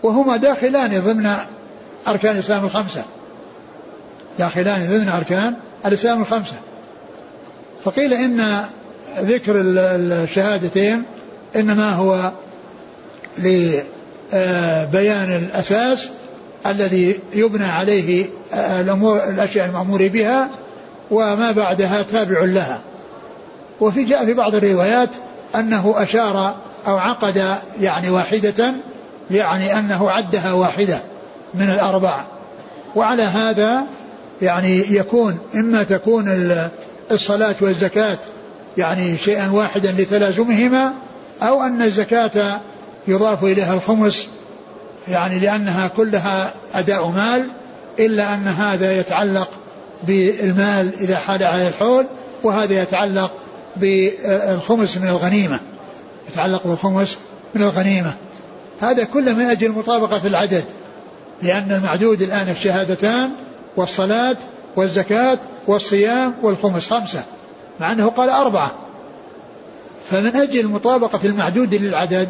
وهما 0.02 0.36
داخلان 0.36 1.04
ضمن 1.04 1.30
أركان 2.08 2.34
الإسلام 2.34 2.64
الخمسة. 2.64 3.04
داخلان 4.38 4.86
ضمن 4.86 5.08
أركان 5.08 5.54
الإسلام 5.86 6.20
الخمسة. 6.20 6.56
فقيل 7.84 8.12
إن 8.12 8.64
ذكر 9.18 9.52
الشهادتين 9.56 11.02
إنما 11.56 11.94
هو 11.94 12.32
لبيان 13.38 15.32
الأساس 15.36 16.10
الذي 16.66 17.20
يبنى 17.34 17.64
عليه 17.64 18.26
الأمور 18.54 19.24
الأشياء 19.24 19.66
المأمور 19.66 20.08
بها 20.08 20.50
وما 21.10 21.52
بعدها 21.52 22.02
تابع 22.02 22.44
لها. 22.44 22.80
وفي 23.80 24.04
جاء 24.04 24.24
في 24.24 24.34
بعض 24.34 24.54
الروايات 24.54 25.16
أنه 25.54 26.02
أشار 26.02 26.56
أو 26.86 26.96
عقد 26.98 27.58
يعني 27.80 28.10
واحدة 28.10 28.74
يعني 29.30 29.78
أنه 29.78 30.10
عدها 30.10 30.52
واحدة 30.52 31.02
من 31.54 31.70
الأربع. 31.70 32.24
وعلى 32.96 33.22
هذا 33.22 33.86
يعني 34.42 34.94
يكون 34.94 35.38
إما 35.54 35.82
تكون 35.82 36.50
الصلاة 37.10 37.54
والزكاة 37.60 38.18
يعني 38.76 39.16
شيئا 39.16 39.50
واحدا 39.50 39.92
لتلازمهما 39.92 40.92
أو 41.42 41.62
أن 41.62 41.82
الزكاة 41.82 42.60
يضاف 43.08 43.44
إليها 43.44 43.74
الخمس 43.74 44.28
يعني 45.08 45.38
لأنها 45.38 45.88
كلها 45.88 46.50
أداء 46.74 47.08
مال 47.08 47.48
إلا 47.98 48.34
أن 48.34 48.48
هذا 48.48 48.98
يتعلق 49.00 49.48
بالمال 50.02 50.94
إذا 50.94 51.16
حال 51.16 51.42
على 51.42 51.68
الحول 51.68 52.06
وهذا 52.42 52.82
يتعلق 52.82 53.32
بالخمس 53.76 54.98
من 54.98 55.08
الغنيمة. 55.08 55.60
يتعلق 56.28 56.66
بالخمس 56.66 57.18
من 57.54 57.62
الغنيمة. 57.62 58.14
هذا 58.80 59.04
كله 59.04 59.32
من 59.32 59.44
أجل 59.44 59.72
مطابقة 59.72 60.26
العدد 60.26 60.64
لأن 61.42 61.72
المعدود 61.72 62.22
الآن 62.22 62.48
الشهادتان 62.48 63.30
والصلاة 63.76 64.36
والزكاة 64.76 65.38
والصيام 65.66 66.34
والخمس 66.42 66.90
خمسة 66.90 67.24
مع 67.80 67.92
أنه 67.92 68.06
قال 68.06 68.28
أربعة. 68.28 68.74
فمن 70.10 70.36
أجل 70.36 70.68
مطابقة 70.68 71.20
المعدود 71.24 71.74
للعدد 71.74 72.28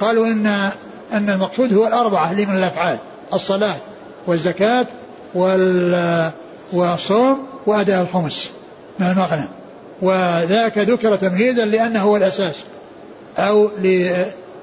قالوا 0.00 0.26
إن 0.26 0.46
أن 1.12 1.30
المقصود 1.30 1.74
هو 1.74 1.86
الأربعة 1.86 2.30
اللي 2.30 2.46
من 2.46 2.56
الأفعال 2.56 2.98
الصلاة 3.32 3.76
والزكاة 4.26 4.86
وال 5.34 6.32
والصوم 6.72 7.46
وأداء 7.66 8.02
الخمس. 8.02 8.50
من 8.98 9.06
المغنم 9.06 9.48
وذاك 10.02 10.78
ذكر 10.78 11.16
تمهيدا 11.16 11.64
لأنه 11.64 12.02
هو 12.02 12.16
الأساس 12.16 12.56
أو 13.36 13.70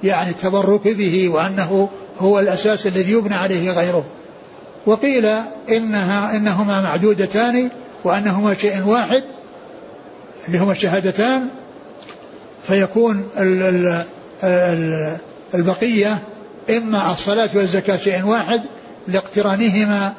يعني 0.03 0.29
التبرك 0.29 0.87
به 0.87 1.29
وأنه 1.29 1.89
هو 2.19 2.39
الأساس 2.39 2.87
الذي 2.87 3.11
يبنى 3.11 3.35
عليه 3.35 3.71
غيره. 3.71 4.03
وقيل 4.85 5.25
إنها 5.69 6.35
إنهما 6.35 6.81
معدودتان 6.81 7.69
وأنهما 8.03 8.53
شيء 8.53 8.87
واحد 8.87 9.23
اللي 10.47 10.57
هما 10.59 10.71
الشهادتان 10.71 11.47
فيكون 12.63 13.25
ال 13.37 13.63
ال 13.63 14.05
ال 14.43 15.17
البقية 15.53 16.19
إما 16.69 17.11
الصلاة 17.13 17.49
والزكاة 17.55 17.95
شيء 17.95 18.25
واحد 18.25 18.61
لاقترانهما 19.07 20.13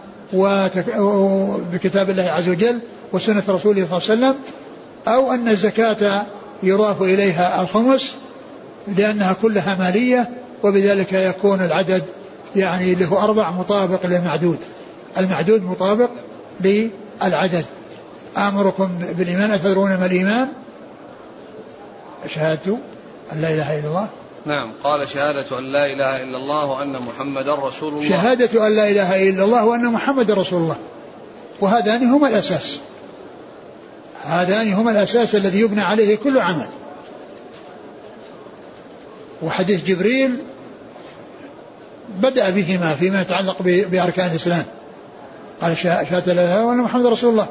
بكتاب 1.73 2.11
الله 2.11 2.23
عز 2.23 2.49
وجل 2.49 2.81
وسنة 3.13 3.43
رسوله 3.49 3.99
صلى 3.99 4.15
الله 4.15 4.27
عليه 4.27 4.35
وسلم 4.35 4.35
أو 5.09 5.33
أن 5.33 5.49
الزكاة 5.49 6.27
يضاف 6.63 7.03
إليها 7.03 7.63
الخمس 7.63 8.17
لأنها 8.89 9.33
كلها 9.33 9.75
مالية 9.75 10.31
وبذلك 10.63 11.13
يكون 11.13 11.61
العدد 11.61 12.05
يعني 12.57 12.95
له 12.95 13.25
أربع 13.25 13.51
مطابق 13.51 14.07
للمعدود. 14.07 14.59
المعدود 15.19 15.63
مطابق 15.63 16.11
للعدد. 16.61 17.67
آمركم 18.37 18.89
بالإيمان 19.19 19.51
أتدرون 19.51 19.91
ما 19.91 20.07
الإيمان؟ 20.07 20.49
شهادة 22.35 22.77
أن 23.33 23.41
لا 23.41 23.49
إله 23.51 23.79
إلا 23.79 23.89
الله. 23.89 24.09
نعم 24.47 24.73
قال 24.85 25.09
شهادة 25.09 25.59
أن 25.59 25.73
لا 25.73 25.87
إله 25.87 26.23
إلا 26.23 26.37
الله 26.37 26.67
وأن 26.67 26.93
محمدا 26.93 27.55
رسول 27.55 27.93
الله. 27.93 28.09
شهادة 28.09 28.67
أن 28.67 28.77
لا 28.77 28.91
إله 28.91 29.29
إلا 29.29 29.45
الله 29.45 29.65
وأن 29.65 29.87
محمدا 29.87 30.35
رسول 30.35 30.63
الله. 30.63 30.77
وهذان 31.61 32.11
هما 32.11 32.29
الأساس. 32.29 32.81
هذان 34.23 34.73
هما 34.73 34.91
الأساس 34.91 35.35
الذي 35.35 35.61
يبنى 35.61 35.81
عليه 35.81 36.17
كل 36.17 36.39
عمل. 36.39 36.67
وحديث 39.43 39.85
جبريل 39.85 40.37
بدأ 42.23 42.51
بهما 42.51 42.95
فيما 42.95 43.21
يتعلق 43.21 43.63
بأركان 43.63 44.31
الإسلام. 44.31 44.65
قال 45.61 45.77
شهادة 45.77 46.33
لا 46.33 46.45
إله 46.45 46.67
وأن 46.67 46.79
محمد 46.79 47.07
رسول 47.07 47.31
الله. 47.31 47.49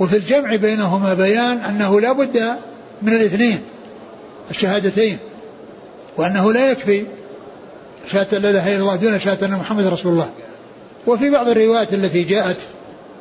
وفي 0.00 0.16
الجمع 0.16 0.56
بينهما 0.56 1.14
بيان 1.14 1.58
أنه 1.58 2.00
لا 2.00 2.12
بد 2.12 2.56
من 3.02 3.12
الاثنين 3.12 3.60
الشهادتين 4.50 5.18
وأنه 6.16 6.52
لا 6.52 6.70
يكفي 6.70 7.06
شهادة 8.10 8.38
لا 8.38 8.50
إله 8.50 8.66
إلا 8.66 8.80
الله 8.80 8.96
دون 8.96 9.18
شهادة 9.18 9.46
أن 9.46 9.52
محمد 9.52 9.86
رسول 9.86 10.12
الله. 10.12 10.30
وفي 11.06 11.30
بعض 11.30 11.48
الروايات 11.48 11.92
التي 11.92 12.22
جاءت 12.22 12.64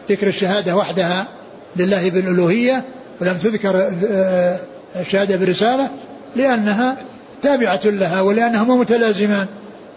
ذكر 0.10 0.28
الشهادة 0.28 0.76
وحدها 0.76 1.28
لله 1.76 2.10
بالألوهية 2.10 2.84
ولم 3.22 3.38
تذكر 3.38 3.92
آه، 4.10 4.60
الشهادة 4.96 5.38
بالرسالة 5.38 5.90
لأنها 6.36 6.98
تابعة 7.44 7.82
لها 7.86 8.22
ولأنهما 8.22 8.76
متلازمان 8.76 9.48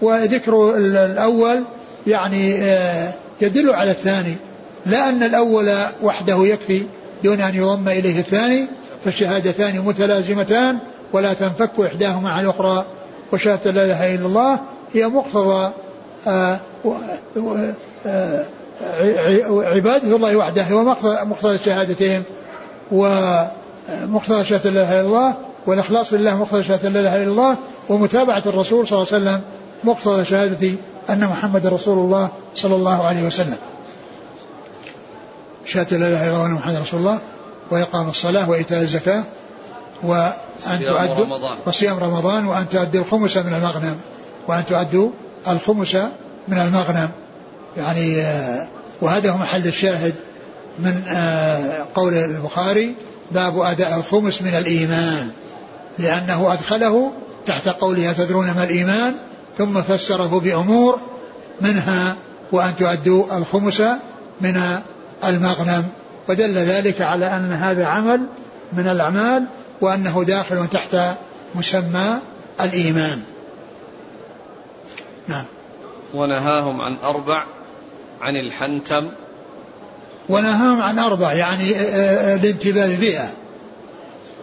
وذكر 0.02 0.76
الأول 0.76 1.64
يعني 2.06 2.54
آه، 2.62 3.12
يدل 3.40 3.70
على 3.70 3.90
الثاني. 3.90 4.36
لا 4.86 5.08
أن 5.08 5.22
الأول 5.22 5.74
وحده 6.02 6.46
يكفي 6.46 6.86
دون 7.24 7.40
أن 7.40 7.54
يضم 7.54 7.88
إليه 7.88 8.18
الثاني 8.18 8.66
فالشهادتان 9.04 9.78
متلازمتان 9.78 10.78
ولا 11.12 11.34
تنفك 11.34 11.70
إحداهما 11.80 12.30
عن 12.30 12.44
الأخرى. 12.44 12.84
وشهادة 13.32 13.70
لا 13.70 13.84
إله 13.84 14.14
إلا 14.14 14.26
الله 14.26 14.60
هي 14.94 15.08
مقتضى 15.08 15.72
آه، 16.26 16.60
آه، 18.06 18.44
عبادة 19.48 20.16
الله 20.16 20.36
وحده 20.36 20.62
هو 20.62 20.84
مقتضى 21.24 21.54
الشهادتين. 21.54 22.22
ومقتضى 23.88 24.44
شهادة 24.44 24.70
لا 24.70 24.82
إله 24.82 25.00
إلا 25.00 25.06
الله 25.06 25.36
والإخلاص 25.66 26.12
لله 26.12 26.36
مقتضى 26.36 26.62
شهادة 26.64 26.88
لا 26.88 27.00
إله 27.00 27.22
إلا 27.22 27.30
الله 27.30 27.56
ومتابعة 27.88 28.42
الرسول 28.46 28.88
صلى 28.88 28.98
الله 28.98 29.12
عليه 29.12 29.24
وسلم 29.24 29.42
مقتضى 29.84 30.24
شهادة 30.24 30.74
أن 31.10 31.24
محمد 31.26 31.66
رسول 31.66 31.98
الله 31.98 32.28
صلى 32.54 32.74
الله 32.74 33.02
عليه 33.04 33.26
وسلم. 33.26 33.56
شهادة 35.64 35.96
لا 35.96 36.08
إله 36.08 36.26
إلا 36.26 36.30
الله 36.30 36.42
وأن 36.42 36.52
محمد 36.52 36.76
رسول 36.76 37.00
الله 37.00 37.18
وإقام 37.70 38.08
الصلاة 38.08 38.50
وإيتاء 38.50 38.80
الزكاة 38.80 39.24
وأن 40.02 40.32
تؤدوا 40.86 41.38
وصيام 41.66 41.98
رمضان 41.98 42.46
وأن 42.46 42.68
تؤدوا 42.68 43.00
الخمس 43.00 43.36
من 43.36 43.54
المغنم 43.54 43.96
وأن 44.48 44.64
تؤدوا 44.64 45.10
الخمس 45.48 45.94
من 46.48 46.58
المغنم. 46.58 47.08
يعني 47.76 48.20
آه، 48.20 48.66
وهذا 49.00 49.30
هو 49.30 49.36
محل 49.36 49.66
الشاهد 49.66 50.14
من 50.78 51.02
آه، 51.08 51.86
قول 51.94 52.14
البخاري 52.14 52.94
باب 53.32 53.58
أداء 53.58 53.96
الخمس 53.96 54.42
من 54.42 54.54
الإيمان 54.54 55.30
لأنه 55.98 56.52
أدخله 56.52 57.12
تحت 57.46 57.68
قوله 57.68 58.12
تدرون 58.12 58.46
ما 58.46 58.64
الإيمان 58.64 59.16
ثم 59.58 59.82
فسره 59.82 60.40
بأمور 60.40 61.00
منها 61.60 62.16
وأن 62.52 62.76
تؤدوا 62.76 63.38
الخمس 63.38 63.82
من 64.40 64.80
المغنم. 65.24 65.84
ودل 66.28 66.54
ذلك 66.54 67.00
على 67.00 67.36
أن 67.36 67.52
هذا 67.52 67.86
عمل 67.86 68.20
من 68.72 68.88
الأعمال 68.88 69.44
وأنه 69.80 70.24
داخل 70.24 70.68
تحت 70.68 70.96
مسمى 71.54 72.18
الإيمان. 72.60 73.22
نعم. 75.28 75.44
ونهاهم 76.14 76.80
عن 76.80 76.96
أربع 77.04 77.44
عن 78.20 78.36
الحنتم 78.36 79.08
ونهاهم 80.28 80.80
عن 80.80 80.98
أربع 80.98 81.32
يعني 81.32 81.70
الانتباه 82.34 82.96
بها. 82.96 83.30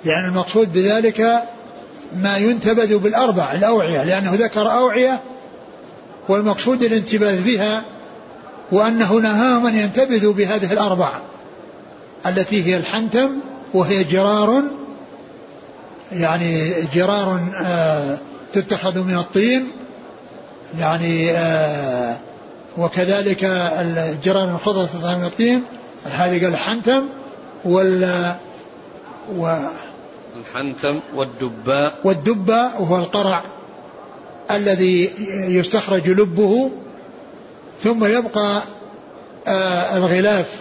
يعني 0.06 0.28
المقصود 0.28 0.74
بذلك 0.74 1.44
ما 2.16 2.38
ينتبذ 2.38 2.98
بالأربع 2.98 3.52
الأوعية 3.54 4.04
لأنه 4.04 4.34
ذكر 4.34 4.72
أوعية 4.72 5.20
والمقصود 6.30 6.84
الانتباه 6.84 7.40
بها 7.40 7.84
وأنه 8.72 9.14
نهاهم 9.14 9.68
أن 9.68 9.76
ينتبذوا 9.76 10.34
بهذه 10.34 10.74
الأربع 10.74 11.20
التي 12.26 12.64
هي 12.66 12.78
الحنتم 12.78 13.30
وهي 13.74 14.04
جرار 14.04 14.64
يعني 16.12 16.74
جرار 16.94 17.48
آه 17.66 18.18
تتخذ 18.54 19.00
من 19.00 19.14
الطين 19.18 19.68
يعني 20.80 21.32
آه 21.32 22.18
وكذلك 22.78 23.44
الجرار 23.44 24.50
الخضر 24.50 24.86
تتخذ 24.86 25.18
من 25.18 25.26
الطين 25.26 25.64
هذه 26.06 26.44
قال 26.44 26.54
الحنتم 26.54 27.08
وال 27.66 28.36
و 29.38 29.58
الحنتم 30.40 31.00
والدباء. 31.16 32.00
والدباء 32.04 32.82
وهو 32.82 32.98
القرع 32.98 33.46
الذي 34.52 35.12
يستخرج 35.32 36.10
لبه 36.10 36.72
ثم 37.84 38.06
يبقى 38.06 38.62
آه 39.48 39.98
الغلاف 39.98 40.52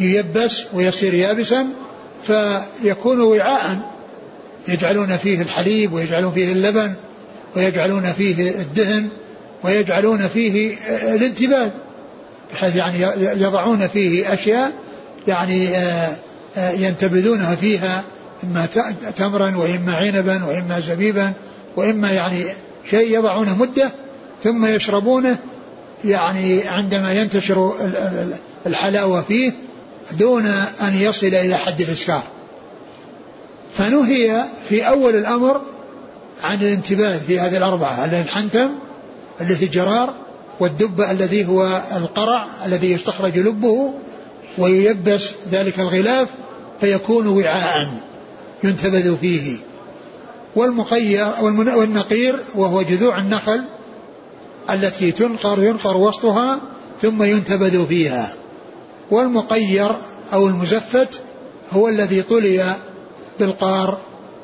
ييبس 0.00 0.66
ويصير 0.74 1.14
يابسا 1.14 1.66
فيكون 2.22 3.20
وعاء. 3.20 3.78
يجعلون 4.68 5.16
فيه 5.16 5.42
الحليب 5.42 5.92
ويجعلون 5.92 6.32
فيه 6.32 6.52
اللبن 6.52 6.94
ويجعلون 7.56 8.12
فيه 8.12 8.50
الدهن. 8.50 9.08
ويجعلون 9.64 10.28
فيه 10.28 10.76
آه، 10.76 11.14
الانتباه 11.14 11.70
بحيث 12.52 12.76
يعني 12.76 13.02
يضعون 13.42 13.88
فيه 13.88 14.34
أشياء 14.34 14.72
يعني 15.26 15.76
آه، 15.76 16.16
آه، 16.56 16.70
ينتبذونها 16.70 17.54
فيها 17.54 18.04
إما 18.44 18.66
تمرا 19.16 19.56
وإما 19.56 19.92
عنبا 19.92 20.44
وإما 20.44 20.80
زبيبا 20.80 21.32
وإما 21.76 22.12
يعني 22.12 22.44
شيء 22.90 23.18
يضعونه 23.18 23.56
مدة 23.58 23.90
ثم 24.44 24.66
يشربونه 24.66 25.36
يعني 26.04 26.68
عندما 26.68 27.12
ينتشر 27.12 27.74
الحلاوة 28.66 29.22
فيه 29.22 29.52
دون 30.18 30.46
أن 30.80 30.94
يصل 31.00 31.26
إلى 31.26 31.54
حد 31.54 31.80
الإسكار. 31.80 32.22
فنهي 33.78 34.44
في 34.68 34.88
أول 34.88 35.16
الأمر 35.16 35.60
عن 36.42 36.62
الانتباه 36.62 37.18
في 37.26 37.40
هذه 37.40 37.56
الأربعة 37.56 38.04
الحنتم 38.04 38.70
الذي 39.40 39.66
جرار 39.66 40.14
والدب 40.60 41.00
الذي 41.00 41.46
هو 41.46 41.82
القرع 41.96 42.46
الذي 42.66 42.92
يستخرج 42.92 43.38
لبه 43.38 43.94
وييبس 44.58 45.34
ذلك 45.52 45.80
الغلاف 45.80 46.28
فيكون 46.80 47.26
وعاء 47.26 48.00
ينتبذ 48.64 49.16
فيه. 49.16 49.56
والمقير 50.56 51.26
والنقير 51.42 52.38
وهو 52.54 52.82
جذوع 52.82 53.18
النخل 53.18 53.64
التي 54.70 55.12
تنقر 55.12 55.62
ينقر 55.62 55.96
وسطها 55.96 56.60
ثم 57.02 57.22
ينتبذ 57.22 57.86
فيها. 57.86 58.34
والمقير 59.10 59.90
أو 60.32 60.48
المزفت 60.48 61.20
هو 61.72 61.88
الذي 61.88 62.22
طلي 62.22 62.76
بالقار 63.40 63.98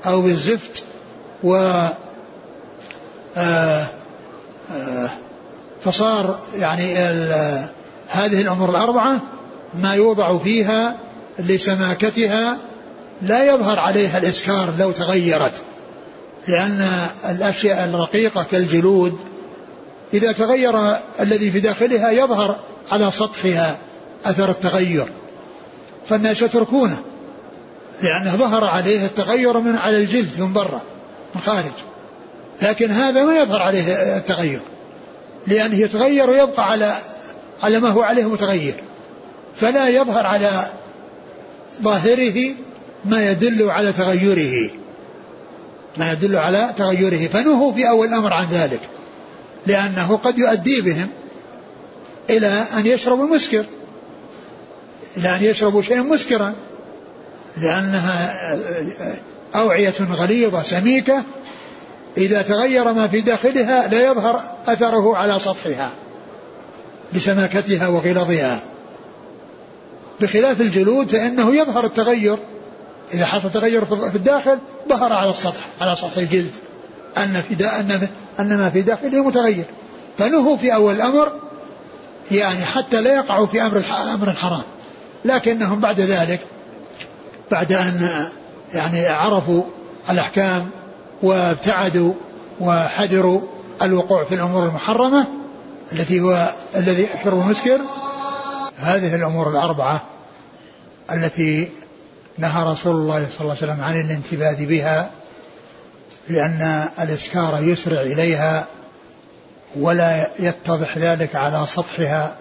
أو 0.07 0.21
بالزفت 0.21 0.85
و 1.45 1.55
آه 3.37 3.87
فصار 5.85 6.39
يعني 6.55 6.95
هذه 8.09 8.43
الأمور 8.43 8.71
الأربعة 8.71 9.21
ما 9.75 9.95
يوضع 9.95 10.39
فيها 10.39 10.97
لسماكتها 11.39 12.59
لا 13.23 13.45
يظهر 13.45 13.79
عليها 13.79 14.19
الإسكار 14.19 14.75
لو 14.79 14.93
تغيرت 14.93 15.53
لأن 16.49 17.07
الأشياء 17.29 17.85
الرقيقة 17.85 18.47
كالجلود 18.51 19.19
إذا 20.15 20.33
تغير 20.33 20.97
الذي 21.21 21.51
في 21.51 21.61
داخلها 21.61 22.11
يظهر 22.11 22.57
على 22.91 23.11
سطحها 23.11 23.77
أثر 24.25 24.51
التغير 24.51 25.07
فالناس 26.09 26.43
يتركونه 26.43 27.03
لأنه 28.03 28.37
ظهر 28.37 28.65
عليه 28.65 29.05
التغير 29.05 29.61
من 29.61 29.77
على 29.77 29.97
الجلد 29.97 30.41
من 30.41 30.53
برا 30.53 30.81
من 31.35 31.41
خارج. 31.41 31.73
لكن 32.63 32.91
هذا 32.91 33.25
ما 33.25 33.37
يظهر 33.37 33.63
عليه 33.63 34.17
التغير. 34.17 34.61
لأنه 35.47 35.79
يتغير 35.79 36.31
ويبقى 36.31 36.71
على 36.71 36.95
على 37.63 37.81
ما 37.81 37.89
هو 37.89 38.03
عليه 38.03 38.29
متغير. 38.29 38.75
فلا 39.55 39.89
يظهر 39.89 40.27
على 40.27 40.67
ظاهره 41.83 42.55
ما 43.05 43.31
يدل 43.31 43.71
على 43.71 43.93
تغيره. 43.93 44.71
ما 45.97 46.13
يدل 46.13 46.37
على 46.37 46.75
تغيره. 46.77 47.29
فنهوا 47.29 47.73
في 47.73 47.89
أول 47.89 48.09
الأمر 48.09 48.33
عن 48.33 48.47
ذلك. 48.51 48.81
لأنه 49.67 50.17
قد 50.17 50.39
يؤدي 50.39 50.81
بهم 50.81 51.09
إلى 52.31 52.65
أن 52.79 52.87
يشربوا 52.87 53.25
المسكر. 53.25 53.65
إلى 55.17 55.37
أن 55.37 55.45
يشربوا 55.45 55.83
شيئا 55.83 56.03
مسكرا. 56.03 56.55
لأنها 57.57 58.37
أوعية 59.55 59.95
غليظة 60.13 60.63
سميكة 60.63 61.23
إذا 62.17 62.43
تغير 62.43 62.93
ما 62.93 63.09
في 63.09 63.21
داخلها 63.21 63.89
لا 63.89 64.11
يظهر 64.11 64.41
أثره 64.67 65.17
على 65.17 65.39
سطحها 65.39 65.91
لسماكتها 67.13 67.89
وغلظها 67.89 68.61
بخلاف 70.21 70.61
الجلود 70.61 71.11
فإنه 71.11 71.57
يظهر 71.57 71.85
التغير. 71.85 72.39
إذا 73.15 73.27
حصل 73.27 73.51
تغير 73.51 73.85
في 73.85 74.15
الداخل 74.17 74.59
ظهر 74.89 75.13
على 75.13 75.31
السطح 75.31 75.67
على 75.81 75.97
سطح 75.97 76.17
الجلد. 76.17 76.51
أن 77.19 77.43
في 77.49 77.67
أن 77.67 78.09
أن 78.41 78.59
ما 78.59 78.71
في 78.71 78.83
داخله 78.83 79.25
متغير. 79.25 79.65
فنهوا 80.19 80.57
في 80.57 80.75
أول 80.75 80.95
الأمر 80.95 81.33
يعني 82.31 82.65
حتى 82.65 83.01
لا 83.01 83.15
يقعوا 83.15 83.47
في 83.47 83.63
أمر 83.63 83.83
أمر 84.15 84.33
حرام 84.33 84.63
لكنهم 85.25 85.81
بعد 85.81 86.01
ذلك 86.01 86.41
بعد 87.51 87.73
أن 87.73 88.29
يعني 88.75 89.07
عرفوا 89.07 89.63
الأحكام 90.11 90.71
وابتعدوا 91.25 92.13
وحذروا 92.61 93.41
الوقوع 93.83 94.25
في 94.25 94.35
الأمور 94.35 94.67
المحرمة 94.67 95.27
التي 95.93 96.21
هو 96.21 96.53
الذي 96.77 97.07
حر 97.07 97.33
المسكر 97.33 97.81
هذه 98.79 99.15
الأمور 99.15 99.51
الأربعة 99.51 100.03
التي 101.13 101.69
نهى 102.39 102.65
رسول 102.65 102.97
الله 102.97 103.27
صلى 103.33 103.41
الله 103.41 103.57
عليه 103.63 103.73
وسلم 103.73 103.85
عن 103.85 104.01
الانتباه 104.01 104.65
بها 104.65 105.11
لأن 106.29 106.89
الإسكار 107.01 107.63
يسرع 107.63 108.01
إليها 108.01 108.67
ولا 109.77 110.29
يتضح 110.39 110.99
ذلك 110.99 111.37
على 111.37 111.67
سطحها 111.67 112.35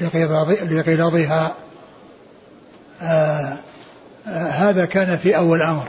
لغلاظها 0.00 1.52
آه 3.02 3.56
آه 4.26 4.48
هذا 4.48 4.84
كان 4.84 5.18
في 5.18 5.36
أول 5.36 5.62
أمر. 5.62 5.88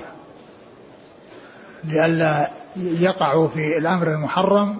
لئلا 1.86 2.50
يقعوا 2.78 3.48
في 3.48 3.78
الأمر 3.78 4.08
المحرم 4.08 4.78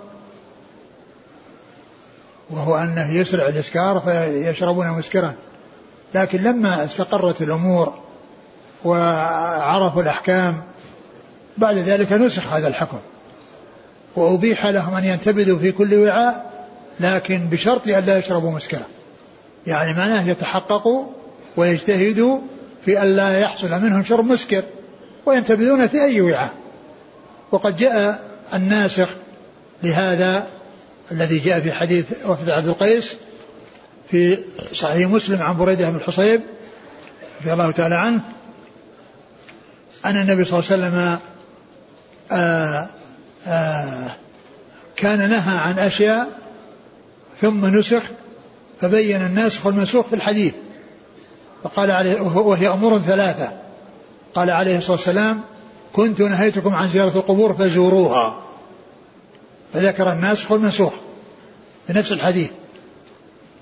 وهو 2.50 2.78
أنه 2.78 3.14
يسرع 3.14 3.48
الإسكار 3.48 4.00
فيشربون 4.00 4.88
مسكرا. 4.88 5.34
لكن 6.14 6.44
لما 6.44 6.84
استقرت 6.84 7.42
الأمور 7.42 7.94
وعرفوا 8.86 10.02
الأحكام 10.02 10.64
بعد 11.58 11.78
ذلك 11.78 12.12
نسخ 12.12 12.48
هذا 12.48 12.68
الحكم. 12.68 13.00
وأبيح 14.16 14.66
لهم 14.66 14.94
أن 14.94 15.04
ينتبذوا 15.04 15.60
في 15.60 15.72
كل 15.72 15.96
وعاء 15.96 16.54
لكن 17.00 17.48
بشرط 17.48 17.88
أن 17.88 18.04
لا 18.06 18.18
يشربوا 18.18 18.52
مسكرا. 18.52 18.84
يعني 19.68 19.94
معناه 19.94 20.28
يتحققوا 20.28 21.06
ويجتهدوا 21.58 22.40
في 22.86 23.02
أن 23.02 23.16
لا 23.16 23.40
يحصل 23.40 23.82
منهم 23.82 24.04
شرب 24.04 24.26
مسكر 24.26 24.64
وينتبذون 25.26 25.88
في 25.88 26.04
أي 26.04 26.22
وعاء. 26.22 26.63
وقد 27.54 27.78
جاء 27.78 28.24
الناسخ 28.54 29.10
لهذا 29.84 30.48
الذي 31.12 31.40
جاء 31.40 31.60
في 31.60 31.72
حديث 31.72 32.06
وفد 32.26 32.50
عبد 32.50 32.68
القيس 32.68 33.16
في 34.12 34.38
صحيح 34.74 35.10
مسلم 35.10 35.42
عن 35.42 35.58
بريدة 35.58 35.90
بن 35.90 35.96
الحصيب 35.96 36.42
رضي 37.42 37.54
الله 37.54 37.72
تعالى 37.72 37.96
عنه 37.96 38.20
أن 40.06 40.18
النبي 40.18 40.46
صلى 40.46 40.60
الله 40.60 40.72
عليه 40.72 40.84
وسلم 40.84 40.96
آآ 41.00 41.20
آه، 42.32 42.90
آآ 43.48 44.06
آه، 44.06 44.12
كان 44.96 45.30
نهى 45.30 45.58
عن 45.58 45.80
أشياء 45.80 46.28
ثم 47.42 47.66
نسخ 47.66 48.04
فبين 48.82 49.26
الناسخ 49.26 49.66
والمنسوخ 49.66 50.08
في 50.08 50.16
الحديث 50.16 50.54
فقال 51.64 51.92
عليه 51.92 52.22
وهي 52.22 52.68
أمور 52.68 53.00
ثلاثة 53.00 53.52
قال 54.36 54.50
عليه 54.50 54.78
الصلاة 54.78 54.98
والسلام 54.98 55.42
كنت 55.94 56.22
نهيتكم 56.22 56.76
عن 56.76 56.88
زيارة 56.88 57.18
القبور 57.18 57.54
فزوروها. 57.54 58.44
فذكر 59.74 60.12
الناسخ 60.12 60.52
والمنسوخ 60.52 60.94
في 61.88 61.94
نفس 61.94 62.12
الحديث. 62.12 62.52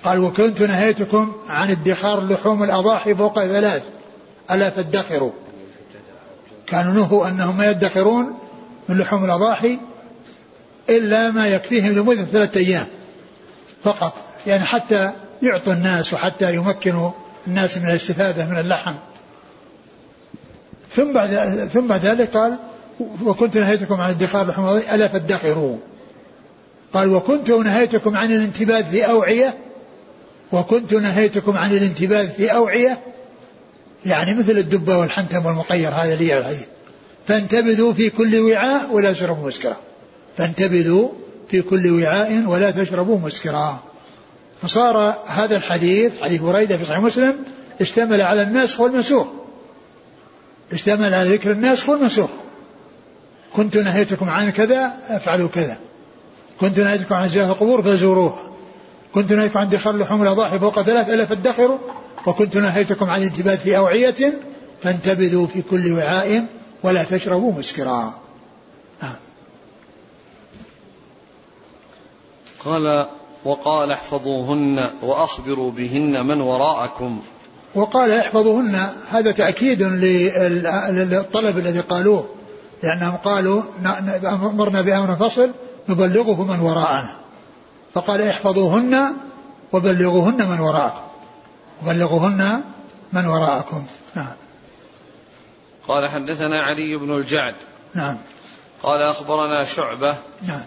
قال 0.04 0.20
وكنت 0.20 0.62
نهيتكم 0.62 1.34
عن 1.50 1.70
ادخار 1.72 2.28
لحوم 2.28 2.64
الأضاحي 2.64 3.16
فوق 3.16 3.40
ثلاث 3.40 3.84
ألا 4.52 4.70
فادخروا 4.70 5.32
كانوا 6.68 6.94
نهوا 6.94 7.28
أنهم 7.28 7.58
ما 7.58 7.66
يدخرون 7.66 8.38
من 8.90 8.98
لحوم 8.98 9.26
الأضاحي 9.26 9.80
إلا 10.90 11.32
ما 11.32 11.48
يكفيهم 11.48 11.92
لمدة 11.92 12.24
ثلاثة 12.24 12.60
أيام. 12.60 12.88
فقط. 13.84 14.14
يعني 14.48 14.64
حتى 14.64 15.14
يعطوا 15.42 15.74
الناس 15.74 16.14
وحتى 16.14 16.56
يمكنوا 16.56 17.12
الناس 17.48 17.78
من 17.78 17.90
الاستفادة 17.90 18.46
من 18.46 18.58
اللحم. 18.58 18.94
ثم 20.96 21.14
بعد 21.14 21.30
ثم 21.74 21.88
بعد 21.88 22.06
ذلك 22.06 22.38
قال 22.38 22.60
وكنت 23.26 23.58
نهيتكم 23.58 24.02
عن 24.02 24.10
ادخار 24.10 24.42
الأضاحي 24.42 24.96
ألا 24.96 25.08
فادخروا. 25.08 25.78
قال 26.94 27.16
وكنت 27.16 27.50
نهيتكم 27.50 28.18
عن 28.18 28.32
الانتباذ 28.32 28.84
في 28.84 29.10
أوعية 29.10 29.58
وكنت 30.52 30.94
نهيتكم 30.94 31.58
عن 31.58 31.72
الانتباذ 31.72 32.30
في 32.30 32.54
أوعية 32.54 32.98
يعني 34.06 34.34
مثل 34.34 34.52
الدبة 34.52 34.98
والحنتم 34.98 35.46
والمقير 35.46 35.90
هذا 35.90 36.16
لي 36.16 36.40
الحديث 36.40 36.66
فانتبذوا 37.28 37.94
في 37.94 38.10
كل 38.10 38.40
وعاء 38.40 38.92
ولا 38.92 39.14
تشربوا 39.14 39.48
مسكرا. 39.48 39.76
فانتبذوا 40.38 41.10
في 41.48 41.62
كل 41.62 41.92
وعاء 41.92 42.44
ولا 42.48 42.72
تشربوا 42.72 43.20
مسكرا. 43.20 43.84
فصار 44.62 45.18
هذا 45.28 45.58
الحديث 45.58 46.22
حديث 46.22 46.42
بريدة 46.42 46.78
في 46.78 46.86
صحيح 46.86 47.00
مسلم 47.00 47.36
اشتمل 47.82 48.22
على 48.22 48.42
الناسخ 48.42 48.80
والمنسوخ. 48.80 49.28
اشتمل 50.74 51.14
على 51.14 51.34
ذكر 51.34 51.52
الناسخ 51.52 51.90
والمنسوخ 51.90 52.30
كنت 53.56 53.78
نهيتكم 53.78 54.30
عن 54.30 54.50
كذا 54.50 54.94
افعلوا 55.08 55.50
كذا. 55.50 55.78
كنت 56.60 56.80
نهيتكم 56.80 57.16
عن 57.16 57.30
زيارة 57.30 57.52
القبور 57.52 57.82
فزوروها. 57.82 58.52
كنت 59.14 59.34
نهيتكم 59.34 59.60
عن 59.60 59.70
دخل 59.70 60.00
لحوم 60.00 60.24
الأضاحي 60.24 60.60
فوق 60.60 60.82
ثلاث 60.82 61.10
ألا 61.10 61.26
فادخروا 61.26 61.78
وكنت 62.28 62.58
نهيتكم 62.58 63.10
عن 63.10 63.22
الانتباه 63.22 63.56
في 63.56 63.78
أوعية 63.78 64.40
فانتبذوا 64.82 65.48
في 65.48 65.62
كل 65.62 65.92
وعاء 65.92 66.46
ولا 66.84 67.04
تشربوا 67.04 67.54
مسكرا. 67.54 68.14
نعم. 69.04 69.16
قال 72.66 73.08
وقال 73.46 73.92
احفظوهن 73.92 74.90
وأخبروا 75.02 75.72
بهن 75.72 76.26
من 76.26 76.42
وراءكم. 76.42 77.22
وقال 77.76 78.12
احفظوهن 78.12 78.90
هذا 79.10 79.32
تأكيد 79.32 79.82
للطلب 79.82 81.58
الذي 81.58 81.80
قالوه 81.80 82.30
لأنهم 82.84 83.18
قالوا 83.18 83.62
أمرنا 84.26 84.82
بأمر 84.82 85.16
فصل 85.16 85.52
نبلغه 85.90 86.44
من 86.44 86.60
وراءنا. 86.60 87.16
فقال 87.94 88.22
احفظوهن 88.22 89.14
وبلغوهن 89.74 90.50
من 90.50 90.60
وراءكم. 90.60 91.02
بلغوهن 91.86 92.62
من 93.14 93.26
وراءكم. 93.26 93.86
نعم. 94.16 94.34
قال 95.88 96.10
حدثنا 96.10 96.62
علي 96.62 96.98
بن 96.98 97.18
الجعد. 97.18 97.56
نعم. 97.94 98.18
قال 98.84 99.02
أخبرنا 99.02 99.66
شعبة 99.66 100.16
نعم. 100.48 100.64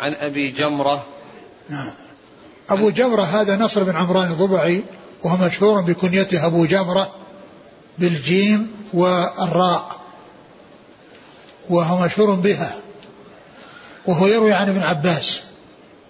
عن 0.00 0.12
أبي 0.14 0.50
جمرة. 0.50 1.06
نعم. 1.68 1.90
أبو 2.70 2.90
جمرة 2.90 3.22
هذا 3.22 3.56
نصر 3.56 3.82
بن 3.82 3.96
عمران 3.96 4.30
الضبعي 4.30 4.82
وهو 5.24 5.36
مشهور 5.46 5.80
بكنيته 5.80 6.46
أبو 6.46 6.66
جمرة 6.66 7.10
بالجيم 7.98 8.70
والراء 8.94 9.96
وهو 11.70 12.04
مشهور 12.04 12.34
بها 12.34 12.76
وهو 14.06 14.26
يروي 14.26 14.52
عن 14.52 14.68
ابن 14.68 14.82
عباس 14.82 15.42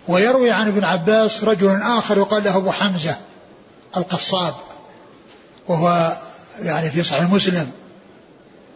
ويروي 0.08 0.50
عن 0.50 0.68
ابن 0.68 0.84
عباس 0.84 1.44
رجل 1.44 1.82
آخر 1.82 2.18
يقال 2.18 2.44
له 2.44 2.56
أبو 2.56 2.70
حمزة 2.70 3.16
القصاب 3.96 4.54
وهو 5.68 6.16
يعني 6.62 6.90
في 6.90 7.02
صحيح 7.02 7.30
مسلم 7.30 7.70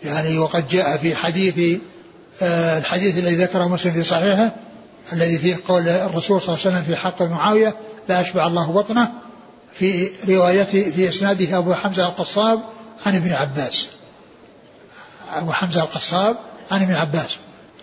يعني 0.05 0.39
وقد 0.39 0.69
جاء 0.69 0.97
في 0.97 1.17
حديث 1.17 1.81
آه، 2.43 2.79
الحديث 2.79 3.19
الذي 3.19 3.35
ذكره 3.35 3.69
مسلم 3.69 3.93
في 3.93 4.05
صحيحه 4.05 4.55
الذي 5.13 5.39
فيه 5.39 5.57
قول 5.69 5.89
الرسول 5.89 6.41
صلى 6.41 6.55
الله 6.55 6.67
عليه 6.67 6.77
وسلم 6.77 6.83
في 6.83 6.97
حق 6.97 7.23
معاوية 7.23 7.77
لا 8.09 8.21
أشبع 8.21 8.47
الله 8.47 8.73
بطنه 8.73 9.13
في 9.75 10.11
روايته 10.29 10.91
في 10.91 11.09
إسناده 11.09 11.59
أبو 11.59 11.75
حمزة 11.75 12.07
القصاب 12.07 12.63
عن 13.07 13.17
ابن 13.17 13.33
عباس. 13.33 13.89
أبو 15.31 15.53
حمزة 15.53 15.83
القصاب 15.83 16.37
عن 16.71 16.83
ابن 16.83 16.95
عباس. 16.95 17.37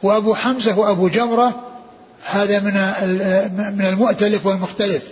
وأبو 0.04 0.36
حمزة 0.36 0.80
وأبو 0.80 1.08
جمرة 1.08 1.66
هذا 2.26 2.60
من 2.60 2.74
من 3.78 3.86
المؤتلف 3.86 4.46
والمختلف 4.46 5.04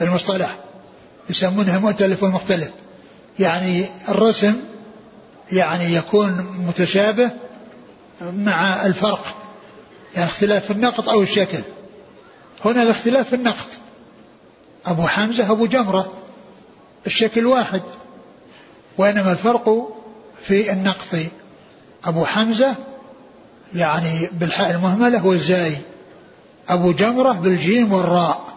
المصطلح. 0.00 0.58
يسمونها 1.30 1.78
مؤتلف 1.78 2.22
والمختلف. 2.22 2.70
يعني 3.38 3.86
الرسم 4.08 4.54
يعني 5.52 5.94
يكون 5.94 6.56
متشابه 6.68 7.30
مع 8.20 8.86
الفرق. 8.86 9.34
يعني 10.14 10.26
اختلاف 10.26 10.64
في 10.64 10.70
النقط 10.70 11.08
أو 11.08 11.22
الشكل. 11.22 11.58
هنا 12.64 12.82
الاختلاف 12.82 13.28
في 13.28 13.36
النقط. 13.36 13.68
أبو 14.86 15.02
حمزة 15.02 15.50
أبو 15.50 15.66
جمرة 15.66 16.12
الشكل 17.06 17.46
واحد 17.46 17.82
وإنما 18.98 19.32
الفرق 19.32 19.88
في 20.42 20.72
النقط. 20.72 21.16
أبو 22.04 22.24
حمزة 22.24 22.74
يعني 23.74 24.28
بالحاء 24.32 24.70
المهملة 24.70 25.26
والزاي 25.26 25.78
أبو 26.68 26.92
جمرة 26.92 27.32
بالجيم 27.32 27.92
والراء 27.92 28.54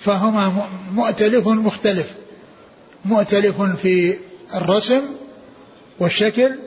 فهما 0.00 0.66
مؤتلف 0.92 1.48
مختلف 1.48 2.14
مؤتلف 3.04 3.62
في 3.62 4.18
الرسم 4.54 5.02
والشكل 6.00 6.58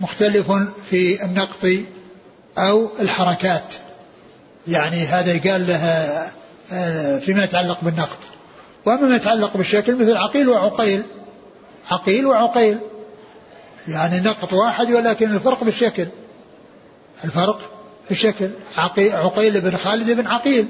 مختلف 0.00 0.52
في 0.90 1.24
النقط 1.24 1.66
أو 2.58 2.88
الحركات. 3.00 3.74
يعني 4.68 4.96
هذا 5.06 5.34
يقال 5.34 5.66
لها 5.66 6.32
فيما 7.20 7.44
يتعلق 7.44 7.78
بالنقط 7.82 8.18
وأما 8.86 9.08
ما 9.08 9.16
يتعلق 9.16 9.56
بالشكل 9.56 9.96
مثل 9.96 10.16
عقيل 10.16 10.48
وعقيل. 10.48 11.02
عقيل 11.90 12.26
وعقيل. 12.26 12.78
يعني 13.88 14.20
نقط 14.20 14.52
واحد 14.52 14.90
ولكن 14.90 15.34
الفرق 15.34 15.64
بالشكل. 15.64 16.06
الفرق 17.24 17.70
بشكل 18.10 18.50
عقيل 19.12 19.60
بن 19.60 19.76
خالد 19.76 20.10
بن 20.10 20.26
عقيل. 20.26 20.66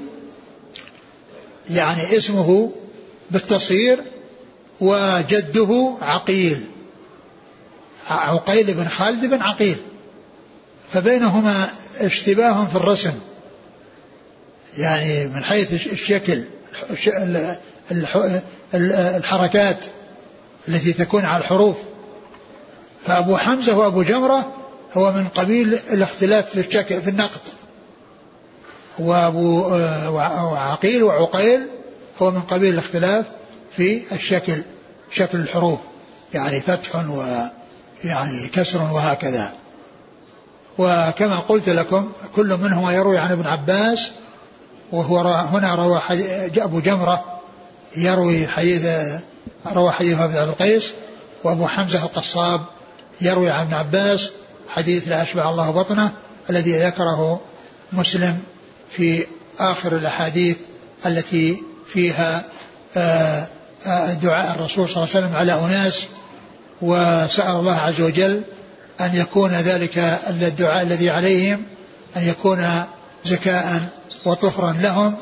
يعني 1.69 2.17
اسمه 2.17 2.71
بالتصير 3.31 4.03
وجده 4.81 5.97
عقيل. 6.01 6.67
عقيل 8.07 8.73
بن 8.73 8.87
خالد 8.87 9.25
بن 9.25 9.41
عقيل. 9.41 9.77
فبينهما 10.91 11.69
اشتباه 11.99 12.65
في 12.65 12.75
الرسم. 12.75 13.13
يعني 14.77 15.27
من 15.27 15.43
حيث 15.43 15.87
الشكل 15.87 16.43
الحركات 18.73 19.77
التي 20.67 20.93
تكون 20.93 21.25
على 21.25 21.43
الحروف. 21.43 21.77
فأبو 23.05 23.37
حمزة 23.37 23.77
وأبو 23.77 24.03
جمرة 24.03 24.51
هو 24.93 25.11
من 25.11 25.27
قبيل 25.27 25.73
الاختلاف 25.73 26.49
في 26.49 26.59
الشكل 26.59 27.01
في 27.01 27.09
النقد. 27.09 27.41
وأبو 28.99 29.67
وعقيل 30.15 31.03
وعقيل 31.03 31.67
هو 32.21 32.31
من 32.31 32.41
قبيل 32.41 32.73
الاختلاف 32.73 33.25
في 33.71 34.01
الشكل 34.11 34.63
شكل 35.11 35.37
الحروف. 35.37 35.79
يعني 36.33 36.61
فتح 36.61 36.95
ويعني 36.95 38.47
كسر 38.53 38.81
وهكذا. 38.81 39.53
وكما 40.77 41.39
قلت 41.39 41.69
لكم 41.69 42.11
كل 42.35 42.57
منهما 42.61 42.93
يروي 42.93 43.17
عن 43.17 43.31
ابن 43.31 43.47
عباس 43.47 44.11
وهو 44.93 45.19
هنا 45.27 45.75
روى 45.75 46.01
أبو 46.57 46.79
جمرة 46.79 47.41
يروي 47.97 48.47
حديث 48.47 48.85
روى 49.73 49.91
حديث 49.91 50.19
ابن 50.19 50.37
عبد 50.37 50.49
القيس 50.49 50.93
وأبو 51.43 51.67
حمزة 51.67 52.03
القصاب 52.03 52.61
يروي 53.21 53.49
عن 53.49 53.61
ابن 53.61 53.73
عباس 53.73 54.31
حديث 54.69 55.07
لا 55.07 55.21
أشبع 55.21 55.49
الله 55.49 55.71
بطنه 55.71 56.11
الذي 56.49 56.77
ذكره 56.77 57.41
مسلم 57.93 58.39
في 58.89 59.25
آخر 59.59 59.95
الأحاديث 59.95 60.57
التي 61.05 61.63
فيها 61.87 62.43
آه، 62.97 63.47
آه، 63.85 64.13
دعاء 64.13 64.55
الرسول 64.55 64.89
صلى 64.89 65.03
الله 65.03 65.15
عليه 65.15 65.25
وسلم 65.25 65.35
على 65.35 65.65
أناس 65.65 66.07
وسأل 66.81 67.55
الله 67.55 67.75
عز 67.75 68.01
وجل 68.01 68.41
أن 69.01 69.15
يكون 69.15 69.51
ذلك 69.51 69.97
الدعاء 70.29 70.81
الذي 70.83 71.09
عليهم 71.09 71.65
أن 72.17 72.29
يكون 72.29 72.83
زكاء 73.25 73.89
وطهرا 74.25 74.71
لهم 74.81 75.15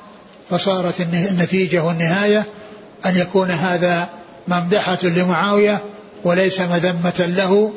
فصارت 0.50 1.02
النتيجة 1.02 1.84
والنهاية 1.84 2.46
أن 3.06 3.18
يكون 3.18 3.52
هذا 3.52 4.10
ممدحة 4.48 4.98
لمعاوية 5.04 5.82
وليس 6.24 6.62
مذمة 6.62 7.26
له 7.28 7.74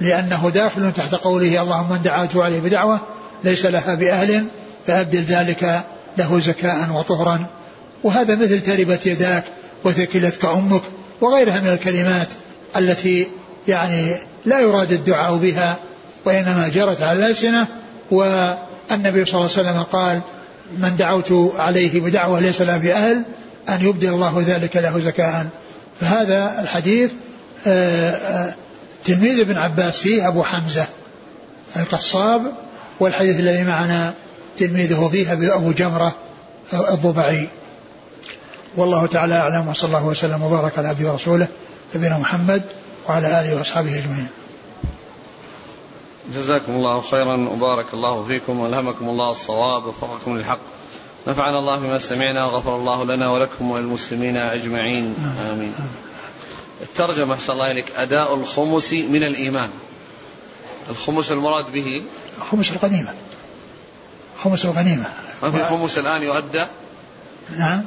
لأنه 0.00 0.50
داخل 0.54 0.92
تحت 0.92 1.14
قوله 1.14 1.62
اللهم 1.62 1.92
من 1.92 2.02
دعوت 2.02 2.36
عليه 2.36 2.60
بدعوة 2.60 3.00
ليس 3.44 3.66
لها 3.66 3.94
بأهل 3.94 4.46
فأبدل 4.86 5.22
ذلك 5.22 5.84
له 6.18 6.40
زكاء 6.40 6.90
وطهرا 6.94 7.46
وهذا 8.02 8.34
مثل 8.34 8.60
تربت 8.62 9.06
يداك 9.06 9.44
وثكلتك 9.84 10.44
أمك 10.44 10.82
وغيرها 11.20 11.60
من 11.60 11.68
الكلمات 11.68 12.28
التي 12.76 13.26
يعني 13.68 14.16
لا 14.44 14.60
يراد 14.60 14.92
الدعاء 14.92 15.36
بها 15.36 15.76
وإنما 16.24 16.68
جرت 16.68 17.02
على 17.02 17.18
الألسنة 17.18 17.66
والنبي 18.10 19.24
صلى 19.24 19.40
الله 19.40 19.50
عليه 19.56 19.68
وسلم 19.68 19.82
قال 19.82 20.20
من 20.78 20.96
دعوت 20.96 21.52
عليه 21.56 22.00
بدعوة 22.00 22.40
ليس 22.40 22.62
لها 22.62 22.76
بأهل 22.76 23.24
أن 23.68 23.80
يبدل 23.80 24.08
الله 24.08 24.44
ذلك 24.46 24.76
له 24.76 25.00
زكاء 25.00 25.46
فهذا 26.00 26.60
الحديث 26.60 27.12
آه، 27.66 28.10
آه، 28.10 28.54
تلميذ 29.04 29.40
ابن 29.40 29.56
عباس 29.56 29.98
فيه 29.98 30.28
أبو 30.28 30.42
حمزة 30.42 30.86
القصاب 31.76 32.52
والحديث 33.00 33.40
الذي 33.40 33.62
معنا 33.62 34.14
تلميذه 34.56 35.08
فيه 35.12 35.32
أبو 35.32 35.72
جمرة 35.72 36.14
الضبعي. 36.72 37.48
والله 38.76 39.06
تعالى 39.06 39.34
أعلم 39.34 39.68
وصلى 39.68 39.88
الله 39.88 40.06
وسلم 40.06 40.42
وبارك 40.42 40.78
على 40.78 40.88
عبده 40.88 41.12
ورسوله 41.12 41.46
نبينا 41.94 42.18
محمد 42.18 42.62
وعلى 43.08 43.40
آله 43.40 43.56
وأصحابه 43.56 43.98
أجمعين. 43.98 44.28
جزاكم 46.32 46.72
الله 46.72 47.00
خيرا 47.00 47.48
وبارك 47.48 47.94
الله 47.94 48.22
فيكم 48.22 48.60
وألهمكم 48.60 49.08
الله 49.08 49.30
الصواب 49.30 49.84
ووفقكم 49.84 50.38
للحق. 50.38 50.58
نفعنا 51.26 51.58
الله 51.58 51.76
بما 51.76 51.98
سمعنا 51.98 52.44
وغفر 52.44 52.76
الله 52.76 53.04
لنا 53.04 53.30
ولكم 53.30 53.70
وللمسلمين 53.70 54.36
أجمعين. 54.36 55.14
آمين. 55.52 55.74
الترجمة 56.82 57.34
أحسن 57.34 57.52
الله 57.52 57.70
إليك 57.70 57.92
أداء 57.96 58.34
الخمس 58.34 58.92
من 58.92 59.22
الإيمان. 59.22 59.70
الخمس 60.90 61.32
المراد 61.32 61.72
به؟ 61.72 62.02
خمس 62.50 62.72
الغنيمة. 62.72 63.14
خمس 64.44 64.64
الغنيمة. 64.64 65.06
ما 65.42 65.50
في 65.50 65.64
خمس 65.64 65.98
الآن 65.98 66.22
يؤدى؟ 66.22 66.66
نعم. 67.56 67.84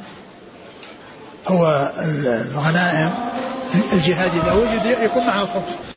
هو 1.47 1.91
الغنائم 1.99 3.13
الجهاد 3.93 4.31
إذا 4.35 4.53
وجد 4.53 4.97
يكون 5.01 5.27
معه 5.27 5.43
الخمس. 5.43 5.96